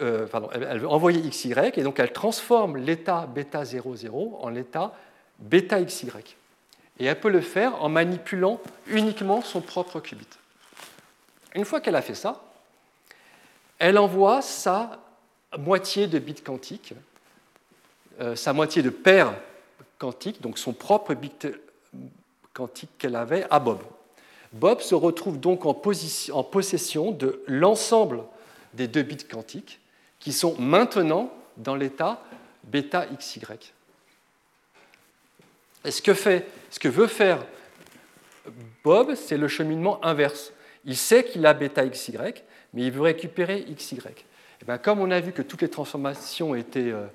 [0.00, 4.94] euh, elle veut envoyer XY, et donc elle transforme l'état bêta 00 en l'état
[5.40, 6.10] bêta XY.
[6.98, 10.26] Et elle peut le faire en manipulant uniquement son propre qubit.
[11.54, 12.45] Une fois qu'elle a fait ça,
[13.78, 15.02] elle envoie sa
[15.58, 16.94] moitié de bit quantique,
[18.20, 19.34] euh, sa moitié de paire
[19.98, 21.48] quantique, donc son propre bit
[22.52, 23.80] quantique qu'elle avait à Bob.
[24.52, 28.22] Bob se retrouve donc en possession de l'ensemble
[28.74, 29.80] des deux bits quantiques
[30.18, 32.22] qui sont maintenant dans l'état
[32.64, 33.40] bêta XY.
[35.84, 37.44] Et ce que, fait, ce que veut faire
[38.82, 40.52] Bob, c'est le cheminement inverse.
[40.84, 42.16] Il sait qu'il a bêta XY,
[42.76, 43.96] mais il veut récupérer XY.
[43.96, 44.00] Et
[44.60, 47.06] eh bien, comme on a vu que toutes les transformations étaient euh,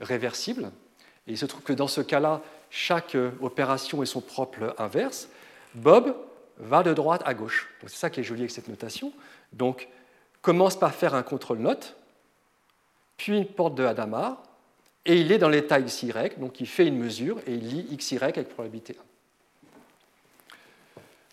[0.00, 0.72] réversibles,
[1.26, 2.40] et il se trouve que dans ce cas-là,
[2.70, 5.28] chaque euh, opération est son propre inverse,
[5.74, 6.16] Bob
[6.56, 7.68] va de droite à gauche.
[7.82, 9.12] C'est ça qui est joli avec cette notation.
[9.52, 9.88] Donc,
[10.40, 11.96] commence par faire un contrôle note,
[13.18, 14.42] puis une porte de Hadamard,
[15.04, 18.16] et il est dans l'état XY, donc il fait une mesure et il lit XY
[18.22, 19.02] avec probabilité 1.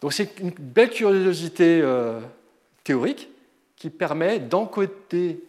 [0.02, 2.20] Donc c'est une belle curiosité euh,
[2.84, 3.30] théorique
[3.78, 5.42] qui permet d'encoder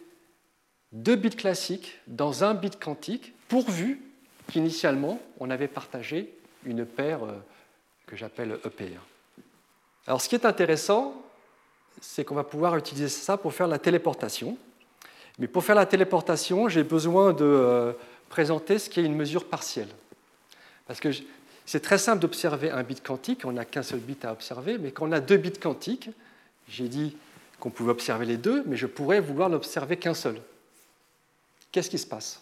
[0.91, 3.99] deux bits classiques dans un bit quantique pourvu
[4.47, 6.33] qu'initialement, on avait partagé
[6.65, 7.33] une paire euh,
[8.07, 9.01] que j'appelle EPR.
[10.07, 11.21] Alors, ce qui est intéressant,
[12.01, 14.57] c'est qu'on va pouvoir utiliser ça pour faire la téléportation.
[15.37, 17.93] Mais pour faire la téléportation, j'ai besoin de euh,
[18.29, 19.89] présenter ce qui est une mesure partielle.
[20.87, 21.09] Parce que
[21.65, 24.91] c'est très simple d'observer un bit quantique, on n'a qu'un seul bit à observer, mais
[24.91, 26.09] quand on a deux bits quantiques,
[26.67, 27.15] j'ai dit
[27.59, 30.39] qu'on pouvait observer les deux, mais je pourrais vouloir n'observer qu'un seul.
[31.71, 32.41] Qu'est-ce qui se passe?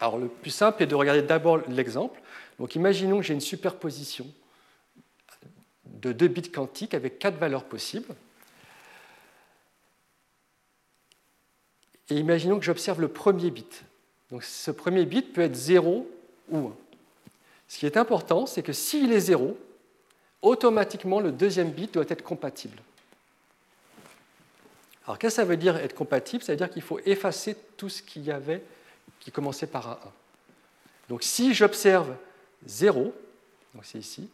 [0.00, 2.20] Alors le plus simple est de regarder d'abord l'exemple.
[2.58, 4.26] Donc imaginons que j'ai une superposition
[5.84, 8.14] de deux bits quantiques avec quatre valeurs possibles.
[12.10, 13.82] Et imaginons que j'observe le premier bit.
[14.30, 16.08] Donc ce premier bit peut être 0
[16.50, 16.76] ou 1.
[17.66, 19.58] Ce qui est important, c'est que s'il est 0,
[20.40, 22.78] automatiquement le deuxième bit doit être compatible.
[25.08, 26.44] Alors qu'est-ce que ça veut dire être compatible?
[26.44, 28.62] Ça veut dire qu'il faut effacer tout ce qu'il y avait
[29.20, 29.96] qui commençait par un 1.
[31.08, 32.14] Donc si j'observe
[32.66, 33.14] 0,
[33.74, 34.28] donc c'est ici,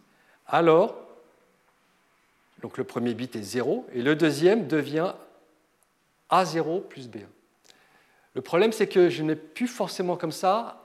[0.48, 0.96] alors
[2.60, 5.12] donc le premier bit est 0 et le deuxième devient
[6.28, 7.20] A0 plus B1.
[8.34, 10.82] Le problème, c'est que je n'ai plus forcément comme ça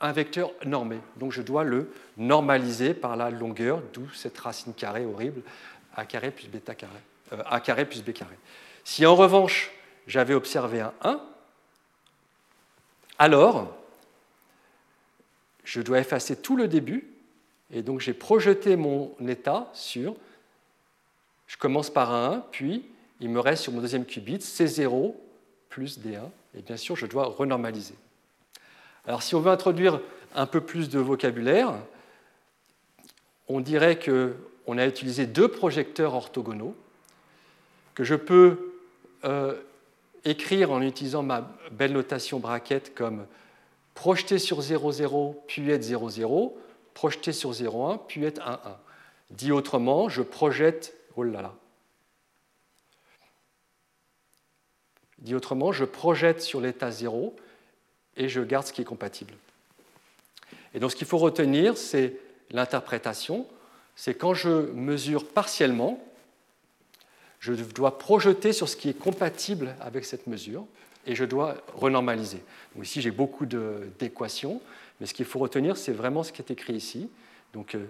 [0.00, 1.00] un vecteur normé.
[1.16, 5.42] Donc je dois le normaliser par la longueur, d'où cette racine carrée horrible,
[5.94, 7.00] a carré plus bêta carré,
[7.34, 8.36] euh, a carré plus b carré.
[8.88, 9.70] Si en revanche
[10.06, 11.20] j'avais observé un 1,
[13.18, 13.76] alors
[15.62, 17.06] je dois effacer tout le début,
[17.70, 20.16] et donc j'ai projeté mon état sur,
[21.48, 22.82] je commence par un 1, puis
[23.20, 25.14] il me reste sur mon deuxième qubit C0
[25.68, 26.22] plus D1,
[26.56, 27.94] et bien sûr, je dois renormaliser.
[29.06, 30.00] Alors, si on veut introduire
[30.34, 31.74] un peu plus de vocabulaire,
[33.48, 36.74] on dirait qu'on a utilisé deux projecteurs orthogonaux,
[37.94, 38.67] que je peux
[39.24, 39.60] euh,
[40.24, 43.26] écrire en utilisant ma belle notation bracket comme
[43.94, 46.58] projeter sur 0, 0, puis être 0, 0,
[46.94, 48.60] projeter sur 0, 1, puis être 1, 1.
[49.30, 51.54] Dit autrement, je projette, oh là là,
[55.18, 57.34] Dit autrement, je projette sur l'état 0
[58.16, 59.34] et je garde ce qui est compatible.
[60.74, 62.14] Et donc ce qu'il faut retenir, c'est
[62.50, 63.46] l'interprétation.
[63.96, 66.00] C'est quand je mesure partiellement,
[67.40, 70.64] je dois projeter sur ce qui est compatible avec cette mesure
[71.06, 72.42] et je dois renormaliser.
[72.74, 74.60] Donc ici, j'ai beaucoup d'équations,
[75.00, 77.08] mais ce qu'il faut retenir, c'est vraiment ce qui est écrit ici.
[77.52, 77.86] Donc, euh,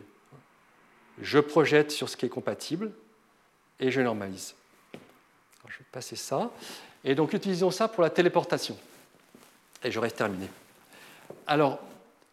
[1.21, 2.93] je projette sur ce qui est compatible
[3.81, 4.55] et je normalise.
[5.67, 6.51] je vais passer ça.
[7.05, 8.77] Et donc utilisons ça pour la téléportation.
[9.83, 10.49] Et reste terminé.
[11.47, 11.81] Alors,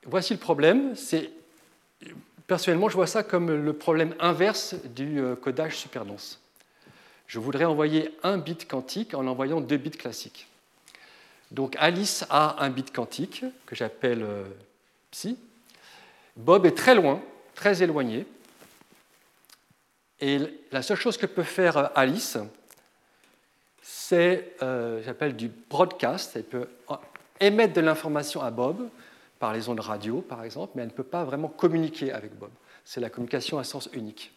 [0.03, 0.95] voici le problème.
[0.95, 1.31] C'est,
[2.47, 6.41] personnellement, je vois ça comme le problème inverse du euh, codage superdense.
[7.27, 10.47] Je voudrais envoyer un bit quantique en envoyant deux bits classiques.
[11.51, 14.43] Donc Alice a un bit quantique que j'appelle euh,
[15.11, 15.37] psi.
[16.35, 17.21] Bob est très loin,
[17.53, 18.25] très éloigné.
[20.19, 20.39] Et
[20.71, 22.37] la seule chose que peut faire euh, Alice,
[23.81, 26.35] c'est, euh, j'appelle du broadcast.
[26.35, 26.67] Elle peut
[27.39, 28.89] émettre de l'information à Bob
[29.39, 32.51] par les ondes radio, par exemple, mais elle ne peut pas vraiment communiquer avec Bob.
[32.83, 34.34] C'est la communication à sens unique.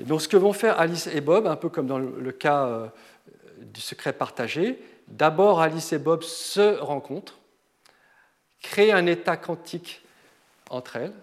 [0.00, 2.66] Et donc, ce que vont faire Alice et Bob, un peu comme dans le cas
[2.66, 2.86] euh,
[3.58, 7.38] du secret partagé, d'abord Alice et Bob se rencontrent,
[8.62, 10.02] créent un état quantique
[10.70, 11.14] entre elles,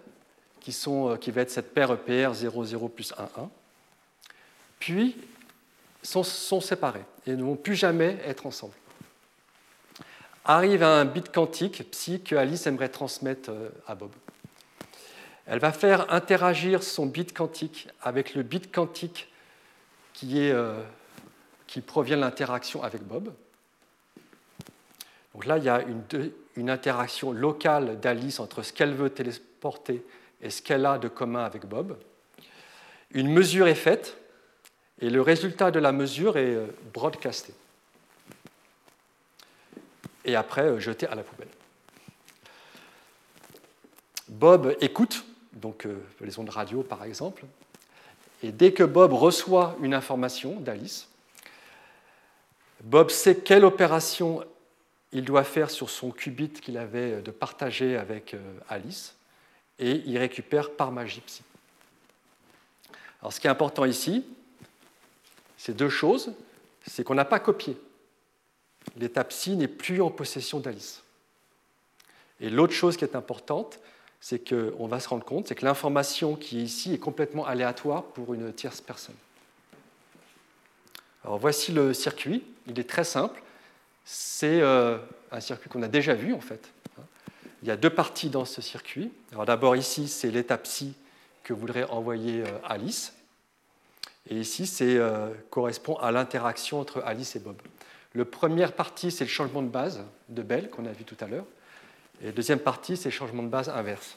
[0.60, 3.50] qui, sont, euh, va être cette paire EPR 00 plus 1, 1.
[4.78, 5.16] Puis,
[6.02, 8.74] sont, séparés et ne vont plus jamais être ensemble.
[10.44, 14.10] Arrive un bit quantique, psi, que Alice aimerait transmettre euh, à Bob.
[15.46, 19.30] Elle va faire interagir son bit quantique avec le bit quantique
[20.12, 20.82] qui, euh,
[21.86, 23.32] provient de l'interaction avec Bob.
[25.34, 30.02] Donc là, il y a une, une interaction locale d'Alice entre ce qu'elle veut téléporter
[30.40, 31.98] et ce qu'elle a de commun avec Bob.
[33.12, 34.16] Une mesure est faite,
[35.00, 37.52] et le résultat de la mesure est euh, broadcasté.
[40.24, 41.48] Et après, euh, jeté à la poubelle.
[44.28, 45.24] Bob écoute,
[45.56, 47.44] donc euh, les ondes radio par exemple,
[48.42, 51.08] et dès que Bob reçoit une information d'Alice,
[52.84, 54.44] Bob sait quelle opération
[55.12, 58.36] il doit faire sur son qubit qu'il avait de partager avec
[58.68, 59.16] Alice,
[59.78, 61.42] et il récupère par magie psy.
[63.20, 64.26] Alors ce qui est important ici,
[65.56, 66.32] ces deux choses,
[66.86, 67.76] c'est qu'on n'a pas copié.
[68.96, 71.02] L'étape psi n'est plus en possession d'Alice.
[72.40, 73.80] Et l'autre chose qui est importante,
[74.28, 78.02] c'est qu'on va se rendre compte, c'est que l'information qui est ici est complètement aléatoire
[78.02, 79.14] pour une tierce personne.
[81.24, 83.40] Alors voici le circuit, il est très simple.
[84.04, 84.98] C'est euh,
[85.30, 86.72] un circuit qu'on a déjà vu en fait.
[87.62, 89.12] il y a deux parties dans ce circuit.
[89.30, 90.94] Alors d'abord ici, c'est l'état psi
[91.44, 93.12] que voudrait envoyer euh, Alice.
[94.28, 97.62] Et ici, ça euh, correspond à l'interaction entre Alice et Bob.
[98.16, 101.28] La première partie, c'est le changement de base de Bell qu'on a vu tout à
[101.28, 101.46] l'heure.
[102.20, 104.16] Et la deuxième partie, c'est changement de base inverse.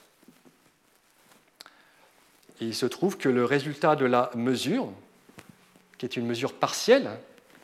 [2.61, 4.91] Et il se trouve que le résultat de la mesure,
[5.97, 7.09] qui est une mesure partielle,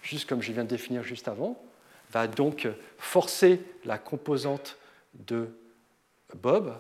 [0.02, 1.62] juste comme je viens de définir juste avant,
[2.12, 2.68] va donc
[2.98, 4.78] forcer la composante
[5.14, 5.50] de
[6.36, 6.78] Bob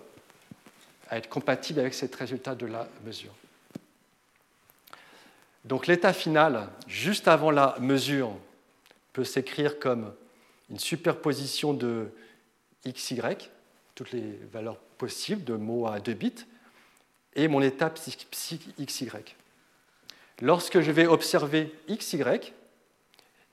[1.09, 3.33] à être compatible avec ce résultat de la mesure.
[5.65, 8.31] Donc l'état final, juste avant la mesure,
[9.13, 10.13] peut s'écrire comme
[10.69, 12.11] une superposition de
[12.93, 13.19] xy,
[13.95, 16.45] toutes les valeurs possibles de mots à deux bits,
[17.35, 18.17] et mon état psi,
[18.79, 19.09] xy.
[20.41, 22.21] Lorsque je vais observer xy,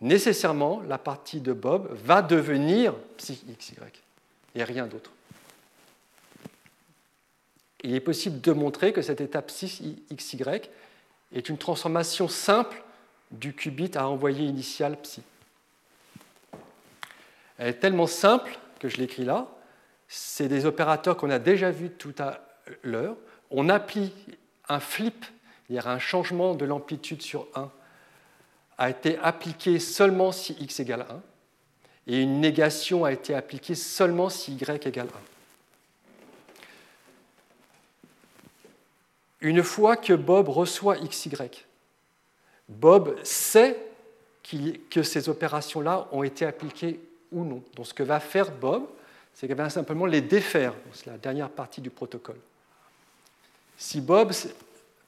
[0.00, 3.74] nécessairement la partie de Bob va devenir psi xy,
[4.54, 5.10] et rien d'autre.
[7.84, 10.38] Il est possible de montrer que cette étape psi xy
[11.32, 12.82] est une transformation simple
[13.30, 15.22] du qubit à envoyer initial psi.
[17.58, 19.46] Elle est tellement simple que je l'écris là.
[20.08, 22.40] C'est des opérateurs qu'on a déjà vus tout à
[22.82, 23.16] l'heure.
[23.50, 24.36] On applique
[24.68, 25.24] un flip,
[25.66, 27.70] c'est-à-dire un changement de l'amplitude sur 1,
[28.78, 31.22] a été appliqué seulement si x égale 1,
[32.08, 35.10] et une négation a été appliquée seulement si y égale 1.
[39.42, 41.30] Une fois que Bob reçoit XY,
[42.68, 43.76] Bob sait
[44.90, 47.00] que ces opérations-là ont été appliquées
[47.32, 47.62] ou non.
[47.74, 48.86] Donc ce que va faire Bob,
[49.34, 50.74] c'est qu'il va simplement les défaire.
[50.92, 52.38] C'est la dernière partie du protocole.
[53.76, 54.32] Si Bob,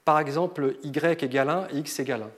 [0.04, 2.30] par exemple, y égale 1 et x égale 1,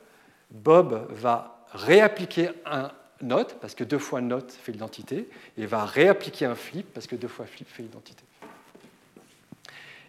[0.51, 2.91] Bob va réappliquer un
[3.23, 7.17] note, parce que deux fois note fait l'identité, et va réappliquer un flip, parce que
[7.17, 8.23] deux fois flip fait l'identité.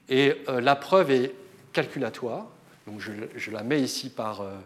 [0.10, 1.34] Et euh, la preuve est
[1.74, 2.48] calculatoire.
[2.86, 4.58] Donc je, la mets ici euh,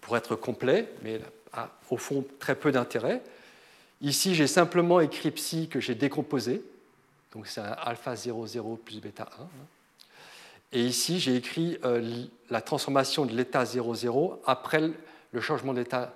[0.00, 1.20] pour être complet, mais
[1.52, 3.22] a au fond très peu d'intérêt.
[4.00, 6.62] Ici, j'ai simplement écrit psi que j'ai décomposé.
[7.32, 9.46] Donc c'est un alpha 00 plus bêta 1.
[10.72, 14.90] Et ici, j'ai écrit euh, la transformation de l'état 00 après
[15.32, 16.14] le changement d'état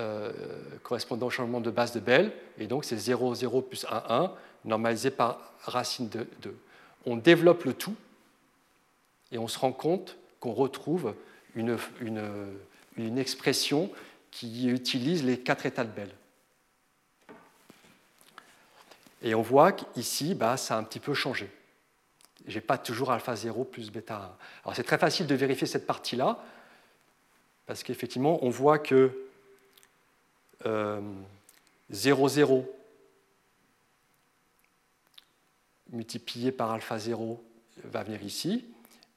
[0.00, 0.32] euh,
[0.82, 2.32] correspondant au changement de base de Bell.
[2.58, 4.32] Et donc, c'est 0, 0 plus 1, 1,
[4.64, 6.56] normalisé par racine de 2.
[7.06, 7.96] On développe le tout
[9.32, 11.14] et on se rend compte qu'on retrouve
[11.54, 11.76] une,
[13.18, 13.90] expression
[14.30, 16.10] qui utilise les quatre états de Bell.
[19.22, 21.50] Et on voit qu'ici, bah, ça a un petit peu changé.
[22.46, 24.18] Je n'ai pas toujours alpha 0 plus bêta 1.
[24.64, 26.42] Alors c'est très facile de vérifier cette partie-là,
[27.66, 29.28] parce qu'effectivement, on voit que
[30.66, 31.00] euh,
[31.90, 32.74] 0, 0
[35.90, 37.42] multiplié par alpha 0
[37.84, 38.64] va venir ici,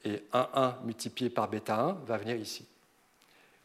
[0.03, 2.65] et 1, 1 multiplié par bêta 1 va venir ici.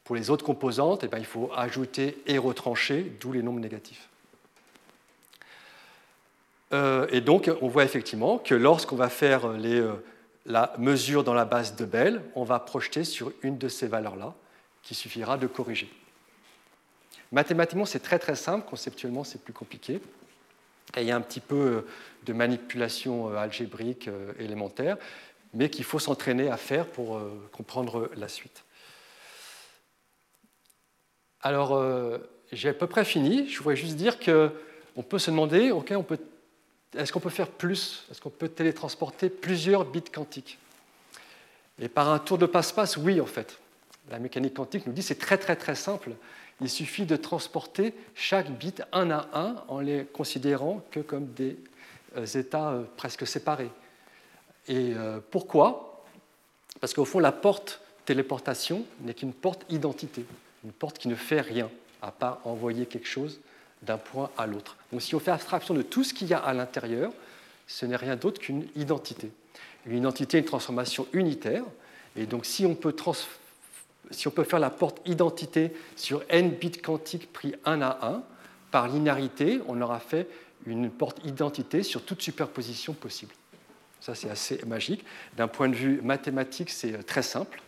[0.04, 4.08] Pour les autres composantes, eh bien, il faut ajouter et retrancher, d'où les nombres négatifs.
[6.72, 9.92] Euh, et donc, on voit effectivement que lorsqu'on va faire les, euh,
[10.46, 14.34] la mesure dans la base de Bell, on va projeter sur une de ces valeurs-là,
[14.82, 15.88] qui suffira de corriger.
[17.32, 20.00] Mathématiquement, c'est très très simple, conceptuellement, c'est plus compliqué.
[20.96, 21.80] Et il y a un petit peu euh,
[22.24, 24.96] de manipulation algébrique élémentaire
[25.54, 27.18] mais qu'il faut s'entraîner à faire pour
[27.50, 28.64] comprendre la suite.
[31.40, 31.80] Alors,
[32.52, 33.48] j'ai à peu près fini.
[33.48, 36.18] Je voudrais juste dire qu'on peut se demander, ok, on peut,
[36.94, 38.04] est-ce qu'on peut faire plus?
[38.10, 40.58] Est-ce qu'on peut télétransporter plusieurs bits quantiques?
[41.80, 43.58] Et par un tour de passe-passe, oui, en fait.
[44.10, 46.12] La mécanique quantique nous dit c'est très très très simple.
[46.60, 51.58] Il suffit de transporter chaque bit un à un en les considérant que comme des
[52.16, 53.70] euh, états presque séparés.
[54.68, 56.04] Et euh, pourquoi?
[56.80, 60.24] Parce qu'au fond, la porte téléportation n'est qu'une porte identité,
[60.64, 61.68] une porte qui ne fait rien,
[62.00, 63.40] à part envoyer quelque chose
[63.86, 64.76] d'un point à l'autre.
[64.92, 67.12] Donc si on fait abstraction de tout ce qu'il y a à l'intérieur,
[67.66, 69.30] ce n'est rien d'autre qu'une identité.
[69.86, 71.64] Une identité une transformation unitaire,
[72.16, 72.94] et donc si on peut,
[74.10, 78.22] si on peut faire la porte identité sur n bits quantiques pris un à un,
[78.70, 80.28] par linéarité, on aura fait
[80.66, 83.32] une porte identité sur toute superposition possible.
[84.00, 85.04] Ça, c'est assez magique.
[85.36, 87.60] D'un point de vue mathématique, c'est euh, très simple.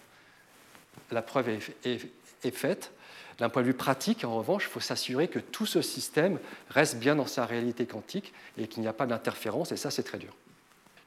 [1.10, 2.92] La preuve est, faite.
[3.38, 6.38] D'un point de vue pratique, en revanche, il faut s'assurer que tout ce système
[6.70, 10.02] reste bien dans sa réalité quantique et qu'il n'y a pas d'interférence, et ça, c'est
[10.02, 10.34] très dur.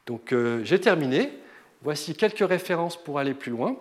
[0.08, 1.32] Donc, euh, j'ai terminé.
[1.84, 3.76] Voici quelques références pour aller plus loin.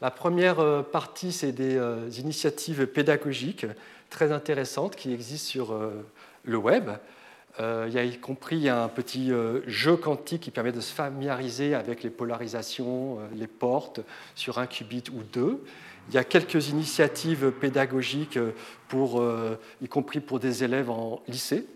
[0.00, 1.78] La première euh, partie, c'est des
[2.18, 3.66] initiatives pédagogiques
[4.08, 5.80] très intéressantes qui existent sur
[6.44, 6.90] le web.
[7.58, 9.32] il y a y compris un petit
[9.66, 14.00] jeu quantique qui permet de se familiariser avec les polarisations, les portes
[14.36, 15.60] sur un qubit ou deux.
[16.08, 18.38] Il y a quelques initiatives pédagogiques,
[18.88, 19.24] pour,
[19.82, 21.66] y compris pour des élèves en lycée,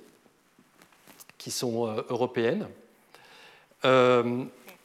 [1.37, 2.69] qui sont européennes.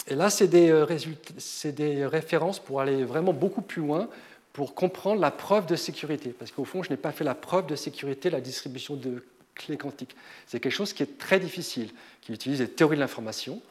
[0.07, 4.07] Et là, c'est des, références pour aller vraiment beaucoup plus loin
[4.53, 6.29] pour comprendre la preuve de sécurité.
[6.29, 9.77] Parce qu'au fond, je n'ai pas fait la preuve de sécurité la distribution de clés
[9.77, 10.15] quantiques.
[10.47, 11.89] C'est quelque chose qui est très difficile,
[12.21, 13.61] qui utilise les théories de l'information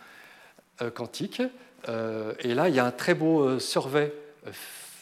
[0.82, 1.42] euh, quantique.
[1.88, 4.12] Euh, et là, il y a un très beau euh, survey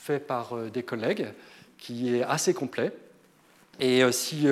[0.02, 1.28] fait par des collègues
[1.78, 2.92] qui est assez complet.
[3.80, 4.46] Et si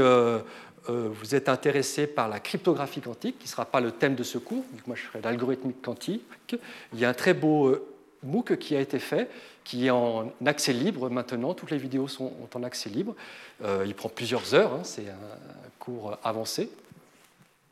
[0.87, 4.39] vous êtes intéressé par la cryptographie quantique, qui ne sera pas le thème de ce
[4.39, 6.57] cours, moi je ferai l'algorithmique quantique,
[6.93, 7.77] il y a un très beau
[8.23, 9.29] MOOC qui a été fait
[9.71, 11.55] qui est en accès libre maintenant.
[11.55, 13.15] Toutes les vidéos sont en accès libre.
[13.63, 16.71] Euh, il prend plusieurs heures, hein, c'est un cours avancé,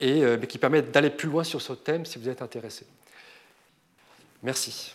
[0.00, 2.86] et, euh, mais qui permet d'aller plus loin sur ce thème si vous êtes intéressé.
[4.42, 4.94] Merci.